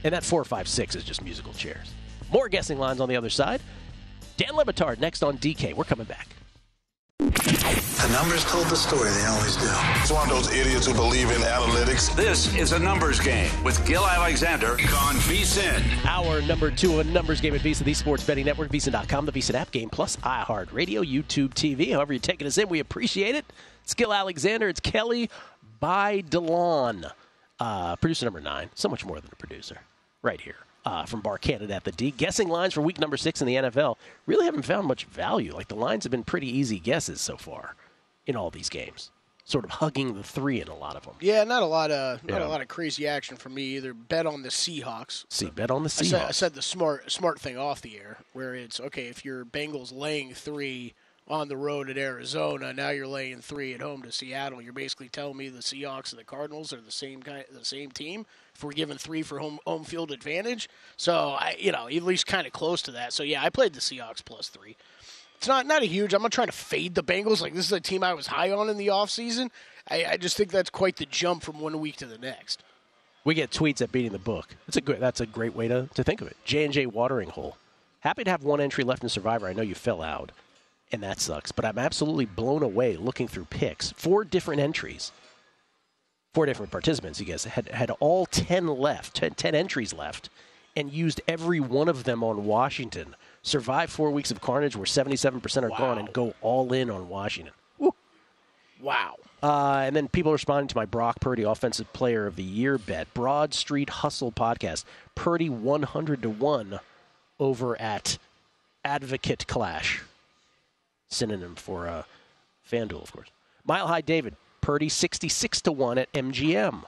[0.04, 1.94] And that four, five, six is just musical chairs.
[2.32, 3.62] More guessing lines on the other side.
[4.38, 5.74] Dan Le Batard next on DK.
[5.74, 6.28] We're coming back.
[8.00, 9.10] The numbers told the story.
[9.10, 9.68] They always do.
[10.00, 12.16] It's one of those idiots who believe in analytics.
[12.16, 15.84] This is a numbers game with Gill Alexander on VSiN.
[16.06, 19.56] Our number two, a numbers game at VSiN, the Sports Betting Network, VSiN.com, the VSiN
[19.56, 21.92] app game, plus iHeartRadio, YouTube TV.
[21.92, 23.44] However you're taking us in, we appreciate it.
[23.84, 24.70] It's Gill Alexander.
[24.70, 25.30] It's Kelly
[25.82, 27.12] by DeLon.
[27.60, 28.70] Uh, producer number nine.
[28.76, 29.82] So much more than a producer.
[30.22, 30.56] Right here.
[30.86, 32.12] Uh, from Bar Canada at the D.
[32.12, 33.98] Guessing lines for week number six in the NFL.
[34.26, 35.54] Really haven't found much value.
[35.54, 37.76] Like the lines have been pretty easy guesses so far
[38.30, 39.10] in all these games.
[39.44, 41.16] Sort of hugging the three in a lot of them.
[41.20, 42.48] Yeah, not a lot of not Yeah.
[42.48, 43.96] a lot of crazy action for me either.
[43.96, 45.26] Bet on the Seahawks.
[45.30, 48.20] See, bet on the I said, I said the smart smart thing off the air,
[48.34, 50.94] where it's okay if your Bengals laying three
[51.28, 54.62] on the road at Arizona, now you're laying three at home to Seattle.
[54.62, 57.90] You're basically telling me the Seahawks and the Cardinals are the same kind, the same
[57.92, 58.28] team.
[58.56, 62.28] If we're giving three for home home field advantage, so I, you know, at least
[62.28, 63.14] kind of close to that.
[63.14, 64.76] So yeah, I played the Seahawks plus three.
[65.40, 66.14] It's not not a huge.
[66.14, 67.42] I'm not trying to fade the Bengals.
[67.42, 69.52] Like this is a team I was high on in the offseason.
[69.90, 72.62] I, I just think that's quite the jump from one week to the next.
[73.24, 74.50] We get tweets at beating the book.
[74.68, 75.00] That's a good.
[75.00, 76.36] That's a great way to, to think of it.
[76.44, 77.56] J and J watering hole.
[78.02, 79.48] Happy to have one entry left in Survivor.
[79.48, 80.34] I know you fell out,
[80.92, 81.54] and that sucks.
[81.54, 83.94] But I'm absolutely blown away looking through picks.
[83.94, 85.14] Four different entries.
[86.34, 87.18] Four different participants.
[87.22, 90.30] You guys had had all ten left, 10, 10 entries left,
[90.76, 93.16] and used every one of them on Washington.
[93.42, 97.54] Survive four weeks of carnage where 77% are gone and go all in on Washington.
[98.82, 99.16] Wow.
[99.42, 103.14] Uh, and then people responding to my Brock Purdy Offensive Player of the Year bet.
[103.14, 104.84] Broad Street Hustle podcast.
[105.16, 106.80] Purdy 100 to 1
[107.40, 108.18] over at
[108.84, 110.02] Advocate Clash.
[111.10, 112.04] Synonym for uh,
[112.70, 113.30] FanDuel, of course.
[113.66, 114.36] Mile High David.
[114.62, 116.84] Purdy 66 to 1 at MGM.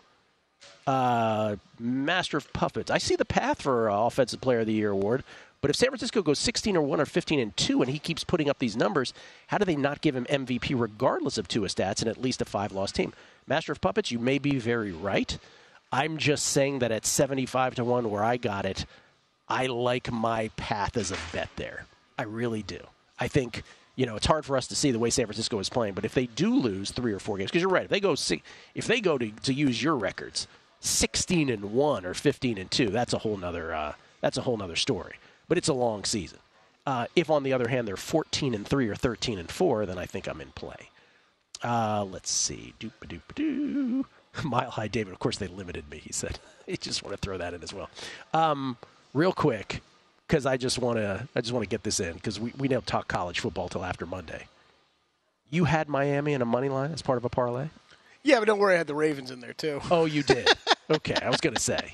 [0.85, 2.91] Uh, Master of Puppets.
[2.91, 5.23] I see the path for uh, Offensive Player of the Year award.
[5.61, 8.23] But if San Francisco goes 16 or 1 or 15 and 2 and he keeps
[8.23, 9.13] putting up these numbers,
[9.47, 12.45] how do they not give him MVP regardless of Tua stats and at least a
[12.45, 13.13] five loss team?
[13.45, 15.37] Master of Puppets, you may be very right.
[15.91, 18.85] I'm just saying that at 75 to 1 where I got it,
[19.47, 21.85] I like my path as a bet there.
[22.17, 22.79] I really do.
[23.19, 23.61] I think,
[23.95, 26.05] you know, it's hard for us to see the way San Francisco is playing, but
[26.05, 28.41] if they do lose 3 or 4 games because you're right, if they go see,
[28.73, 30.47] if they go to, to use your records,
[30.79, 34.57] 16 and 1 or 15 and 2, that's a whole nother uh, that's a whole
[34.57, 35.15] nother story
[35.51, 36.39] but it's a long season.
[36.85, 39.97] Uh, if, on the other hand, they're 14 and 3 or 13 and 4, then
[39.97, 40.89] I think I'm in play.
[41.61, 42.73] Uh, let's see.
[42.79, 44.05] Doop doop doo.
[44.45, 45.11] Mile High David.
[45.11, 46.39] Of course, they limited me, he said.
[46.69, 47.89] I just want to throw that in as well.
[48.33, 48.77] Um,
[49.13, 49.81] real quick,
[50.25, 52.69] because I just want to I just want to get this in because we, we
[52.69, 54.47] don't talk college football till after Monday.
[55.49, 57.67] You had Miami in a money line as part of a parlay?
[58.23, 59.81] Yeah, but don't worry, I had the Ravens in there too.
[59.91, 60.47] Oh, you did.
[60.89, 61.93] okay, I was going to say.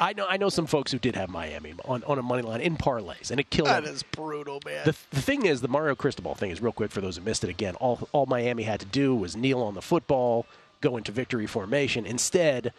[0.00, 2.60] I know I know some folks who did have Miami on, on a money line
[2.60, 3.92] in parlays, and it killed That them.
[3.94, 4.82] is brutal, man.
[4.84, 7.44] The, the thing is, the Mario Cristobal thing is real quick for those who missed
[7.44, 7.50] it.
[7.50, 10.46] Again, all all Miami had to do was kneel on the football,
[10.80, 12.06] go into victory formation.
[12.06, 12.72] Instead,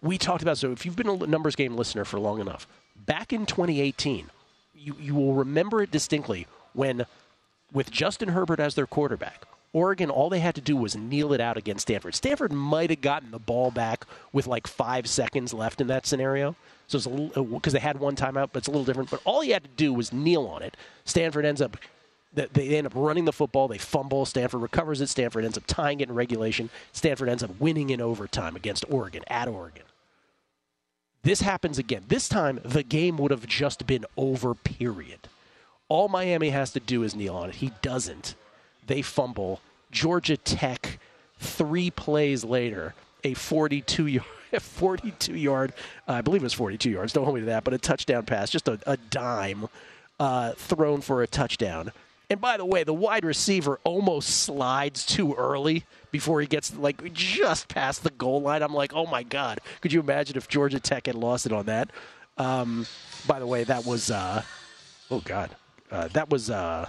[0.00, 0.58] we talked about.
[0.58, 2.66] So if you've been a numbers game listener for long enough,
[3.06, 4.30] back in 2018,
[4.74, 7.06] you you will remember it distinctly when,
[7.72, 9.44] with Justin Herbert as their quarterback.
[9.72, 12.14] Oregon, all they had to do was kneel it out against Stanford.
[12.14, 16.54] Stanford might have gotten the ball back with like five seconds left in that scenario.
[16.88, 19.10] So it's a because uh, they had one timeout, but it's a little different.
[19.10, 20.76] But all he had to do was kneel on it.
[21.04, 21.76] Stanford ends up
[22.34, 23.68] they end up running the football.
[23.68, 24.24] They fumble.
[24.24, 25.08] Stanford recovers it.
[25.08, 26.70] Stanford ends up tying it in regulation.
[26.92, 29.84] Stanford ends up winning in overtime against Oregon at Oregon.
[31.22, 32.04] This happens again.
[32.08, 35.28] This time, the game would have just been over, period.
[35.88, 37.56] All Miami has to do is kneel on it.
[37.56, 38.34] He doesn't.
[38.86, 39.60] They fumble.
[39.90, 40.98] Georgia Tech,
[41.38, 44.26] three plays later, a 42 yard.
[44.60, 45.72] 42 yard,
[46.06, 47.12] I believe it was 42 yards.
[47.14, 49.68] Don't hold me to that, but a touchdown pass, just a, a dime
[50.20, 51.92] uh, thrown for a touchdown.
[52.28, 57.12] And by the way, the wide receiver almost slides too early before he gets like
[57.12, 58.62] just past the goal line.
[58.62, 59.60] I'm like, oh my god!
[59.82, 61.90] Could you imagine if Georgia Tech had lost it on that?
[62.38, 62.86] Um,
[63.26, 64.42] by the way, that was uh,
[65.10, 65.54] oh god,
[65.90, 66.50] uh, that was.
[66.50, 66.88] Uh,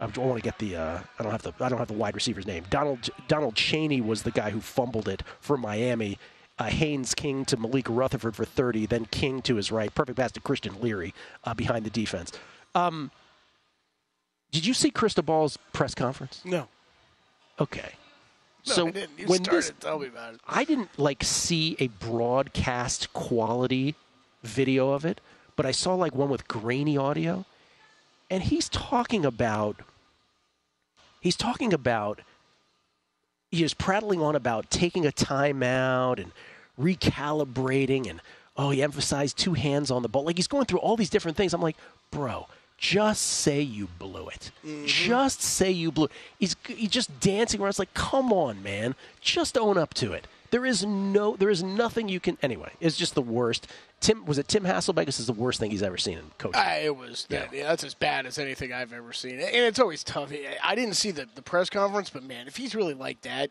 [0.00, 0.76] I don't want to get the.
[0.76, 1.52] Uh, I don't have the.
[1.60, 2.64] I don't have the wide receiver's name.
[2.70, 6.18] Donald Donald Chaney was the guy who fumbled it for Miami.
[6.56, 9.92] Uh, Haynes King to Malik Rutherford for 30, then King to his right.
[9.92, 12.30] Perfect pass to Christian Leary uh, behind the defense.
[12.76, 13.10] Um,
[14.52, 16.40] did you see Cristobal's press conference?
[16.44, 16.68] No.
[17.58, 17.94] Okay.
[18.68, 19.18] No, so I didn't.
[19.18, 20.40] You when this, Tell me about it.
[20.46, 23.96] I didn't like see a broadcast quality
[24.44, 25.20] video of it,
[25.56, 27.44] but I saw like one with grainy audio,
[28.34, 29.76] and he's talking about.
[31.20, 32.20] He's talking about.
[33.52, 36.32] He is prattling on about taking a timeout and
[36.78, 38.20] recalibrating, and
[38.56, 40.24] oh, he emphasized two hands on the ball.
[40.24, 41.54] Like he's going through all these different things.
[41.54, 41.76] I'm like,
[42.10, 44.50] bro, just say you blew it.
[44.66, 44.86] Mm-hmm.
[44.86, 46.06] Just say you blew.
[46.06, 46.12] it.
[46.40, 47.70] He's he's just dancing around.
[47.70, 50.26] It's like, come on, man, just own up to it.
[50.54, 52.38] There is no, there is nothing you can.
[52.40, 53.66] Anyway, it's just the worst.
[53.98, 55.04] Tim was it Tim Hasselbeck?
[55.04, 56.60] This is the worst thing he's ever seen in coaching.
[56.60, 57.66] Uh, it was that, yeah.
[57.66, 60.30] that's as bad as anything I've ever seen, and it's always tough.
[60.62, 63.50] I didn't see the, the press conference, but man, if he's really like that,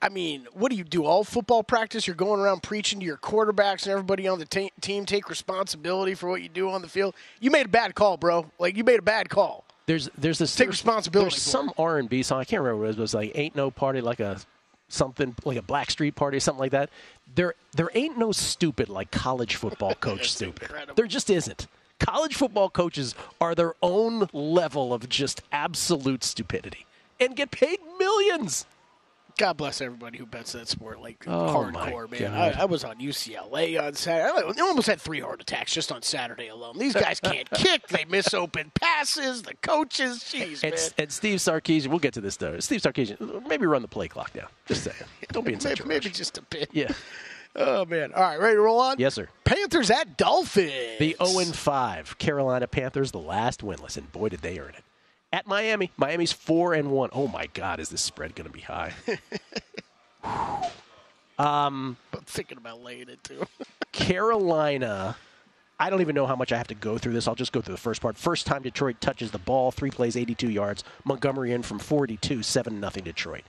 [0.00, 1.04] I mean, what do you do?
[1.04, 4.72] All football practice, you're going around preaching to your quarterbacks and everybody on the te-
[4.80, 7.14] team take responsibility for what you do on the field.
[7.38, 8.50] You made a bad call, bro.
[8.58, 9.66] Like you made a bad call.
[9.84, 11.32] There's there's this take responsibility.
[11.32, 12.40] There's some R and B song.
[12.40, 12.96] I can't remember what it was.
[12.96, 14.40] But it was like "Ain't No Party Like a
[14.92, 16.90] Something Like a Black Street Party" or something like that.
[17.34, 20.64] There there ain't no stupid like college football coach stupid.
[20.64, 20.94] incredible.
[20.94, 21.66] There just isn't.
[21.98, 26.84] College football coaches are their own level of just absolute stupidity
[27.20, 28.66] and get paid millions.
[29.38, 31.30] God bless everybody who bets that sport like Oh,
[31.72, 32.32] hardcore, man.
[32.34, 34.60] I, I was on UCLA on Saturday.
[34.60, 36.78] I almost had three heart attacks just on Saturday alone.
[36.78, 37.88] These guys can't kick.
[37.88, 39.42] They miss open passes.
[39.42, 40.90] The coaches, jeez, And, man.
[40.98, 42.58] and Steve Sarkisian, we'll get to this though.
[42.60, 44.48] Steve Sarkisian, maybe run the play clock down.
[44.66, 44.96] Just saying.
[45.32, 46.68] Don't be in such maybe, maybe just a bit.
[46.72, 46.92] Yeah.
[47.54, 48.14] Oh man!
[48.14, 48.96] All right, ready to roll on?
[48.98, 49.28] Yes, sir.
[49.44, 50.72] Panthers at Dolphins.
[50.98, 54.82] The 0 5 Carolina Panthers, the last winless, and boy, did they earn it.
[55.32, 57.10] At Miami, Miami's 4 and 1.
[57.12, 58.92] Oh my God, is this spread going to be high?
[61.38, 63.46] um, I'm thinking about laying it too.
[63.92, 65.16] Carolina.
[65.80, 67.26] I don't even know how much I have to go through this.
[67.26, 68.16] I'll just go through the first part.
[68.16, 70.84] First time Detroit touches the ball, three plays, 82 yards.
[71.04, 73.42] Montgomery in from 42, 7 nothing Detroit.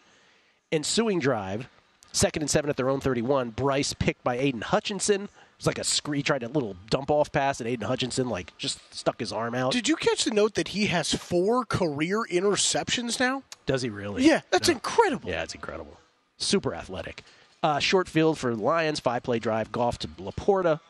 [0.71, 1.67] Ensuing drive,
[2.13, 3.51] second and seven at their own 31.
[3.51, 5.29] Bryce picked by Aidan Hutchinson.
[5.57, 6.19] Was like a screen.
[6.19, 9.55] He tried a little dump off pass, and Aidan Hutchinson like just stuck his arm
[9.55, 9.71] out.
[9.71, 13.43] Did you catch the note that he has four career interceptions now?
[13.65, 14.23] Does he really?
[14.25, 15.29] Yeah, that's incredible.
[15.29, 15.97] Yeah, it's incredible.
[16.37, 17.23] Super athletic.
[17.61, 20.81] Uh, short field for Lions, five play drive, Goff to Laporta,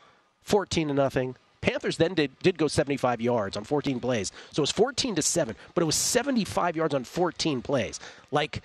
[0.42, 1.36] 14 to nothing.
[1.60, 4.32] Panthers then did, did go 75 yards on 14 plays.
[4.52, 8.00] So it was 14 to 7, but it was 75 yards on 14 plays.
[8.30, 8.60] Like,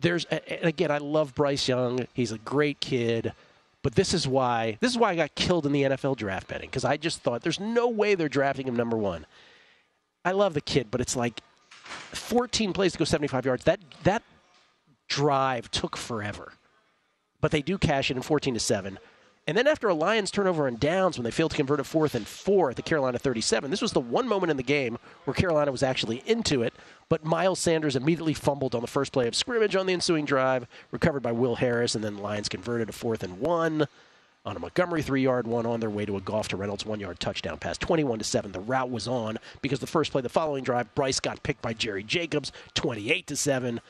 [0.00, 2.06] there's, and again, I love Bryce Young.
[2.14, 3.32] He's a great kid.
[3.82, 6.68] But this is why this is why I got killed in the NFL draft betting
[6.68, 9.26] because I just thought there's no way they're drafting him number one.
[10.24, 11.40] I love the kid, but it's like
[11.82, 13.64] 14 plays to go 75 yards.
[13.64, 14.22] That that
[15.08, 16.52] drive took forever,
[17.40, 18.98] but they do cash it in 14 to seven.
[19.46, 22.14] And then after a Lions turnover and downs when they failed to convert a fourth
[22.14, 25.34] and four at the Carolina 37, this was the one moment in the game where
[25.34, 26.74] Carolina was actually into it.
[27.08, 30.66] But Miles Sanders immediately fumbled on the first play of scrimmage on the ensuing drive,
[30.92, 33.88] recovered by Will Harris, and then the Lions converted a fourth and one
[34.44, 37.58] on a Montgomery three-yard one on their way to a Goff to Reynolds one-yard touchdown
[37.58, 38.52] pass, 21 to seven.
[38.52, 41.72] The route was on because the first play, the following drive, Bryce got picked by
[41.72, 43.80] Jerry Jacobs, 28 to seven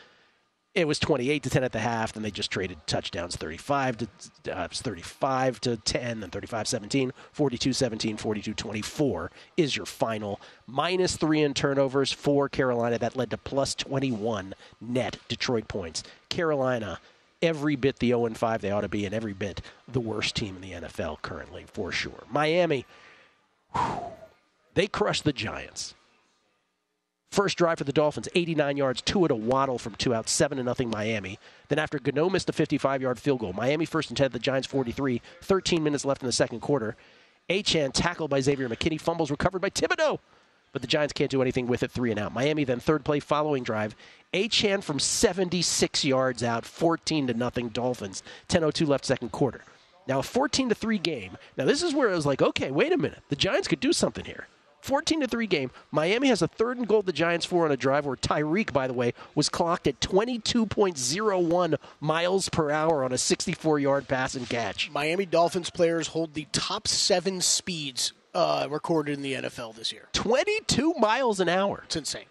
[0.75, 2.12] it was 28 to 10 at the half.
[2.12, 4.09] Then they just traded touchdowns 35 to
[4.57, 10.41] uh, 35 to 10, then 35 17, 42 17, 42 24 is your final.
[10.66, 12.99] Minus three in turnovers for Carolina.
[12.99, 16.05] That led to plus 21 net Detroit points.
[16.29, 17.01] Carolina,
[17.43, 20.57] every bit the 0 5 they ought to be, and every bit the worst team
[20.57, 22.25] in the NFL currently, for sure.
[22.31, 22.87] Miami,
[23.75, 24.01] whew,
[24.75, 25.95] they crushed the Giants.
[27.31, 30.59] First drive for the Dolphins, 89 yards, two at a waddle from two out, seven
[30.59, 31.39] to nothing Miami.
[31.68, 35.22] Then after Gano missed a 55-yard field goal, Miami first and 10 the Giants 43,
[35.41, 36.97] 13 minutes left in the second quarter.
[37.49, 40.18] Achane tackled by Xavier McKinney, fumbles recovered by Thibodeaux,
[40.72, 42.33] but the Giants can't do anything with it, three and out.
[42.33, 43.95] Miami then third play following drive,
[44.35, 49.62] Achane from 76 yards out, 14 to nothing Dolphins, 10:02 left second quarter.
[50.09, 51.37] Now a 14 to three game.
[51.57, 53.93] Now this is where I was like, okay, wait a minute, the Giants could do
[53.93, 54.49] something here.
[54.83, 55.70] 14 to 3 game.
[55.91, 58.87] Miami has a third and goal the Giants for on a drive where Tyreek, by
[58.87, 64.49] the way, was clocked at 22.01 miles per hour on a 64 yard pass and
[64.49, 64.91] catch.
[64.91, 70.09] Miami Dolphins players hold the top seven speeds uh, recorded in the NFL this year.
[70.12, 71.83] 22 miles an hour.
[71.87, 72.24] It's insane.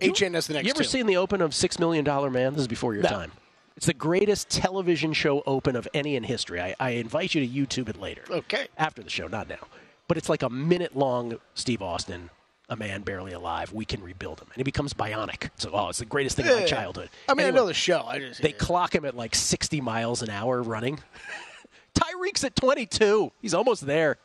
[0.00, 0.88] Achane has the next You ever two.
[0.88, 2.52] seen the open of $6 Million Man?
[2.52, 3.08] This is before your No.
[3.08, 3.32] time.
[3.76, 6.60] It's the greatest television show open of any in history.
[6.60, 8.22] I, I invite you to YouTube it later.
[8.30, 8.68] Okay.
[8.78, 9.58] After the show, not now.
[10.08, 12.30] But it's like a minute long Steve Austin,
[12.68, 13.72] a man barely alive.
[13.72, 14.46] We can rebuild him.
[14.48, 15.50] And he becomes bionic.
[15.56, 17.10] So, oh, it's the greatest thing of my childhood.
[17.28, 18.02] I mean, Anyway, I know the show.
[18.06, 21.00] I just They clock him at like 60 miles an hour running.
[21.94, 23.32] Tyreek's at 22.
[23.42, 24.18] He's almost there.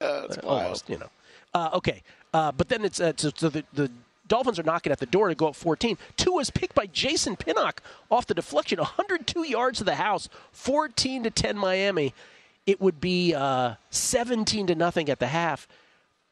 [0.00, 1.10] Uh, that's Uh, almost, you know.
[1.52, 3.90] Uh, okay, uh, but then it's uh, so, so the, the
[4.28, 5.98] Dolphins are knocking at the door to go up 14.
[6.16, 11.24] Tua is picked by Jason Pinnock off the deflection, 102 yards to the house, 14
[11.24, 12.14] to 10 Miami.
[12.70, 15.66] It would be uh, 17 to nothing at the half.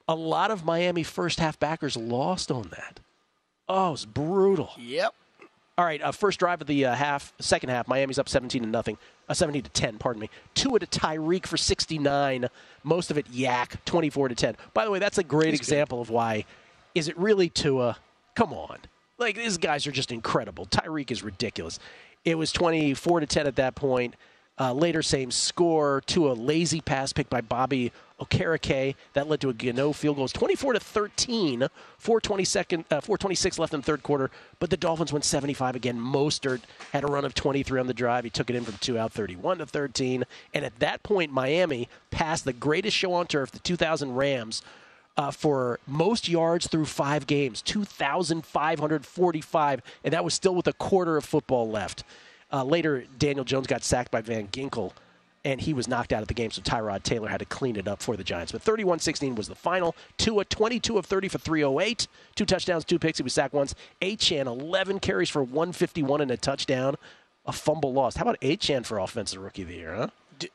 [0.07, 3.01] A lot of Miami first half backers lost on that.
[3.69, 4.71] Oh, it's brutal.
[4.79, 5.13] Yep.
[5.77, 8.69] All right, uh, first drive of the uh, half, second half, Miami's up 17 to
[8.69, 10.31] nothing, uh, 17 to 10, pardon me.
[10.55, 12.47] Tua to Tyreek for 69,
[12.85, 14.57] most of it YAC, 24 to 10.
[14.75, 16.45] By the way, that's a great example of why.
[16.95, 17.97] Is it really Tua?
[18.37, 18.79] Come on,
[19.19, 20.67] like these guys are just incredible.
[20.67, 21.81] Tyreek is ridiculous.
[22.25, 24.15] It was 24 to 10 at that point.
[24.61, 29.51] Uh, later, same score to a lazy pass pick by Bobby Okereke that led to
[29.51, 30.25] a Gano field goal.
[30.25, 31.69] It 24 to 13,
[32.03, 34.33] 422nd, uh, 426 left in the third quarter.
[34.59, 36.01] But the Dolphins went 75 again.
[36.01, 38.25] Mostert had a run of 23 on the drive.
[38.25, 40.25] He took it in from two out, 31 to 13.
[40.53, 44.63] And at that point, Miami passed the greatest show on turf, the 2000 Rams,
[45.17, 51.17] uh, for most yards through five games, 2,545, and that was still with a quarter
[51.17, 52.05] of football left.
[52.53, 54.93] Uh, later, Daniel Jones got sacked by Van Ginkel,
[55.45, 57.87] and he was knocked out of the game, so Tyrod Taylor had to clean it
[57.87, 58.53] up for the Giants.
[58.53, 59.95] But 31 16 was the final.
[60.17, 63.19] Tua, 22 of 30 for 308, two touchdowns, two picks.
[63.19, 63.75] He was sacked once.
[64.01, 66.97] Achane, 11 carries for 151 and a touchdown,
[67.47, 68.17] a fumble lost.
[68.17, 70.09] How about Achane for Offensive Rookie of the Year, huh?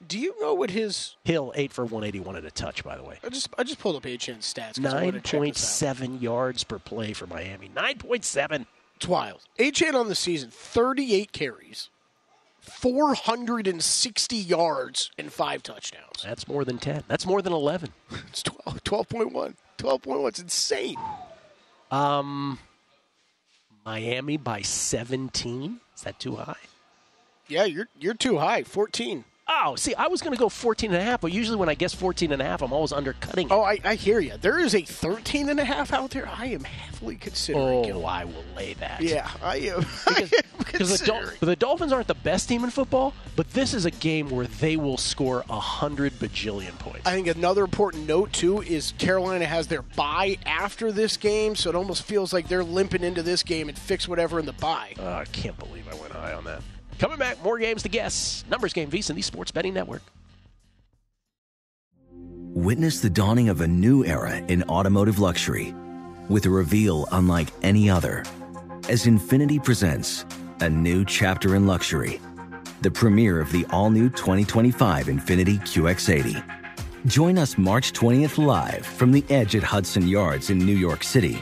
[0.08, 1.18] Do you know what his?
[1.26, 3.20] Hill, 8 for 181 at a touch, by the way.
[3.24, 4.82] I just I just pulled up Achane's stats.
[4.82, 5.98] 'cause I wanted to check this out.
[5.98, 7.70] 9.7 yards per play for Miami.
[7.76, 8.66] 9.7.
[9.04, 9.42] It's wild.
[9.60, 11.90] Achane on the season, 38 carries
[12.62, 16.24] 460 yards and five touchdowns.
[16.24, 17.04] That's more than 10.
[17.10, 17.90] That's more than 11.
[18.30, 19.56] It's 12, 12.1.
[19.78, 20.28] 12.1.
[20.30, 20.96] It's insane.
[21.92, 22.60] Um,
[23.86, 25.82] Miami by 17.
[25.94, 26.56] Is that too high?
[27.50, 28.64] Yeah, you're you're too high.
[28.64, 29.26] 14.
[29.46, 31.74] Oh, see, I was going to go 14 and a half, but usually when I
[31.74, 33.52] guess 14 and a half, I'm always undercutting it.
[33.52, 34.36] Oh, I, I hear you.
[34.40, 36.30] There is a 13 and a half out there.
[36.30, 37.92] I am heavily considering.
[37.92, 39.02] Oh, oh I will lay that.
[39.02, 39.82] Yeah, I am.
[39.82, 43.50] Because, I am because the, Dol- the Dolphins aren't the best team in football, but
[43.52, 47.06] this is a game where they will score a hundred bajillion points.
[47.06, 51.70] I think another important note too is Carolina has their bye after this game, so
[51.70, 54.94] it almost feels like they're limping into this game and fix whatever in the bye.
[55.00, 56.62] Oh, I can't believe I went high on that.
[57.04, 58.46] Coming back, more games to guess.
[58.50, 60.02] Numbers game, VSiN, the Sports Betting Network.
[62.56, 65.76] Witness the dawning of a new era in automotive luxury
[66.30, 68.24] with a reveal unlike any other
[68.88, 70.24] as Infiniti presents
[70.62, 72.22] a new chapter in luxury,
[72.82, 76.42] the premiere of the all new 2025 Infiniti QX80.
[77.08, 81.42] Join us March 20th live from the edge at Hudson Yards in New York City,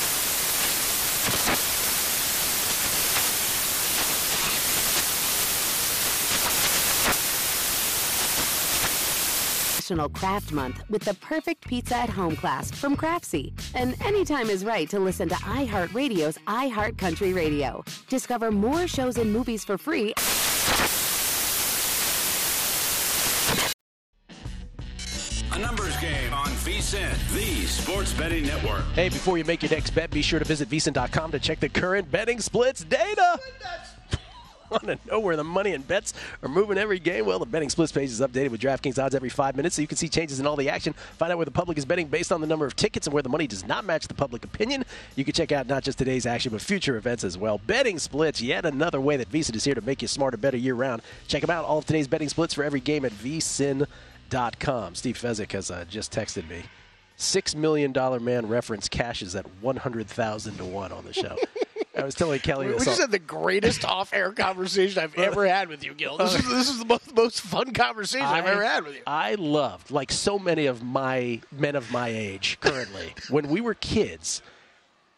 [9.91, 13.51] National Craft Month with the perfect pizza at home class from Craftsy.
[13.75, 17.83] And anytime is right to listen to iHeartRadio's iHeart Country Radio.
[18.07, 20.13] Discover more shows and movies for free
[25.53, 28.85] A numbers game on VSiN, the Sports Betting Network.
[28.93, 31.67] Hey, before you make your next bet, be sure to visit VSiN.com to check the
[31.67, 33.37] current betting splits data.
[34.71, 37.25] Want to know where the money and bets are moving every game?
[37.25, 39.87] Well, the betting splits page is updated with DraftKings odds every five minutes, so you
[39.87, 40.93] can see changes in all the action.
[41.17, 43.21] Find out where the public is betting based on the number of tickets and where
[43.21, 44.85] the money does not match the public opinion.
[45.17, 47.57] You can check out not just today's action, but future events as well.
[47.67, 50.73] Betting splits, yet another way that VSiN is here to make you smarter, better year
[50.75, 51.01] round.
[51.27, 51.65] Check them out.
[51.65, 54.95] All of today's betting splits for every game at VSiN.com.
[54.95, 56.63] Steve Fezzik has uh, just texted me.
[57.17, 61.35] Six million dollar man reference cashes at one hundred thousand to one on the show.
[61.97, 62.85] I was telling Kelley We this.
[62.85, 66.17] just had the greatest off-air conversation I've ever had with you, Gill.
[66.17, 69.01] This is, this is the most, most fun conversation I've ever had with you.
[69.05, 73.73] I loved, like so many of my men of my age currently, when we were
[73.73, 74.41] kids,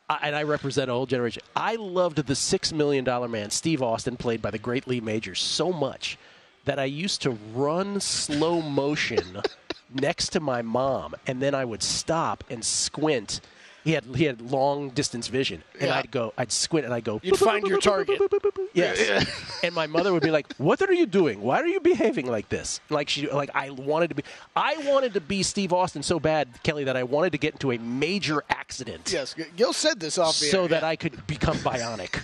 [0.10, 3.84] I- and I represent a whole generation, I loved the Six Million Dollar Man, Steve
[3.84, 6.18] Austin, played by the great Lee Majors, so much
[6.66, 9.44] that I used to run slow motion
[9.94, 13.42] next to my mom, and then I would stop and squint.
[13.84, 15.98] He had he had long distance vision, and Yeah.
[16.00, 17.20] I'd go, I'd squint, and I'd go.
[17.24, 18.20] You'd find your target.
[18.74, 19.28] Yes.
[19.62, 21.42] and my mother would be like, "What are you doing?
[21.42, 24.24] Why are you behaving like this?" Like she, like I wanted to be,
[24.56, 27.72] I wanted to be Steve Austin so bad, Kelley, that I wanted to get into
[27.72, 30.88] a major accident Yes, Gill said this off the so air, that yeah.
[30.90, 32.24] I could become bionic.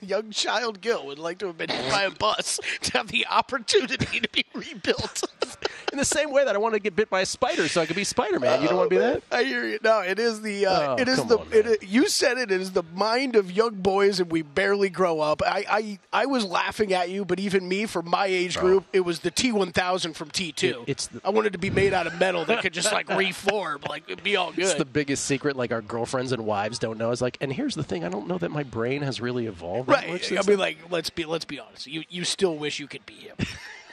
[0.00, 3.26] Young child Gill would like to have been hit by a bus to have the
[3.26, 5.24] opportunity to be rebuilt.
[5.92, 7.86] In the same way that I wanted to get bit by a spider so I
[7.86, 8.60] could be Spider Man.
[8.62, 9.22] You don't want to be that?
[9.32, 9.78] I hear you.
[9.82, 10.66] No, it is the.
[10.66, 11.38] Uh, Oh, it is the.
[11.38, 15.20] on, it you said it is the mind of young boys, and we barely grow
[15.20, 15.42] up.
[15.44, 19.00] I, I, I was laughing at you, but even me, for my age group, it
[19.00, 20.84] was the T one thousand from T two.
[20.86, 23.08] It- it's the- I wanted to be made out of metal that could just like
[23.16, 24.64] reform, like it'd be all good.
[24.66, 27.10] It's the biggest secret, like our girlfriends and wives don't know.
[27.10, 29.87] Is like, and here's the thing: I don't know that my brain has really evolved.
[29.88, 30.32] Right.
[30.32, 31.86] I mean, like, let's be let's be honest.
[31.86, 33.36] You you still wish you could be him.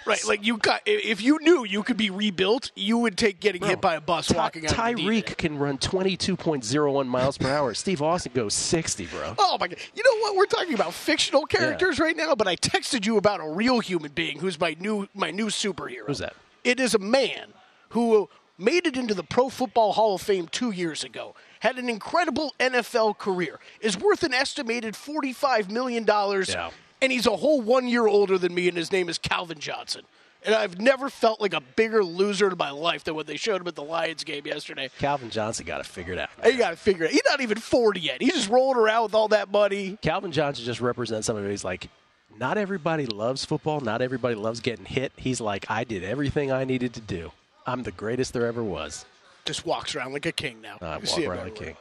[0.07, 0.81] Right, like you got.
[0.85, 4.27] If you knew you could be rebuilt, you would take getting hit by a bus
[4.27, 4.71] Ty- walking out.
[4.71, 7.73] of the deep Tyreek can run 22.01 miles per hour.
[7.73, 9.33] Steve Austin goes 60, bro.
[9.39, 9.79] Oh my god!
[9.95, 10.35] You know what?
[10.35, 14.11] We're talking about fictional characters right now, but I texted you about a real human
[14.11, 16.05] being who's my new my new superhero.
[16.05, 16.35] Who's that?
[16.63, 17.53] It is a man
[17.89, 21.35] who made it into the Pro Football Hall of Fame two years ago.
[21.59, 23.59] Had an incredible NFL career.
[23.81, 26.49] Is worth an estimated forty-five million dollars.
[26.49, 26.71] Yeah.
[27.01, 30.03] And he's a whole one year older than me, and his name is Calvin Johnson.
[30.45, 33.61] And I've never felt like a bigger loser in my life than when they showed
[33.61, 34.89] him at the Lions game yesterday.
[34.99, 36.51] Calvin Johnson got to figure it figured out.
[36.51, 37.07] He got to figure it.
[37.07, 37.13] Out.
[37.13, 38.21] He's not even 40 yet.
[38.21, 39.97] He's just rolling around with all that money.
[40.03, 41.89] Calvin Johnson just represents somebody who's like,
[42.37, 43.79] not everybody loves football.
[43.79, 45.13] Not everybody loves getting hit.
[45.15, 47.31] He's like, I did everything I needed to do.
[47.65, 49.05] I'm the greatest there ever was.
[49.45, 50.77] Just walks around like a king now.
[50.81, 51.67] I walk see around like everywhere.
[51.73, 51.77] king.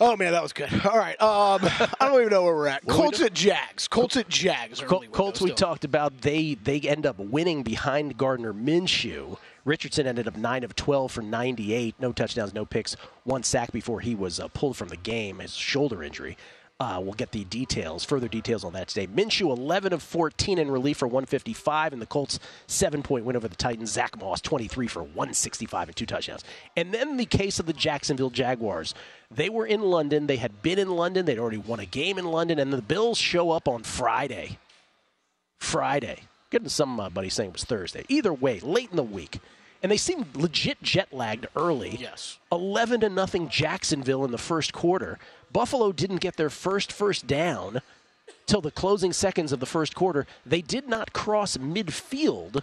[0.00, 0.68] Oh man, that was good.
[0.84, 1.60] All right, um,
[2.00, 2.82] I don't even know where we're at.
[2.82, 3.86] Are we Colts at Jags.
[3.86, 4.80] Colts at Jags.
[4.80, 5.56] Col- Colts we still.
[5.68, 9.38] talked about they they end up winning behind Gardner Minshew.
[9.64, 13.70] Richardson ended up nine of twelve for ninety eight, no touchdowns, no picks, one sack
[13.72, 16.36] before he was uh, pulled from the game, his shoulder injury.
[16.84, 19.06] Uh, we'll get the details, further details on that today.
[19.06, 23.48] Minshew, 11 of 14 in relief for 155, and the Colts seven point win over
[23.48, 23.90] the Titans.
[23.90, 26.44] Zack Moss, 23 for 165 and two touchdowns.
[26.76, 28.94] And then the case of the Jacksonville Jaguars.
[29.30, 30.26] They were in London.
[30.26, 31.24] They had been in London.
[31.24, 34.58] They'd already won a game in London, and the Bills show up on Friday.
[35.58, 36.18] Friday.
[36.50, 38.04] Getting somebody saying it was Thursday.
[38.10, 39.40] Either way, late in the week.
[39.82, 41.96] And they seemed legit jet lagged early.
[41.98, 42.38] Yes.
[42.52, 45.18] 11 to nothing Jacksonville in the first quarter.
[45.54, 47.80] Buffalo didn't get their first first down
[48.46, 50.26] till the closing seconds of the first quarter.
[50.44, 52.62] They did not cross midfield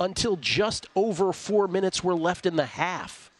[0.00, 3.30] until just over 4 minutes were left in the half.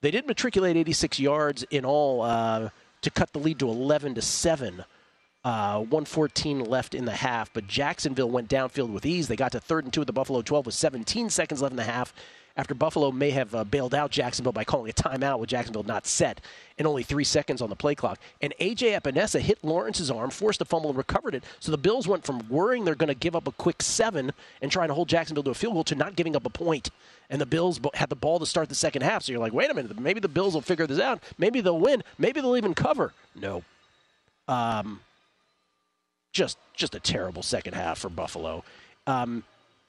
[0.00, 2.70] They did matriculate 86 yards in all uh,
[3.02, 4.84] to cut the lead to 11 to 7.
[5.44, 9.28] Uh, 114 left in the half, but Jacksonville went downfield with ease.
[9.28, 11.76] They got to third and two at the Buffalo 12 with 17 seconds left in
[11.76, 12.14] the half.
[12.56, 16.06] After Buffalo may have uh, bailed out Jacksonville by calling a timeout with Jacksonville not
[16.06, 16.40] set
[16.78, 18.18] and only three seconds on the play clock.
[18.40, 21.44] And AJ Epenesa hit Lawrence's arm, forced a fumble, and recovered it.
[21.60, 24.70] So the Bills went from worrying they're going to give up a quick seven and
[24.70, 26.90] trying to hold Jacksonville to a field goal to not giving up a point.
[27.30, 29.22] And the Bills had the ball to start the second half.
[29.22, 31.22] So you're like, wait a minute, maybe the Bills will figure this out.
[31.38, 32.02] Maybe they'll win.
[32.18, 33.12] Maybe they'll even cover.
[33.34, 33.62] No.
[34.48, 35.00] Um,
[36.32, 38.64] just just a terrible second half for Buffalo.
[39.06, 39.44] Um,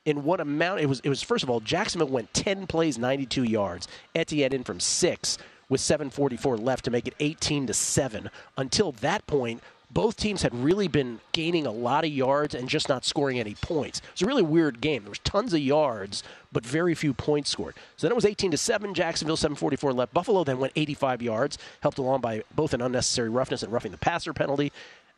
[0.05, 3.43] in what amount it was it was first of all Jacksonville went 10 plays 92
[3.43, 3.87] yards.
[4.15, 5.37] Etienne in from 6
[5.69, 8.29] with 744 left to make it 18 to 7.
[8.57, 9.61] Until that point,
[9.93, 13.53] both teams had really been gaining a lot of yards and just not scoring any
[13.55, 13.99] points.
[13.99, 15.03] It was a really weird game.
[15.03, 17.75] There was tons of yards, but very few points scored.
[17.95, 18.93] So then it was 18 to 7.
[18.95, 20.13] Jacksonville 744 left.
[20.13, 23.97] Buffalo then went 85 yards, helped along by both an unnecessary roughness and roughing the
[23.97, 24.71] passer penalty.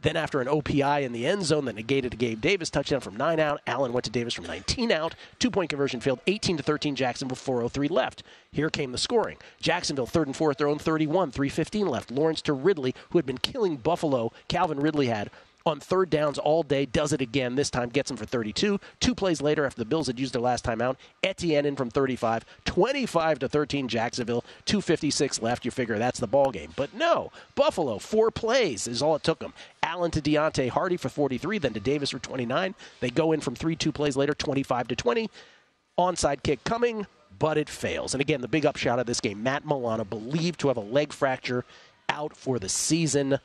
[0.06, 3.18] Then, after an OPI in the end zone that negated a Gabe Davis touchdown from
[3.18, 5.16] nine out, Allen went to Davis from 19 out.
[5.40, 6.96] Two point conversion failed, 18 to 13.
[6.96, 8.22] Jacksonville 403 left.
[8.52, 9.38] Here came the scoring.
[9.60, 12.12] Jacksonville third and fourth, their own 31, 315 left.
[12.12, 14.32] Lawrence to Ridley, who had been killing Buffalo.
[14.48, 15.32] Calvin Ridley had
[15.66, 17.56] on third downs all day, does it again.
[17.56, 18.80] This time gets him for 32.
[19.00, 21.90] Two plays later, after the Bills had used their last time out, Etienne in from
[21.90, 23.88] 35, 25 to 13.
[23.88, 25.66] Jacksonville, 256 left.
[25.66, 27.32] You figure that's the ball game, but no.
[27.56, 29.54] Buffalo, four plays is all it took them.
[29.82, 32.76] Allen to Deonte Harty for 43, then to Davis for 29.
[33.00, 35.30] They go in from three, two plays later, 25 to 20.
[35.98, 37.08] Onside kick coming,
[37.40, 38.14] but it fails.
[38.14, 41.14] And again, the big upshot of this game, Matt Milano believed to have a leg
[41.14, 41.66] fracture,
[42.10, 43.40] out for the season.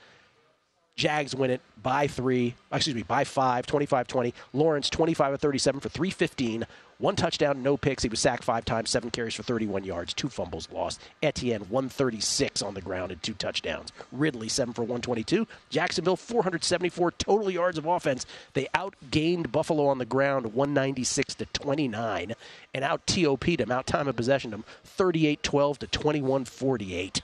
[0.96, 4.34] Jags win it by three, excuse me, by five, 25 20.
[4.52, 6.66] Lawrence, 25 of 37 for 315.
[6.98, 8.02] One touchdown, no picks.
[8.02, 11.00] He was sacked five times, seven carries for 31 yards, two fumbles lost.
[11.22, 13.90] Etienne, 136 on the ground and two touchdowns.
[14.12, 15.46] Ridley, 7 for 122.
[15.70, 18.26] Jacksonville, 474 total yards of offense.
[18.52, 22.34] They outgained Buffalo on the ground, 196 to 29,
[22.74, 27.22] and out TOP'd out time of possession them, 38 12 to 21 48.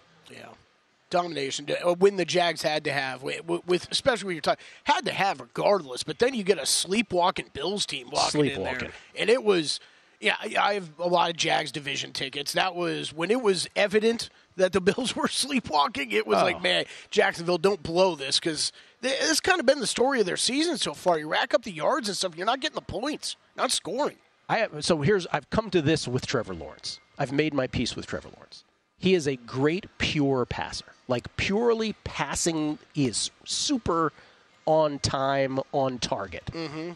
[1.10, 5.04] Domination, a win the Jags had to have, with, with especially when you're talking, had
[5.06, 6.02] to have regardless.
[6.02, 9.78] But then you get a sleepwalking Bills team walking in there, and it was,
[10.20, 10.34] yeah.
[10.40, 12.52] I I have a lot of Jags division tickets.
[12.54, 16.10] That was when it was evident that the Bills were sleepwalking.
[16.10, 16.44] It was Oh.
[16.44, 20.36] like, man, Jacksonville, don't blow this because it's kind of been the story of their
[20.36, 21.18] season so far.
[21.18, 24.16] You rack up the yards and stuff, you're not getting the points, not scoring.
[24.48, 26.98] I have, so here's I've come to this with Trevor Lawrence.
[27.18, 28.64] I've made my peace with Trevor Lawrence.
[28.98, 30.86] He is a great pure passer.
[31.08, 34.12] Like purely passing is super
[34.64, 36.46] on time, on target.
[36.52, 36.92] Mm-hmm.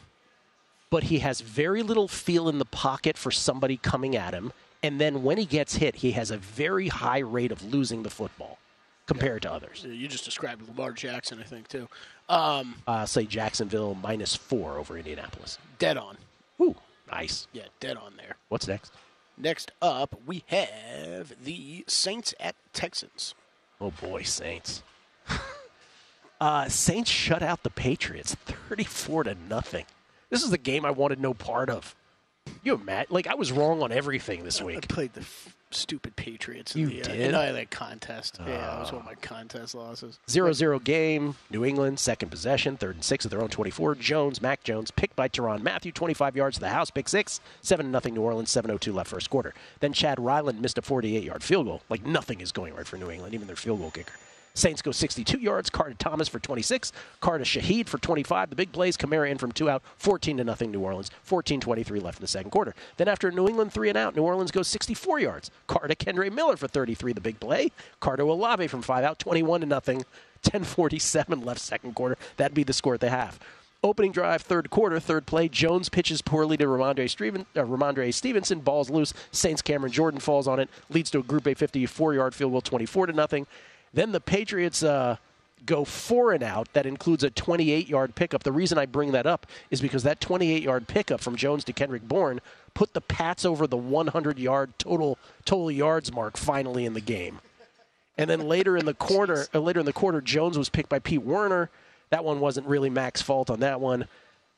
[0.91, 4.53] But he has very little feel in the pocket for somebody coming at him.
[4.83, 8.11] And then when he gets hit, he has a very high rate of losing the
[8.11, 8.59] football
[9.07, 9.85] compared to others.
[9.89, 11.87] You just described Lamar Jackson, I think, too.
[12.29, 15.59] Um, Uh, say Jacksonville minus four over Indianapolis.
[15.79, 16.17] dead on.
[16.61, 16.75] Ooh,
[17.11, 17.47] nice.
[17.53, 18.37] Yeah, dead on there.
[18.49, 18.93] What's next?
[19.41, 23.35] Next up, we have the Saints at Texans.
[23.81, 24.83] Oh boy, Saints.
[26.41, 29.87] uh, Saints shut out the Patriots, thirty-four to nothing.
[30.29, 31.97] This is the game I wanted no part of.
[32.63, 33.09] You imagine?
[33.13, 34.77] Like I was wrong on everything this week.
[34.79, 36.75] I played the f- stupid Patriots.
[36.75, 37.35] You in the, uh, did?
[37.35, 38.39] uh, that contest.
[38.41, 40.19] yeah, that was one of my contest losses.
[40.29, 41.37] Zero zero game.
[41.51, 43.95] New England second possession, third and six at their own twenty four.
[43.95, 47.41] Jones, Mac Jones, picked by Tyrann Mathieu, twenty five yards to the house, pick six,
[47.63, 49.55] seven nothing New Orleans, seven oh two left first quarter.
[49.81, 51.83] Then Chad Ryland missed a forty eight yard field goal.
[51.89, 54.13] Like nothing is going right for New England, even their field goal kicker.
[54.55, 55.71] Saints go 62 yards.
[55.71, 56.93] Carr to Thomas for 26.
[57.21, 58.51] Carr to Shaheed for 25.
[58.51, 58.97] The big plays.
[58.97, 59.83] Kamara in from two out.
[59.97, 60.71] 14 to nothing.
[60.71, 61.11] New Orleans.
[61.29, 62.75] 14:23 left in the second quarter.
[62.97, 65.51] Then after New England three and out, New Orleans goes 64 yards.
[65.67, 67.13] Carter Kendre Miller for 33.
[67.13, 67.71] The big play.
[68.01, 69.19] Carr to Olave from five out.
[69.19, 70.05] 21 to nothing.
[70.43, 72.17] 10:47 left second quarter.
[72.37, 73.39] That'd be the score at the half.
[73.83, 75.49] Opening drive, third quarter, third play.
[75.49, 78.61] Jones pitches poorly to Rhamondre, Steven, uh, Rhamondre Stevenson.
[78.61, 79.15] Balls loose.
[79.33, 80.69] Saints Cameron Jordan falls on it.
[80.91, 83.47] Leads to a Grupe 54-yard field goal, 24 to nothing.
[83.93, 85.17] Then the Patriots uh,
[85.67, 86.73] go four and out.
[86.73, 88.43] That includes a 28-yard pickup.
[88.43, 92.07] The reason I bring that up is because that 28-yard pickup from Jones to Kendrick
[92.07, 92.41] Bourne
[92.75, 97.41] put the Pats over the 100-yard total total yards mark finally in the game.
[98.17, 100.99] And then later in the quarter, uh, later in the quarter, Jones was picked by
[100.99, 101.71] Pete Werner.
[102.11, 104.07] That one wasn't really Mac's fault on that one,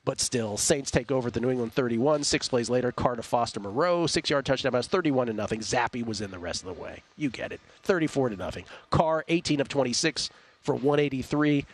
[0.05, 2.25] but still, Saints take over the New England 31.
[2.25, 5.61] Six plays later, Carr to Foster Moreau, six-yard touchdown pass, 31 to nothing.
[5.61, 7.03] Zappe was in the rest of the way.
[7.17, 8.65] You get it, 34 to nothing.
[8.91, 10.31] Carr, 18 of 26
[10.61, 11.65] for 183.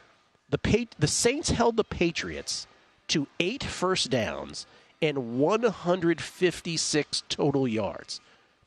[0.51, 2.67] The pa- the Saints held the Patriots
[3.09, 4.67] to eight first downs
[5.01, 8.21] and 156 total yards.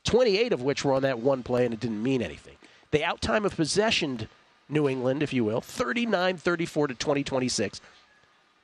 [0.04, 2.56] 28 of which were on that one play, and it didn't mean anything.
[2.90, 4.28] They out time of possession
[4.68, 7.80] New England, if you will, 39 34 to 20 26.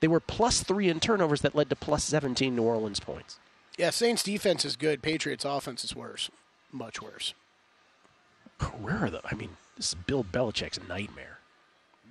[0.00, 3.38] They were plus three in turnovers that led to plus 17 New Orleans points.
[3.76, 5.02] Yeah, Saints defense is good.
[5.02, 6.30] Patriots offense is worse,
[6.72, 7.34] much worse.
[8.80, 9.20] Where are the?
[9.24, 11.38] I mean, this is Bill Belichick's nightmare.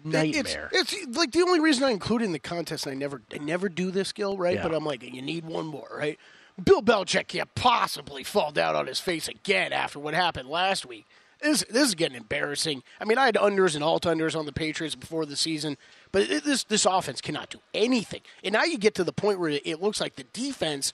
[0.03, 0.69] Nightmare.
[0.71, 2.85] It's, it's like the only reason I include in the contest.
[2.85, 4.55] And I never, I never do this, Gil, right?
[4.55, 4.63] Yeah.
[4.63, 6.17] But I'm like, you need one more, right?
[6.63, 11.05] Bill Belichick can't possibly fall down on his face again after what happened last week.
[11.41, 12.83] This, this is getting embarrassing.
[12.99, 15.77] I mean, I had unders and alt unders on the Patriots before the season,
[16.11, 18.21] but it, this this offense cannot do anything.
[18.43, 20.93] And now you get to the point where it looks like the defense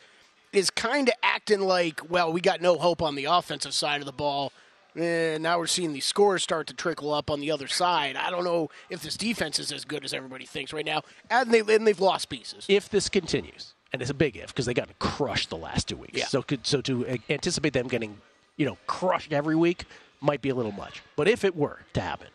[0.51, 4.05] is kind of acting like, well, we got no hope on the offensive side of
[4.05, 4.51] the ball.
[4.95, 8.15] And now we're seeing these scores start to trickle up on the other side.
[8.15, 11.01] I don't know if this defense is as good as everybody thinks right now,
[11.31, 12.65] and they and they've lost pieces.
[12.67, 15.97] if this continues, and it's a big if because they got crushed the last two
[15.97, 16.19] weeks.
[16.19, 16.27] Yeah.
[16.27, 18.21] So could so to anticipate them getting,
[18.55, 19.85] you know, crushed every week
[20.23, 21.01] might be a little much.
[21.15, 22.27] But if it were to happen,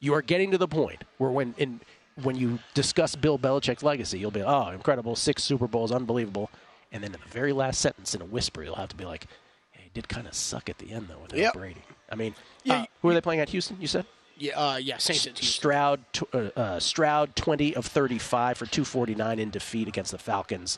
[0.00, 1.80] you are getting to the point where when in
[2.22, 6.50] when you discuss Bill Belichick's legacy, you'll be oh incredible, six Super Bowls, unbelievable,
[6.92, 9.26] and then in the very last sentence in a whisper, you'll have to be like,
[9.72, 11.52] hey, he did kind of suck at the end though without Yep.
[11.54, 11.82] Brady.
[12.10, 13.78] I mean, Yeah, uh, who are they playing at Houston?
[13.80, 14.04] You said.
[14.36, 16.00] Yeah, uh, yeah, Saints at Stroud,
[16.32, 20.76] uh, uh, Stroud, twenty of thirty-five for two forty-nine in defeat against the Falcons.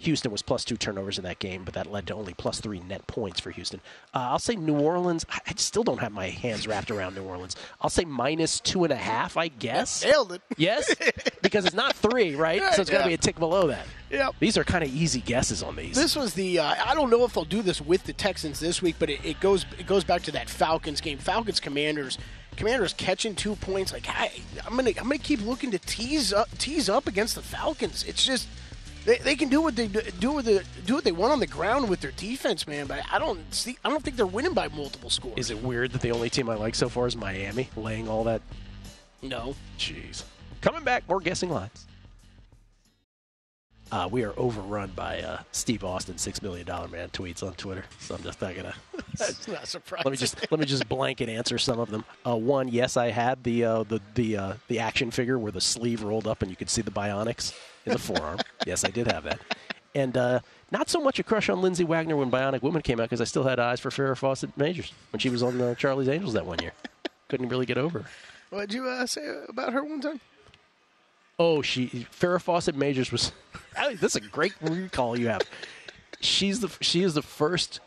[0.00, 2.78] Houston was plus two turnovers in that game, but that led to only plus three
[2.78, 3.80] net points for Houston.
[4.14, 5.26] Uh, I'll say New Orleans.
[5.28, 7.56] I still don't have my hands wrapped around New Orleans.
[7.80, 9.36] I'll say minus two and a half.
[9.36, 10.04] I guess.
[10.04, 10.42] Nailed it.
[10.56, 10.94] Yes,
[11.42, 12.62] because it's not three, right?
[12.74, 13.86] So it's got to be a tick below that.
[14.10, 14.36] Yep.
[14.38, 15.96] These are kind of easy guesses on these.
[15.96, 16.60] This was the.
[16.60, 19.24] Uh, I don't know if they'll do this with the Texans this week, but it,
[19.24, 21.18] it goes it goes back to that Falcons game.
[21.18, 22.18] Falcons Commanders.
[22.56, 23.92] Commanders catching two points.
[23.92, 24.30] Like I,
[24.64, 28.04] I'm gonna I'm gonna keep looking to tease up tease up against the Falcons.
[28.04, 28.46] It's just
[29.08, 31.40] they, they can do what they do do what the do what they want on
[31.40, 32.86] the ground with their defense, man.
[32.86, 35.38] But I don't see I don't think they're winning by multiple scores.
[35.38, 38.24] is it weird that the only team I like so far is Miami, laying all
[38.24, 38.42] that?
[39.22, 39.54] No.
[39.78, 40.24] Jeez.
[40.60, 41.86] Coming back, more guessing lines.
[43.90, 47.84] Uh, we are overrun by uh, Steve Austin, six million dollar man tweets on Twitter.
[48.00, 48.74] So I'm just not gonna.
[49.16, 50.04] That's not surprising.
[50.04, 52.04] let me just let me just blanket answer some of them.
[52.26, 55.62] Uh, one, yes, I had the uh, the the uh, the action figure where the
[55.62, 57.54] sleeve rolled up and you could see the bionics
[57.88, 58.38] in the forearm.
[58.66, 59.40] yes, I did have that.
[59.94, 60.40] And uh,
[60.70, 63.24] not so much a crush on Lindsay Wagner when Bionic Woman came out because I
[63.24, 66.46] still had eyes for Farrah Fawcett Majors when she was on uh, Charlie's Angels that
[66.46, 66.72] one year.
[67.28, 68.04] Couldn't really get over.
[68.50, 70.20] What'd you uh, say about her one time?
[71.38, 73.32] Oh, she Farrah Fawcett Majors was.
[74.02, 75.42] Is a great recall you have.
[76.20, 77.78] She's the she is the first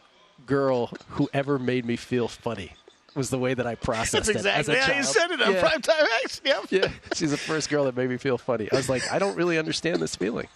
[0.46, 2.76] girl who ever made me feel funny.
[3.16, 5.16] Was the way that I processed That's exactly it as a how you child.
[5.16, 5.62] said it on yeah.
[5.62, 6.42] primetime X.
[6.46, 6.66] Yep.
[6.72, 8.70] Yeah, she's the first girl that made me feel funny.
[8.72, 10.48] I was like, I don't really understand this feeling.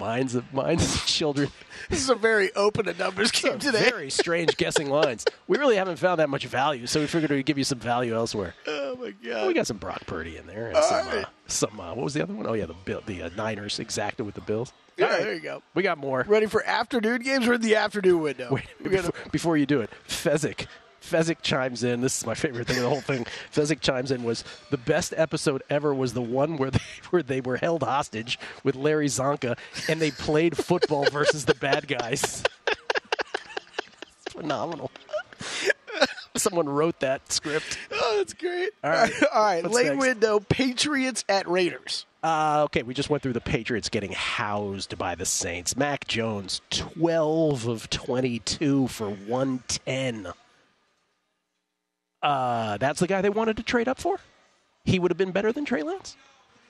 [0.00, 1.48] Minds of minds of children.
[1.88, 3.88] This is a very open and numbers game today.
[3.88, 5.24] Very strange guessing lines.
[5.46, 8.12] We really haven't found that much value, so we figured we'd give you some value
[8.14, 8.54] elsewhere.
[8.66, 9.46] Oh my god.
[9.46, 12.22] we got some Brock Purdy in there, and some, uh, some uh, what was the
[12.22, 12.46] other one?
[12.48, 14.72] Oh yeah, the Bill, the uh, Niners exacted with the Bills.
[14.96, 15.22] Yeah, All right.
[15.22, 15.62] there you go.
[15.74, 16.24] We got more.
[16.26, 17.46] Ready for afternoon games?
[17.46, 18.48] We're in the afternoon window.
[18.50, 20.66] Wait, We gotta- before, before you do it, Fezzik
[21.06, 22.00] Fezzik chimes in.
[22.00, 23.26] This is my favorite thing of the whole thing.
[23.52, 26.80] Fezzik chimes in was the best episode ever was the one where they
[27.10, 29.56] where they were held hostage with Larry Csonka
[29.88, 32.42] and they played football versus the bad guys.
[32.66, 34.90] It's phenomenal.
[36.36, 37.78] Someone wrote that script.
[37.92, 38.70] Oh, that's great.
[38.84, 39.12] All right.
[39.32, 39.62] All right.
[39.62, 39.98] What's Late next?
[40.00, 42.04] window Patriots at Raiders.
[42.22, 45.76] Uh, okay, we just went through the Patriots getting housed by the Saints.
[45.76, 50.32] Mac Jones, 12 of 22 for 110.
[52.22, 54.18] Uh, that's the guy they wanted to trade up for?
[54.84, 56.16] He would have been better than Trey Lance?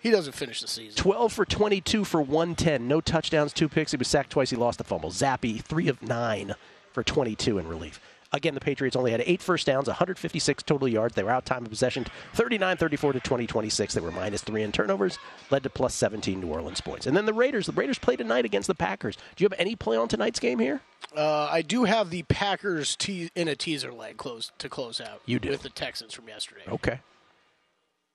[0.01, 0.97] He doesn't finish the season.
[0.97, 2.87] 12 for 22 for 110.
[2.87, 3.91] No touchdowns, two picks.
[3.91, 4.51] He was sacked twice.
[4.51, 5.11] He lost the fumble.
[5.11, 6.55] Zappe, 3 of 9
[6.93, 8.01] for 22 in relief.
[8.33, 11.15] Again, the Patriots only had eight first downs, 156 total yards.
[11.15, 13.95] They were out time of possession 39 34 to 20 26.
[13.95, 15.19] They were minus three in turnovers,
[15.51, 17.07] led to plus 17 New Orleans points.
[17.07, 17.67] And then the Raiders.
[17.67, 19.17] The Raiders play tonight against the Packers.
[19.37, 20.81] Do you have any play on tonight's game here?
[21.17, 25.23] Uh, I do have the Packers te- in a teaser leg close to close out.
[25.25, 25.51] You do.
[25.51, 26.63] with the Texans from yesterday.
[26.69, 27.01] Okay.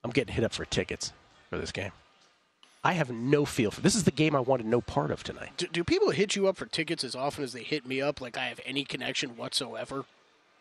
[0.04, 1.12] I'm getting hit up for tickets
[1.48, 1.92] for this game.
[2.84, 3.94] I have no feel for this.
[3.94, 5.52] Is the game I wanted no part of tonight.
[5.56, 8.20] Do, do people hit you up for tickets as often as they hit me up?
[8.20, 10.04] Like I have any connection whatsoever?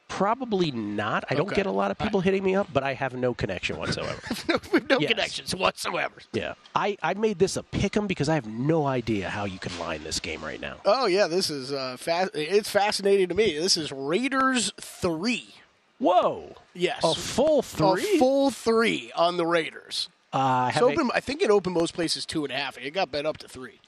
[0.07, 1.23] Probably not.
[1.29, 3.77] I don't get a lot of people hitting me up, but I have no connection
[3.77, 4.21] whatsoever.
[4.89, 5.09] no Yes.
[5.09, 6.15] connections whatsoever.
[6.33, 6.55] yeah.
[6.75, 9.77] I, I made this a pick 'em because I have no idea how you can
[9.79, 10.75] line this game right now.
[10.83, 13.57] Oh yeah, this is uh, fa- it's fascinating to me.
[13.57, 15.55] This is Raiders three.
[15.97, 16.55] Whoa.
[16.73, 18.15] Yes, A full three?
[18.15, 20.09] A full three on the Raiders.
[20.33, 22.77] Uh, It's have a- open, I think it opened most places two and a half.
[22.77, 23.79] It got bet up to three.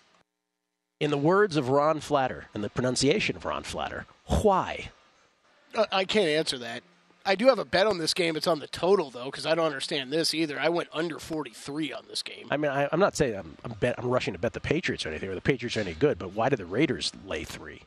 [1.00, 4.90] in the words of Ron Flatter and the pronunciation of Ron Flatter, why?
[5.76, 6.84] Uh, I can't answer that.
[7.26, 8.36] I do have a bet on this game.
[8.36, 10.60] It's on the total though, because I don't understand this either.
[10.60, 12.48] I went under forty three on this game.
[12.52, 15.06] I mean, I, I'm not saying I'm, I'm, bet, I'm rushing to bet the Patriots
[15.06, 17.82] or anything, or the Patriots are any good, but why did the Raiders lay three?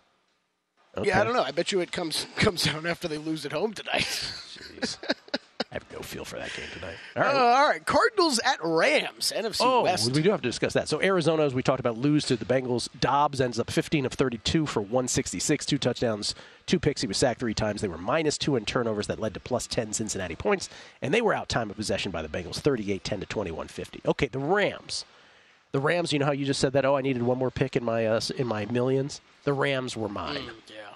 [0.97, 1.09] Okay.
[1.09, 1.43] Yeah, I don't know.
[1.43, 4.05] I bet you it comes comes down after they lose at home tonight.
[4.05, 4.97] Jeez.
[5.71, 6.95] I have no feel for that game tonight.
[7.17, 7.85] All right, uh, all right.
[7.85, 10.13] Cardinals at Rams, NFC Oh, West.
[10.13, 10.89] we do have to discuss that.
[10.89, 12.89] So Arizona, as we talked about, lose to the Bengals.
[13.01, 16.35] Dobbs ends up 15 of 32 for 166, two touchdowns,
[16.67, 17.01] two picks.
[17.01, 17.81] He was sacked three times.
[17.81, 20.69] They were minus two in turnovers that led to plus 10 Cincinnati points,
[21.03, 24.05] and they were out time of possession by the Bengals, 38-10 to 21-50.
[24.07, 25.05] Okay, the Rams.
[25.73, 26.85] The Rams, you know how you just said that?
[26.85, 29.21] Oh, I needed one more pick in my uh, in my millions.
[29.45, 30.37] The Rams were mine.
[30.37, 30.95] Mm, yeah.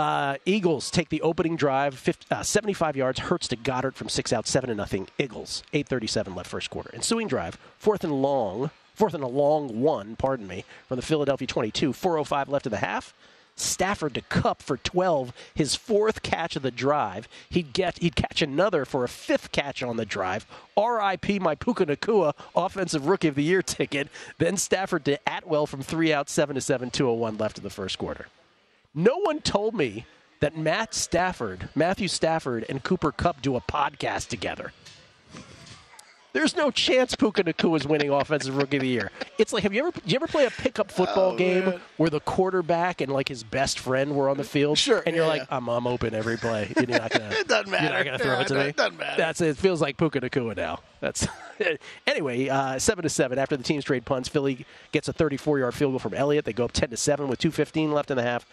[0.00, 3.18] Uh, Eagles take the opening drive, 50, uh, 75 yards.
[3.18, 5.08] Hurts to Goedert from six out, seven to nothing.
[5.18, 6.90] Eagles, 8:37 left first quarter.
[6.94, 11.46] Ensuing drive, fourth and long, fourth and a long one, pardon me, from the Philadelphia
[11.46, 11.92] 22.
[11.92, 13.12] 4:05 left in the half.
[13.56, 17.28] Stafford to Kupp for 12, his fourth catch of the drive.
[17.50, 20.46] He'd get he'd catch another for a fifth catch on the drive.
[20.78, 21.40] R.I.P.
[21.40, 24.08] my Puka Nacua offensive rookie of the year ticket.
[24.38, 27.98] Then Stafford to Atwell from three out, seven to seven, 201 left in the first
[27.98, 28.28] quarter.
[28.94, 30.06] No one told me
[30.40, 34.72] that Matt Stafford, Matthew Stafford, and Cooper Kupp do a podcast together.
[36.32, 39.10] There's no chance Puka Nacua is winning Offensive Rookie of the Year.
[39.36, 41.80] It's like, have you ever, you ever play a pickup football Oh, game man.
[41.96, 44.78] where the quarterback and like his best friend were on the field?
[44.78, 45.56] Sure, And you're yeah, like, yeah.
[45.56, 46.72] I'm, I'm open every play.
[46.76, 47.84] You're not gonna, It doesn't matter.
[47.84, 48.72] You're not gonna throw Yeah, it to it me.
[48.72, 49.16] doesn't matter.
[49.16, 49.56] That's it.
[49.56, 50.78] Feels like Puka Nacua now.
[51.00, 51.26] That's
[52.06, 52.48] anyway.
[52.48, 54.28] Uh, seven to seven after the teams trade punts.
[54.28, 56.44] Philly gets a 34 yard field goal from Elliott.
[56.44, 58.46] They go up 10 to seven with 2:15 left in the half.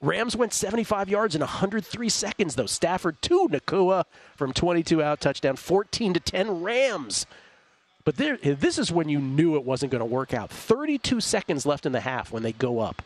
[0.00, 2.66] Rams went 75 yards in 103 seconds though.
[2.66, 4.04] Stafford to Nacua
[4.36, 5.56] from 22 out touchdown.
[5.56, 7.26] 14 to 10 Rams.
[8.04, 10.50] But there, this is when you knew it wasn't going to work out.
[10.50, 13.02] 32 seconds left in the half when they go up.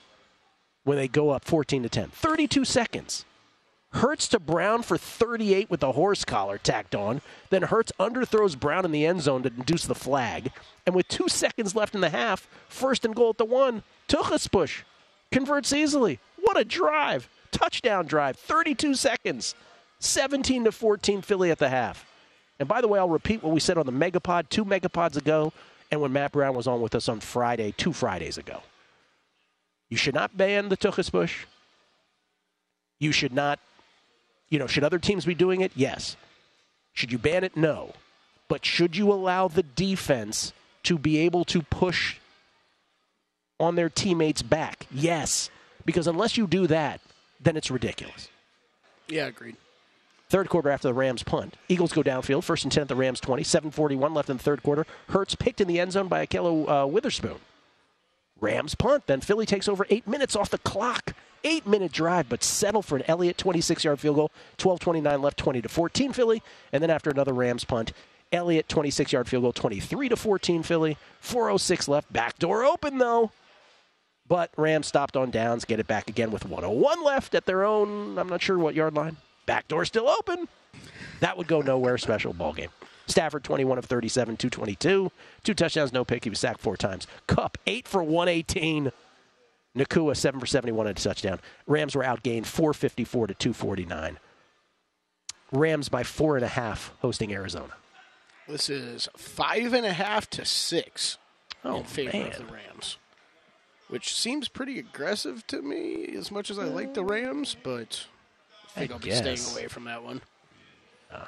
[0.85, 2.09] When they go up 14 to 10.
[2.11, 3.25] 32 seconds.
[3.95, 7.21] Hurts to Brown for 38 with the horse collar tacked on.
[7.51, 10.51] Then Hurts underthrows Brown in the end zone to induce the flag.
[10.87, 14.49] And with two seconds left in the half, first and goal at the one, tushy
[14.51, 14.83] push
[15.33, 16.21] converts easily.
[16.43, 17.29] What a drive!
[17.51, 19.55] Touchdown drive, 32 seconds.
[20.01, 22.05] 17 to 14 Philly at the half.
[22.59, 25.53] And by the way, I'll repeat what we said on the Megapod two Megapods ago
[25.91, 28.63] and when Matt Brown was on with us on Friday, two Fridays ago.
[29.91, 31.45] You should not ban the tushy push.
[32.99, 33.59] You should not,
[34.49, 35.73] you know, should other teams be doing it?
[35.75, 36.17] Yes.
[36.95, 37.57] Should you ban it?
[37.57, 37.93] No.
[38.49, 40.53] But should you allow the defense
[40.85, 42.17] to be able to push
[43.61, 44.87] on their teammates' back?
[44.91, 45.51] Yes.
[45.85, 47.01] Because unless you do that,
[47.41, 48.29] then it's ridiculous.
[49.09, 49.57] Yeah, agreed.
[50.29, 51.57] Third quarter after the Rams punt.
[51.69, 54.63] Eagles go downfield, first and 10 at the Rams 20, 7.41 left in the third
[54.63, 54.87] quarter.
[55.11, 57.37] Hurts picked in the end zone by Ahkello uh, Witherspoon.
[58.41, 59.07] Rams punt.
[59.07, 61.15] Then Philly takes over eight minutes off the clock.
[61.45, 64.31] Eight minute drive, but settle for an Elliott 26 yard field goal.
[64.59, 66.43] 12.29 left, 20 to 14 Philly.
[66.73, 67.93] And then after another Rams punt,
[68.33, 70.97] Elliott 26 yard field goal, 23 to 14 Philly.
[71.23, 72.13] 4.06 left.
[72.13, 73.33] Back door open though.
[74.33, 78.19] But Rams stopped on downs, get it back again with 101 left at their own,
[78.19, 79.19] I'm not sure what yard line.
[79.45, 80.49] Back door still open.
[81.21, 81.99] That would go nowhere.
[81.99, 82.71] Special ball game.
[83.07, 85.13] Stafford 21 of 37, 222,
[85.45, 86.25] two touchdowns, no pick.
[86.25, 87.07] He was sacked four times.
[87.27, 88.91] Kupp 8 for 118.
[89.77, 91.39] Nacua 7 for 71 and a touchdown.
[91.67, 94.19] Rams were outgained 454 to 249.
[95.53, 97.75] Rams by four and a half hosting Arizona.
[98.49, 101.19] This is five and a half to six
[101.63, 102.29] Oh, in favor man.
[102.33, 102.97] of the Rams,
[103.93, 106.15] which seems pretty aggressive to me.
[106.17, 108.07] As much as I like the Rams, but
[108.75, 110.23] I think I will be staying away from that one.
[111.13, 111.27] Uh,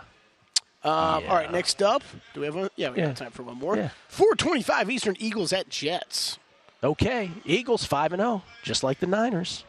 [0.82, 0.90] Um,
[1.28, 2.02] All right, next up,
[2.34, 2.68] do we have one?
[2.76, 3.06] Yeah, we Yeah.
[3.06, 3.74] got time for one more.
[3.76, 3.88] Yeah.
[4.08, 6.38] 425 Eastern Eagles at Jets.
[6.82, 9.64] Okay, Eagles 5 and 0, just like the Niners.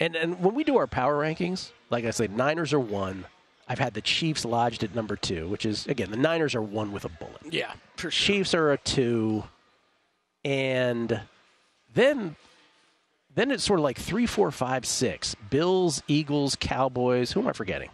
[0.00, 3.24] And and when we do our power rankings, like I said, Niners are 1.
[3.66, 6.92] I've had the Chiefs lodged at number 2, which is again, the Niners are 1
[6.92, 7.40] with a bullet.
[7.50, 8.26] Yeah, for sure.
[8.36, 9.44] Chiefs are a 2
[10.44, 11.22] and
[11.94, 12.36] then
[13.34, 15.34] then it's sort of like three, four, five, six.
[15.50, 17.32] Bills, Eagles, Cowboys.
[17.32, 17.90] Who am I forgetting?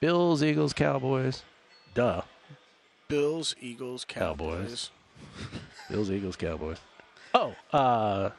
[0.00, 1.42] Bills, Eagles, Cowboys.
[1.94, 2.22] Duh.
[3.08, 4.90] Bills, Eagles, Cowboys.
[5.38, 5.50] Cowboys.
[5.90, 6.78] Bills, Eagles, Cowboys.
[7.34, 8.30] Oh, uh,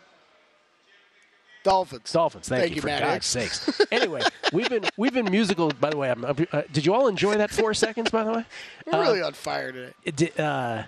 [1.64, 2.12] Dolphins.
[2.12, 2.48] Dolphins.
[2.48, 3.82] Thank, Thank you, you, for Matt God's sakes.
[3.92, 4.22] Anyway,
[4.54, 5.70] we've been we've been musical.
[5.70, 6.34] By the way, I'm, uh,
[6.72, 8.10] did you all enjoy that four seconds?
[8.12, 8.46] By the way,
[8.92, 9.94] We're really on fire today.
[10.04, 10.84] it did, uh,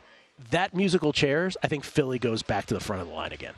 [0.52, 1.58] that musical chairs.
[1.64, 3.54] I think Philly goes back to the front of the line again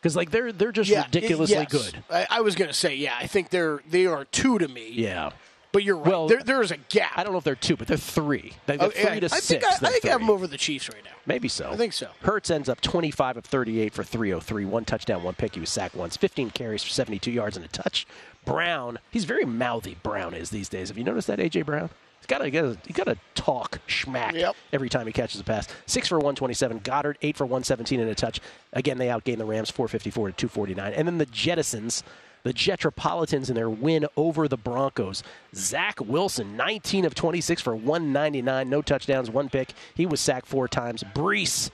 [0.00, 1.70] because like they're they're just Yeah, ridiculously yes.
[1.70, 2.02] good.
[2.10, 4.90] I, I was going to say, yeah, I think they're they are two to me.
[4.92, 5.30] Yeah.
[5.72, 6.06] But you're right.
[6.08, 7.12] Well, there, there is a gap.
[7.16, 8.54] I don't know if they're two, but they're three.
[8.66, 9.46] They- They're Oh, yeah, three to I six.
[9.46, 11.12] think I, I think I have them over the Chiefs right now.
[11.26, 11.70] Maybe so.
[11.70, 12.08] I think so.
[12.22, 15.54] Hurts ends up 25 of 38 for 303, one touchdown, one pick.
[15.54, 18.04] He was sacked once, 15 carries for 72 yards and a touch.
[18.44, 19.96] Brown, he's very mouthy.
[20.02, 20.88] Brown is these days.
[20.88, 21.90] Have you noticed that AJ Brown?
[22.20, 24.54] He's got to he got to talk schmack Yep.
[24.72, 25.66] every time he catches a pass.
[25.86, 26.80] Six for 127.
[26.80, 28.40] Goedert eight for 117 and a touch.
[28.72, 30.92] Again, they outgained the Rams 454 to 249.
[30.92, 32.02] And then the Jettisons.
[32.42, 35.22] The Jetropolitans in their win over the Broncos.
[35.54, 39.74] Zach Wilson, 19 of 26 for 199, no touchdowns, one pick.
[39.94, 41.04] He was sacked four times.
[41.14, 41.68] Breece,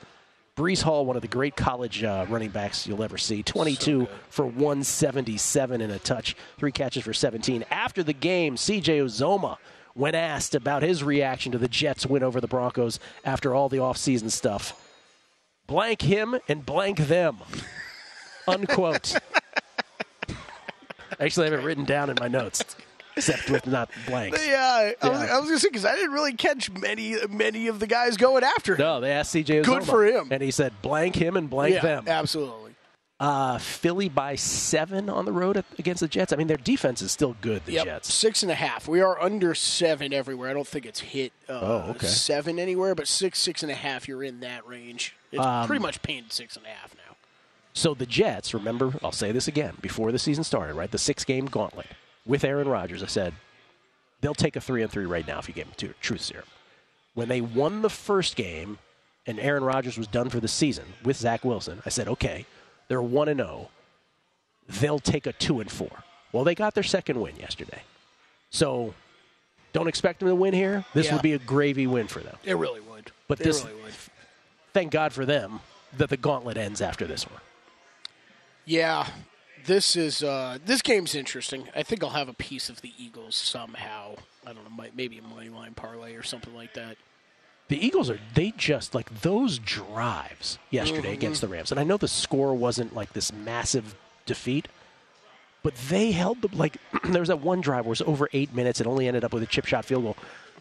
[0.57, 4.45] Breece Hall, one of the great college uh, running backs you'll ever see, 22 for
[4.45, 7.65] 177 and a touch, three catches for 17.
[7.71, 9.59] After the game, CJ Uzomah,
[9.97, 13.79] when asked about his reaction to the Jets' win over the Broncos after all the
[13.79, 14.93] offseason stuff,
[15.67, 17.39] blank him and blank them.
[18.47, 19.15] Unquote.
[21.21, 22.77] Actually, I have it written down in my notes,
[23.17, 24.47] except with not blanks.
[24.47, 25.35] Yeah, I was, Yeah.
[25.35, 28.19] I was going to say because I didn't really catch many many of the guys
[28.19, 28.81] going after him.
[28.81, 29.65] No, they asked CJ.
[29.65, 30.29] Good for him.
[30.31, 32.05] And he said, blank him and blank yeah, them.
[32.07, 32.66] absolutely.
[33.19, 36.35] Uh, Philly by seven on the road against the Jets.
[36.35, 38.13] I mean, their defense is still good, the Yep, Jets.
[38.13, 38.87] six and a half.
[38.87, 40.51] We are under seven everywhere.
[40.51, 42.07] I don't think it's hit uh, Oh, okay.
[42.09, 44.07] seven anywhere, but six, six and a half.
[44.07, 45.17] You're in that range.
[45.33, 47.17] It's Um, pretty much painted six and a half now.
[47.73, 50.91] So the Jets, remember, I'll say this again, before the season started, right?
[50.91, 51.87] The six game gauntlet
[52.27, 53.03] with Aaron Rodgers.
[53.03, 53.33] I said,
[54.21, 56.45] they'll take a three and three right now if you gave them two, truth serum.
[57.15, 58.77] When they won the first game
[59.27, 62.45] and Aaron Rodgers was done for the season with Zach Wilson, I said, okay,
[62.89, 63.71] they're one and zero.
[64.69, 65.91] They'll take a two and four.
[66.33, 67.83] Well, they got their second win yesterday.
[68.51, 68.95] So
[69.73, 70.85] don't expect them to win here.
[70.95, 71.15] This Yeah.
[71.15, 72.37] would be a gravy win for them.
[72.45, 73.11] It really would.
[73.29, 73.95] But It this, really would.
[74.73, 75.61] thank God for them
[75.97, 77.41] that the gauntlet ends after this one.
[78.65, 79.07] Yeah,
[79.67, 81.69] this is uh, this game's interesting.
[81.75, 84.17] I think I'll have a piece of the Eagles somehow.
[84.45, 86.97] I don't know, might- maybe a money line parlay or something like that.
[87.69, 91.15] The Eagles are they just like those drives yesterday Mhm.
[91.15, 94.69] against the Rams, and I know the score wasn't like this massive defeat,
[95.65, 98.55] but they held the like there was that one drive where it was over eight
[98.55, 100.17] minutes and only ended up with a chip shot field goal.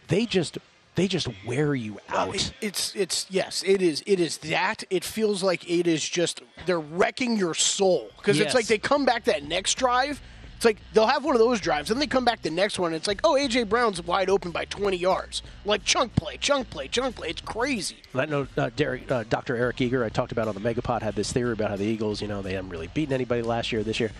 [0.07, 0.57] They just
[0.95, 2.33] they just wear you out.
[2.35, 4.83] It- it's it's yes, it is it is that.
[4.89, 8.47] It feels like it is just they're wrecking your soul because Yes.
[8.47, 10.21] it's like they come back that next drive.
[10.65, 12.87] It's like they'll have one of those drives, then they come back the next one.
[12.87, 16.71] And it's like, oh, AJ Brown's wide open by 20 yards, like chunk play, chunk
[16.71, 17.29] play, chunk play.
[17.29, 17.97] It's crazy.
[18.15, 19.55] I know uh, Derek, uh, Dr.
[19.55, 22.19] Eric Eager, I talked about on the Megapod, had this theory about how the Eagles,
[22.19, 24.11] you know, they haven't really beaten anybody last year, this year.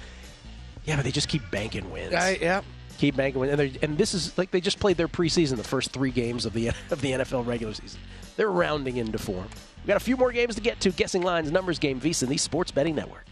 [0.86, 2.12] Yeah, but they just keep banking wins.
[2.40, 2.62] yeah.
[3.00, 5.94] keep banking wins, and, and this is like they just played their preseason, the first
[5.94, 8.00] three games of the of the NFL regular season.
[8.38, 9.48] They're rounding into form.
[9.84, 10.92] We got a few more games to get to.
[10.92, 13.26] Guessing lines, numbers game, VSiN, and the Sports Betting Network.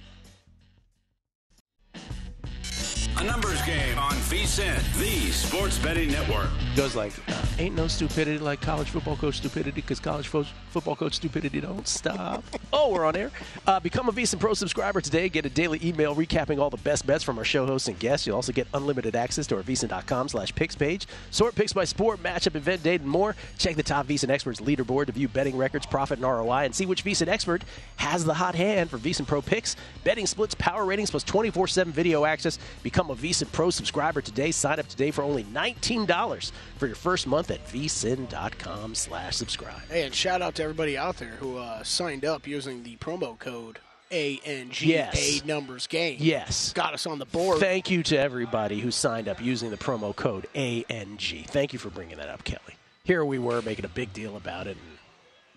[3.24, 4.44] A numbers game on VSIN.
[4.54, 6.50] VSIN, the Sports Betting Network.
[6.76, 10.96] Goes like, uh, ain't no stupidity like college football coach stupidity because college fo- football
[10.96, 12.44] coach stupidity don't stop.
[12.74, 13.32] oh, we're on air.
[13.66, 15.30] Uh, become a VSIN Pro subscriber today.
[15.30, 18.28] Get a daily email recapping all the best bets from our show hosts and guests.
[18.28, 21.08] You'll also get unlimited access to our VSIN.com slash picks page.
[21.32, 23.36] Sort picks by sport, matchup, event, date, and more.
[23.58, 26.86] Check the top VSIN experts leaderboard to view betting records, profit, and ROI, and see
[26.86, 27.64] which VSIN expert
[27.96, 32.26] has the hot hand for VSIN Pro picks, betting splits, power ratings, plus 24-7 video
[32.26, 32.60] access.
[32.84, 34.52] Become a VSIN Pro subscriber today.
[34.52, 39.82] Sign up today for only $19 for your first month at vsin.com slash subscribe.
[39.90, 43.38] Hey, and shout out to everybody out there who uh, signed up using the promo
[43.38, 43.80] code
[44.12, 45.44] ANGA Yes.
[45.46, 46.18] numbers game.
[46.20, 46.72] Yes.
[46.74, 47.60] Got us on the board.
[47.60, 51.18] Thank you to everybody who signed up using the promo code ANG.
[51.48, 52.60] Thank you for bringing that up, Kelley.
[53.04, 54.98] Here we were making a big deal about it, and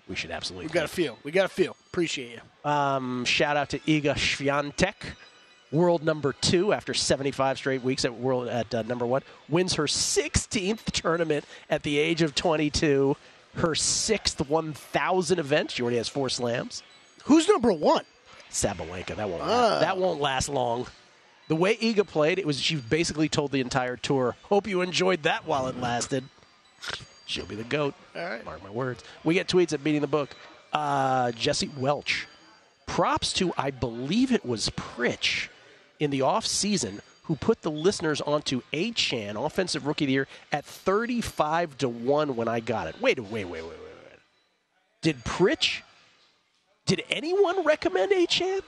[0.08, 0.68] we should absolutely.
[0.68, 1.18] we got to feel.
[1.22, 1.76] We got to feel.
[1.88, 2.70] Appreciate you.
[2.70, 4.94] Um, shout out to Iga Swiatek,
[5.72, 9.22] world number two after 75 straight weeks at world at uh, number one.
[9.48, 13.16] Wins her 16th tournament at the age of 22.
[13.56, 15.70] Her sixth 1,000 event.
[15.70, 16.82] She already has four slams.
[17.24, 18.04] Who's number one?
[18.50, 19.16] Sabalenka.
[19.16, 19.42] That won't.
[19.42, 19.78] Ah.
[19.80, 20.86] That won't last long.
[21.48, 25.22] The way Iga played, it was she basically told the entire tour, "Hope you enjoyed
[25.22, 26.24] that while it lasted."
[27.26, 27.94] She'll be the goat.
[28.14, 28.44] All right.
[28.44, 29.02] Mark my words.
[29.24, 30.30] We get tweets at beating the book.
[30.72, 32.26] Uh, Jesse Welch.
[32.86, 35.48] Props to I believe it was Pritch
[35.98, 40.28] in the off season who put the listeners onto Achane offensive rookie of the year
[40.52, 43.00] at thirty five to one when I got it.
[43.00, 44.20] Wait, wait, wait, wait, wait, wait.
[45.02, 45.82] Did Pritch?
[46.86, 48.62] Did anyone recommend Achane?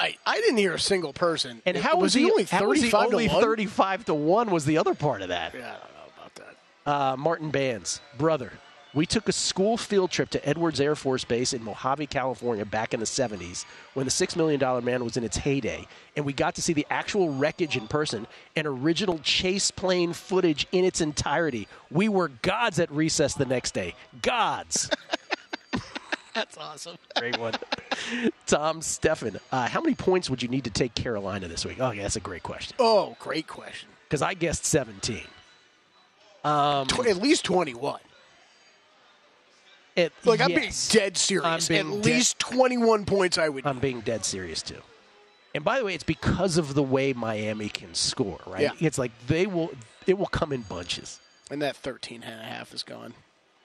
[0.00, 1.60] I, I didn't hear a single person.
[1.66, 3.42] And how was, was, he only how was he 35 only to 1?
[3.42, 5.54] 35 to 1 was the other part of that.
[5.54, 6.34] Yeah, I don't know about
[6.84, 6.90] that.
[6.90, 8.52] Uh, Martin Bands, brother.
[8.94, 12.94] We took a school field trip to Edwards Air Force Base in Mojave, California back
[12.94, 15.86] in the 70s when the $6 million man was in its heyday.
[16.16, 20.66] And we got to see the actual wreckage in person and original chase plane footage
[20.72, 21.68] in its entirety.
[21.90, 23.94] We were gods at recess the next day.
[24.22, 24.90] Gods.
[26.34, 26.96] That's awesome.
[27.16, 27.54] Great one.
[28.46, 31.78] Tom Steffen, uh, how many points would you need to take Carolina this week?
[31.80, 32.76] Oh, yeah, that's a great question.
[32.78, 33.88] Oh, great question.
[34.06, 35.22] Because I guessed 17.
[36.44, 37.98] Tw- at least 21.
[39.98, 41.68] It, Like, I'm being dead serious.
[41.68, 44.80] Being at dead- least 21 points I would I'm being dead serious too.
[45.54, 48.62] And by the way, it's because of the way Miami can score, right?
[48.62, 48.72] Yeah.
[48.80, 49.70] It's like they will
[50.06, 51.20] it will come in bunches.
[51.50, 53.14] And that 13 and a half is gone.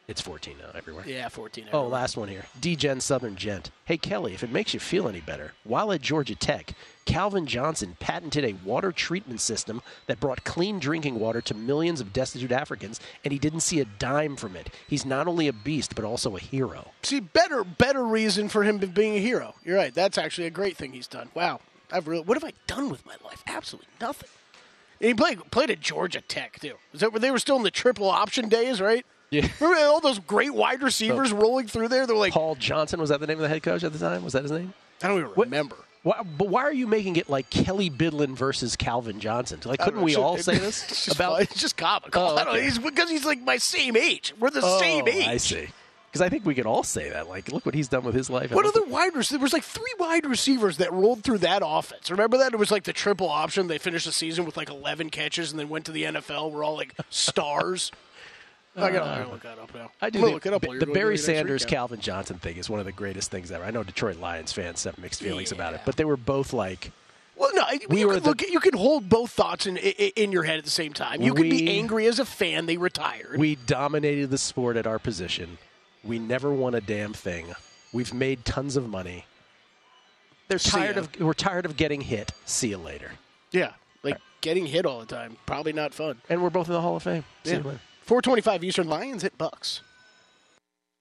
[0.06, 1.06] It's 14 now everywhere.
[1.08, 1.70] Yeah, 14.
[1.72, 2.44] Oh, last one here.
[2.60, 3.72] D-Gen Southern Gent.
[3.86, 6.74] Hey, Kelley, if it makes you feel any better, while at Georgia Tech,
[7.06, 12.12] Calvin Johnson patented a water treatment system that brought clean drinking water to millions of
[12.12, 14.70] destitute Africans, and he didn't see a dime from it.
[14.90, 16.92] He's not only a beast, but also a hero.
[17.04, 19.56] See, better better reason for him being a hero.
[19.64, 19.94] You're right.
[19.94, 21.30] That's actually a great thing he's done.
[21.34, 21.62] Wow.
[21.92, 23.42] I've really, what have I done with my life?
[23.48, 24.30] Absolutely nothing.
[25.00, 26.76] And he played played at Georgia Tech too.
[26.94, 29.06] Is that where they were still in the triple option days, right?
[29.34, 29.48] Yeah.
[29.60, 32.06] Remember all those great wide receivers rolling through there?
[32.08, 34.24] They're like, Paul Johnson, was that the name of the head coach at the time?
[34.24, 34.74] Was that his name?
[35.02, 35.76] I don't even remember.
[36.04, 39.60] Why, but why are you making it like Kelley Bydlon versus Calvin Johnson?
[39.64, 40.04] Like, couldn't know.
[40.04, 41.42] we It's all say it's this just about?
[41.42, 42.22] It's just comical.
[42.22, 42.62] Oh, I don't know.
[42.62, 44.34] He's, because he's like my same age.
[44.38, 45.26] We're the Oh, same age.
[45.28, 45.68] I see.
[46.12, 47.28] Because I think we could all say that.
[47.30, 48.52] Like, look what he's done with his life.
[48.52, 49.30] What other wide receivers?
[49.30, 52.12] There was like three wide receivers that rolled through that offense.
[52.12, 52.54] Remember that?
[52.54, 53.68] It was like the triple option.
[53.68, 56.52] They finished the season with like 11 catches and then went to the NFL.
[56.52, 57.92] We're all like stars.
[58.76, 59.92] I gotta, I gotta look that up now.
[60.02, 60.62] I do I'm gonna look it up.
[60.62, 61.70] the, the Barry through your next Sanders recap.
[61.70, 63.64] Calvin Johnson thing is one of the greatest things ever.
[63.64, 66.92] I know Detroit Lions fans have mixed feelings about it, but they were both like
[67.36, 70.12] Well, no, We you, were can the- look, you can hold both thoughts in, in
[70.16, 71.22] in your head at the same time.
[71.22, 73.38] You can We- be angry as a fan they retired.
[73.38, 75.58] we dominated the sport at our position.
[76.04, 77.54] We never won a damn thing.
[77.94, 79.26] We've made tons of money.
[80.48, 82.32] They're tired of we're tired of getting hit.
[82.46, 83.12] See you later.
[83.52, 83.74] yeah,
[84.04, 85.38] like getting hit all the time.
[85.46, 86.22] Probably not fun.
[86.30, 87.24] And we're both in the Hall of Fame.
[87.46, 87.80] See you later.
[88.04, 89.80] 425 Eastern Lions at Bucks.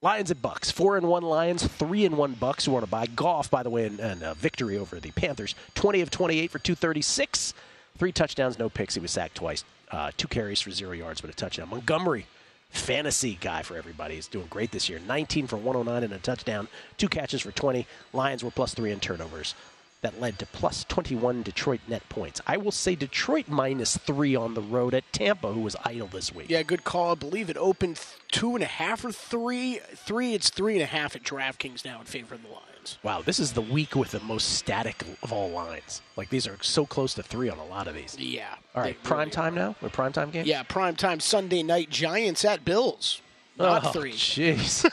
[0.02, 0.70] Lions at Bucks.
[0.70, 2.64] Four and one Lions, three and one Bucks.
[2.64, 5.54] Who want to buy Goff, by the way, and, and uh, victory over the Panthers.
[5.74, 7.54] Twenty of twenty-eight for two thirty-six,
[7.98, 8.94] three touchdowns, no picks.
[8.94, 11.68] He was sacked twice, uh, two carries for zero yards, but a touchdown.
[11.70, 12.26] Montgomery,
[12.70, 15.00] fantasy guy for everybody, is doing great this year.
[15.06, 16.68] Nineteen for one hundred nine and a touchdown,
[16.98, 17.86] two catches for twenty.
[18.12, 19.54] Lions were plus three in turnovers.
[20.02, 22.40] That led to plus 21 Detroit net points.
[22.44, 26.34] I will say Detroit minus three on the road at Tampa, who was idle this
[26.34, 26.50] week.
[26.50, 27.12] Yeah, good call.
[27.12, 28.00] I believe it opened
[28.32, 29.78] two and a half or three.
[29.94, 32.98] Three, it's three and a half at DraftKings now in favor of the Lions.
[33.04, 36.02] Wow, this is the week with the most static of all lines.
[36.16, 38.18] Like these are so close to three on a lot of these.
[38.18, 38.56] Yeah.
[38.74, 39.56] All right, prime really time are.
[39.56, 39.76] now.
[39.80, 40.46] We're prime time game.
[40.46, 43.22] Yeah, prime time Sunday night Giants at Bills.
[43.56, 44.14] Not oh, three.
[44.14, 44.84] Jeez,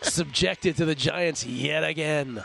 [0.02, 2.42] subjected to the Giants yet again.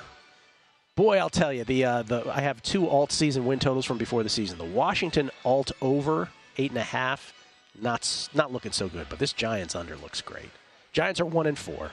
[1.00, 3.98] Boy, I'll tell you, the uh, the I have two alt season win totals from
[3.98, 4.58] before the season.
[4.58, 6.28] The Washington alt over
[6.58, 7.34] eight and a half.
[7.82, 10.50] Not not looking so good, but this Giants under looks great.
[10.92, 11.92] Giants are one and four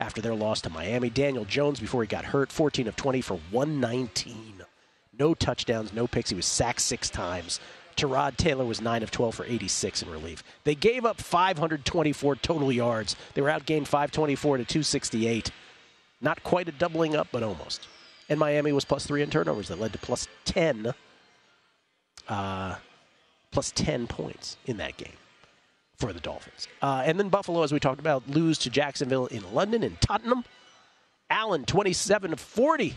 [0.00, 1.10] after their loss to Miami.
[1.10, 4.62] Daniel Jones before he got hurt, 14 of 20 for 119.
[5.18, 6.30] No touchdowns, no picks.
[6.30, 7.60] He was sacked six times.
[7.94, 10.42] Tyrod Taylor was 9 of 12 for 86 in relief.
[10.64, 13.16] They gave up 524 total yards.
[13.34, 15.50] They were outgained 524 to 268.
[16.22, 17.86] Not quite a doubling up, but almost.
[18.28, 20.92] And Miami was plus three in turnovers that led to plus 10,
[22.28, 22.74] uh,
[23.52, 25.12] plus 10 points in that game
[25.96, 26.68] for the Dolphins.
[26.82, 30.44] Uh, and then Buffalo, as we talked about, lose to Jacksonville in London and Tottenham.
[31.30, 32.96] Allen, 27 of 40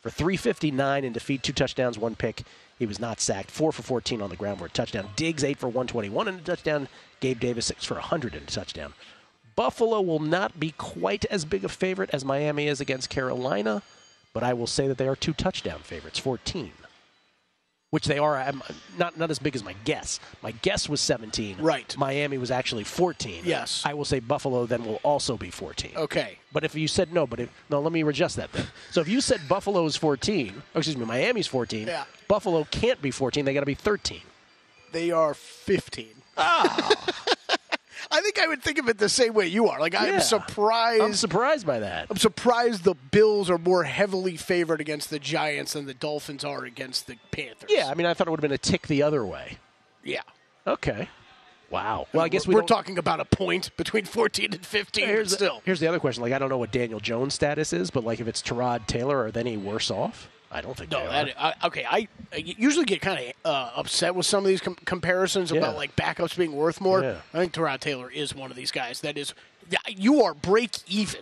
[0.00, 2.42] for 359 in defeat, two touchdowns, one pick.
[2.78, 3.50] He was not sacked.
[3.50, 5.08] Four for 14 on the ground for a touchdown.
[5.16, 6.88] Diggs, eight for 121 and a touchdown.
[7.20, 8.94] Gabe Davis, six for 100 and a touchdown.
[9.56, 13.82] Buffalo will not be quite as big a favorite as Miami is against Carolina,
[14.38, 16.70] but I will say that they are two touchdown favorites, 14.
[17.90, 18.62] Which they are um,
[18.96, 20.20] not not as big as my guess.
[20.44, 21.56] My guess was 17.
[21.58, 21.96] Right.
[21.98, 23.42] Miami was actually 14.
[23.44, 23.82] Yes.
[23.84, 25.90] I will say Buffalo then will also be 14.
[25.96, 26.38] Okay.
[26.52, 28.66] But if you said no, but if, no, let me adjust that then.
[28.92, 32.04] So if you said Buffalo is 14, oh, excuse me, Miami's 14, Yeah.
[32.28, 33.44] Buffalo can't be 14.
[33.44, 34.20] They got to be 13.
[34.92, 36.06] They are 15.
[36.36, 37.14] Ah.
[38.10, 39.78] I think I would think of it the same way you are.
[39.80, 41.02] Like I'm surprised.
[41.02, 42.06] I'm surprised by that.
[42.10, 46.64] I'm surprised the Bills are more heavily favored against the Giants than the Dolphins are
[46.64, 47.70] against the Panthers.
[47.70, 49.58] Yeah, I mean, I thought it would have been a tick the other way.
[50.02, 50.22] Yeah.
[50.66, 51.08] Okay.
[51.70, 52.06] Wow.
[52.14, 55.04] Well, I guess we we're don't- talking about a point between 14 and 15.
[55.06, 56.22] Here's still, The, here's the other question.
[56.22, 59.24] Like, I don't know what Daniel Jones' status is, but like, if it's Tyrod Taylor,
[59.24, 60.28] are they any worse off?
[60.50, 61.04] I don't think no.
[61.04, 64.60] That, I, okay, I, I usually get kind of uh, upset with some of these
[64.62, 65.58] com- comparisons Yeah.
[65.58, 67.02] about like backups being worth more.
[67.02, 67.16] Yeah.
[67.34, 69.34] I think Tyrod Taylor is one of these guys that is.
[69.86, 71.20] You are break even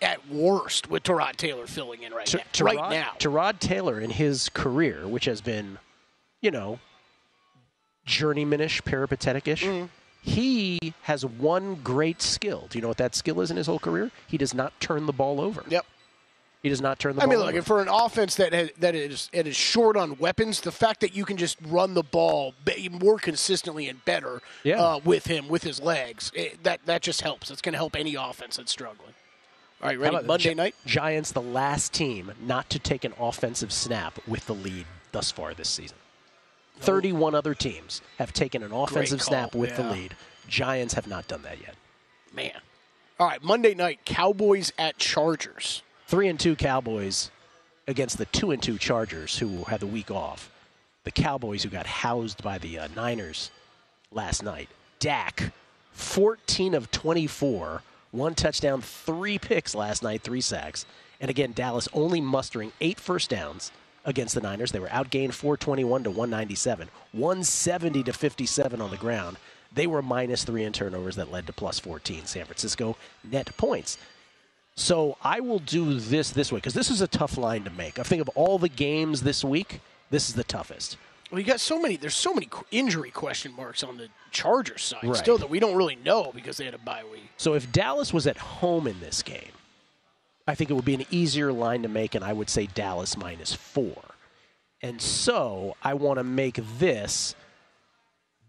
[0.00, 2.40] at worst with Tyrod Taylor filling in right now.
[2.52, 3.12] Tyrod, right now.
[3.18, 5.78] Tyrod Taylor in his career, which has been,
[6.40, 6.78] you know,
[8.06, 9.86] journeymanish, peripatetic-ish, Mm-hmm.
[10.22, 12.66] he has one great skill.
[12.70, 14.10] Do you know what that skill is in his whole career?
[14.28, 15.64] He does not turn the ball over.
[15.68, 15.84] Yep.
[16.62, 18.52] He does not turn the I ball I mean, look, if for an offense that
[18.52, 21.94] has, that is it is short on weapons, the fact that you can just run
[21.94, 22.54] the ball
[22.90, 24.82] more consistently and better Yeah.
[24.82, 27.50] uh, with him with his legs, it, that that just helps.
[27.50, 29.14] It's going to help any offense that's struggling.
[29.80, 30.16] All right, ready?
[30.26, 30.74] Monday Gi- night.
[30.84, 35.54] Giants, the last team not to take an offensive snap with the lead thus far
[35.54, 35.96] this season.
[36.80, 40.16] 31 other teams have taken an offensive snap with the lead.
[40.48, 41.74] Giants have not done that yet.
[42.34, 42.52] Man.
[43.20, 44.00] All right, Monday night.
[44.04, 45.82] Cowboys at Chargers.
[46.08, 47.30] Three and two Cowboys
[47.86, 50.50] against the two and two Chargers, who had the week off.
[51.04, 53.50] The Cowboys, who got housed by the uh, Niners
[54.10, 54.70] last night.
[55.00, 55.52] Dak,
[55.92, 57.82] 14 of 24,
[58.12, 60.86] one touchdown, three picks last night, three sacks.
[61.20, 63.70] And again, Dallas only mustering eight first downs
[64.06, 64.72] against the Niners.
[64.72, 69.36] They were outgained 421 to 197, 170 to 57 on the ground.
[69.74, 72.24] They were minus three in turnovers that led to plus 14.
[72.24, 72.96] San Francisco
[73.30, 73.98] net points.
[74.78, 77.98] So I will do this this way because this is a tough line to make.
[77.98, 79.80] I think of all the games this week,
[80.10, 80.96] this is the toughest.
[81.32, 81.96] Well, you got so many.
[81.96, 85.16] There's so many injury question marks on the Chargers side Right.
[85.16, 87.28] still that we don't really know because they had a bye week.
[87.36, 89.50] So if Dallas was at home in this game,
[90.46, 93.16] I think it would be an easier line to make, and I would say Dallas
[93.16, 94.00] minus four.
[94.80, 97.34] And so I want to make this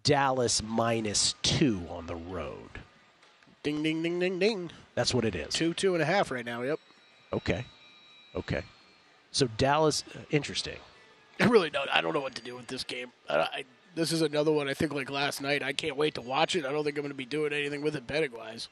[0.03, 2.69] Dallas minus two on the road.
[3.64, 4.72] Ding, ding, ding, ding, ding.
[4.99, 5.53] That's what it is.
[5.53, 6.61] Two, two and a half right now.
[6.61, 6.77] Yep.
[7.31, 7.63] Okay.
[8.35, 8.63] Okay.
[9.31, 10.76] So Dallas, uh, interesting.
[11.39, 11.89] I really don't.
[11.89, 13.13] I don't know what to do with this game.
[13.30, 13.63] I, I,
[13.95, 14.67] this is another one.
[14.67, 15.63] I think like last night.
[15.63, 16.65] I can't wait to watch it.
[16.65, 18.67] I don't think I'm going to be doing anything with it betting wise.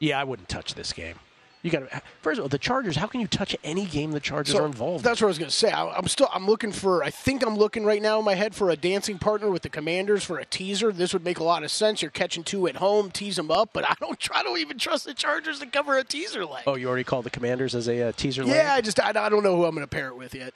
[0.00, 1.20] Yeah, I wouldn't touch this game.
[1.62, 2.94] You got to first of all the Chargers.
[2.96, 5.04] How can you touch any game the Chargers So are involved?
[5.04, 5.72] that's what I was going to say.
[5.72, 6.28] I, I'm still.
[6.32, 7.02] I'm looking for.
[7.02, 9.68] I think I'm looking right now in my head for a dancing partner with the
[9.68, 10.92] Commanders for a teaser.
[10.92, 12.00] This would make a lot of sense.
[12.00, 14.16] You're catching two at home, tease them up, but I don't.
[14.32, 16.62] I don't even trust the Chargers to cover a teaser leg.
[16.66, 18.44] Oh, you already called the Commanders as a uh, teaser.
[18.44, 18.54] leg?
[18.54, 19.00] yeah, I just.
[19.00, 20.54] I, I don't know who I'm going to pair it with yet.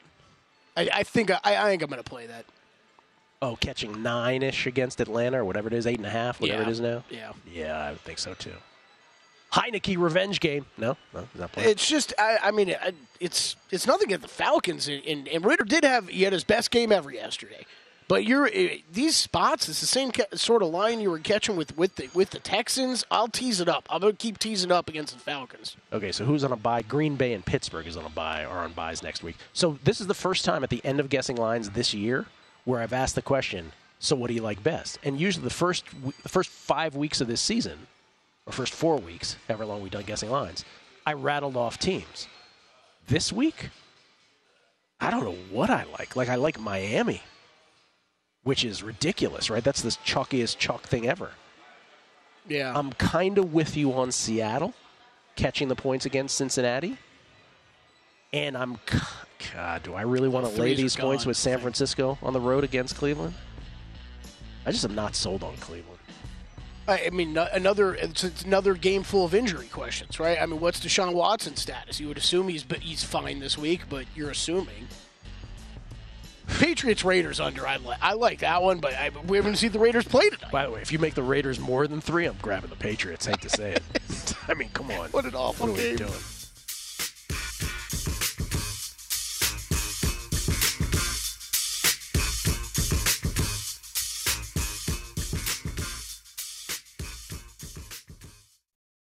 [0.76, 1.32] I, I think.
[1.32, 2.44] I, I think I'm going to play that.
[3.42, 6.62] Oh, catching nine ish against Atlanta or whatever it is, eight and a half, whatever
[6.62, 6.68] Yeah.
[6.68, 7.02] it is now.
[7.10, 7.32] Yeah.
[7.52, 8.52] Yeah, I would think so too.
[9.52, 10.66] Heineke revenge game.
[10.78, 11.68] No, no, he's not playing.
[11.70, 15.64] It's just, I, I mean, it- it's it's nothing against the Falcons, and, and, Ridder
[15.64, 17.64] did have he had his best game ever yesterday.
[18.08, 19.68] But you're eh, these spots.
[19.68, 22.40] It's the same ca- sort of line you were catching with with the with the
[22.40, 23.04] Texans.
[23.12, 23.86] I'll tease it up.
[23.88, 25.76] I'm gonna keep teasing up against the Falcons.
[25.92, 26.82] Okay, so who's on a bye?
[26.82, 29.36] Green Bay and Pittsburgh is on a bye or on byes next week.
[29.52, 32.26] So this is the first time at the end of guessing lines this year
[32.64, 33.70] where I've asked the question.
[34.00, 34.98] So what do you like best?
[35.04, 35.84] And usually the first
[36.24, 37.86] the first five weeks of this season,
[38.52, 40.64] first four weeks, however long we've done guessing lines,
[41.06, 42.28] I rattled off teams.
[43.08, 43.70] This week,
[45.00, 46.14] I don't know what I like.
[46.16, 47.22] Like I like Miami.
[48.44, 49.62] which is ridiculous, right?
[49.62, 51.30] That's the chalkiest chalk thing ever.
[52.48, 52.72] Yeah.
[52.76, 54.74] I'm kind of with you on Seattle
[55.36, 56.98] catching the points against Cincinnati.
[58.32, 58.78] And I'm,
[59.54, 62.64] God, do I really want to lay these points with San Francisco on the road
[62.64, 63.34] against Cleveland?
[64.66, 65.91] I just am not sold on Cleveland.
[66.88, 70.40] I I mean, another it's, it's another game full of injury questions, right?
[70.40, 72.00] I mean, what's Deshaun Watson's status?
[72.00, 74.88] You would assume he's but he's fine this week, but you're assuming.
[76.59, 77.66] Patriots Raiders under.
[77.66, 80.50] I like I like that one, but I, we haven't seen the Raiders play tonight.
[80.50, 83.26] By the way, if you make the Raiders more than three, I'm grabbing the Patriots.
[83.26, 84.34] Hate to say it.
[84.48, 85.10] I mean, come on.
[85.10, 86.09] What an awful What game.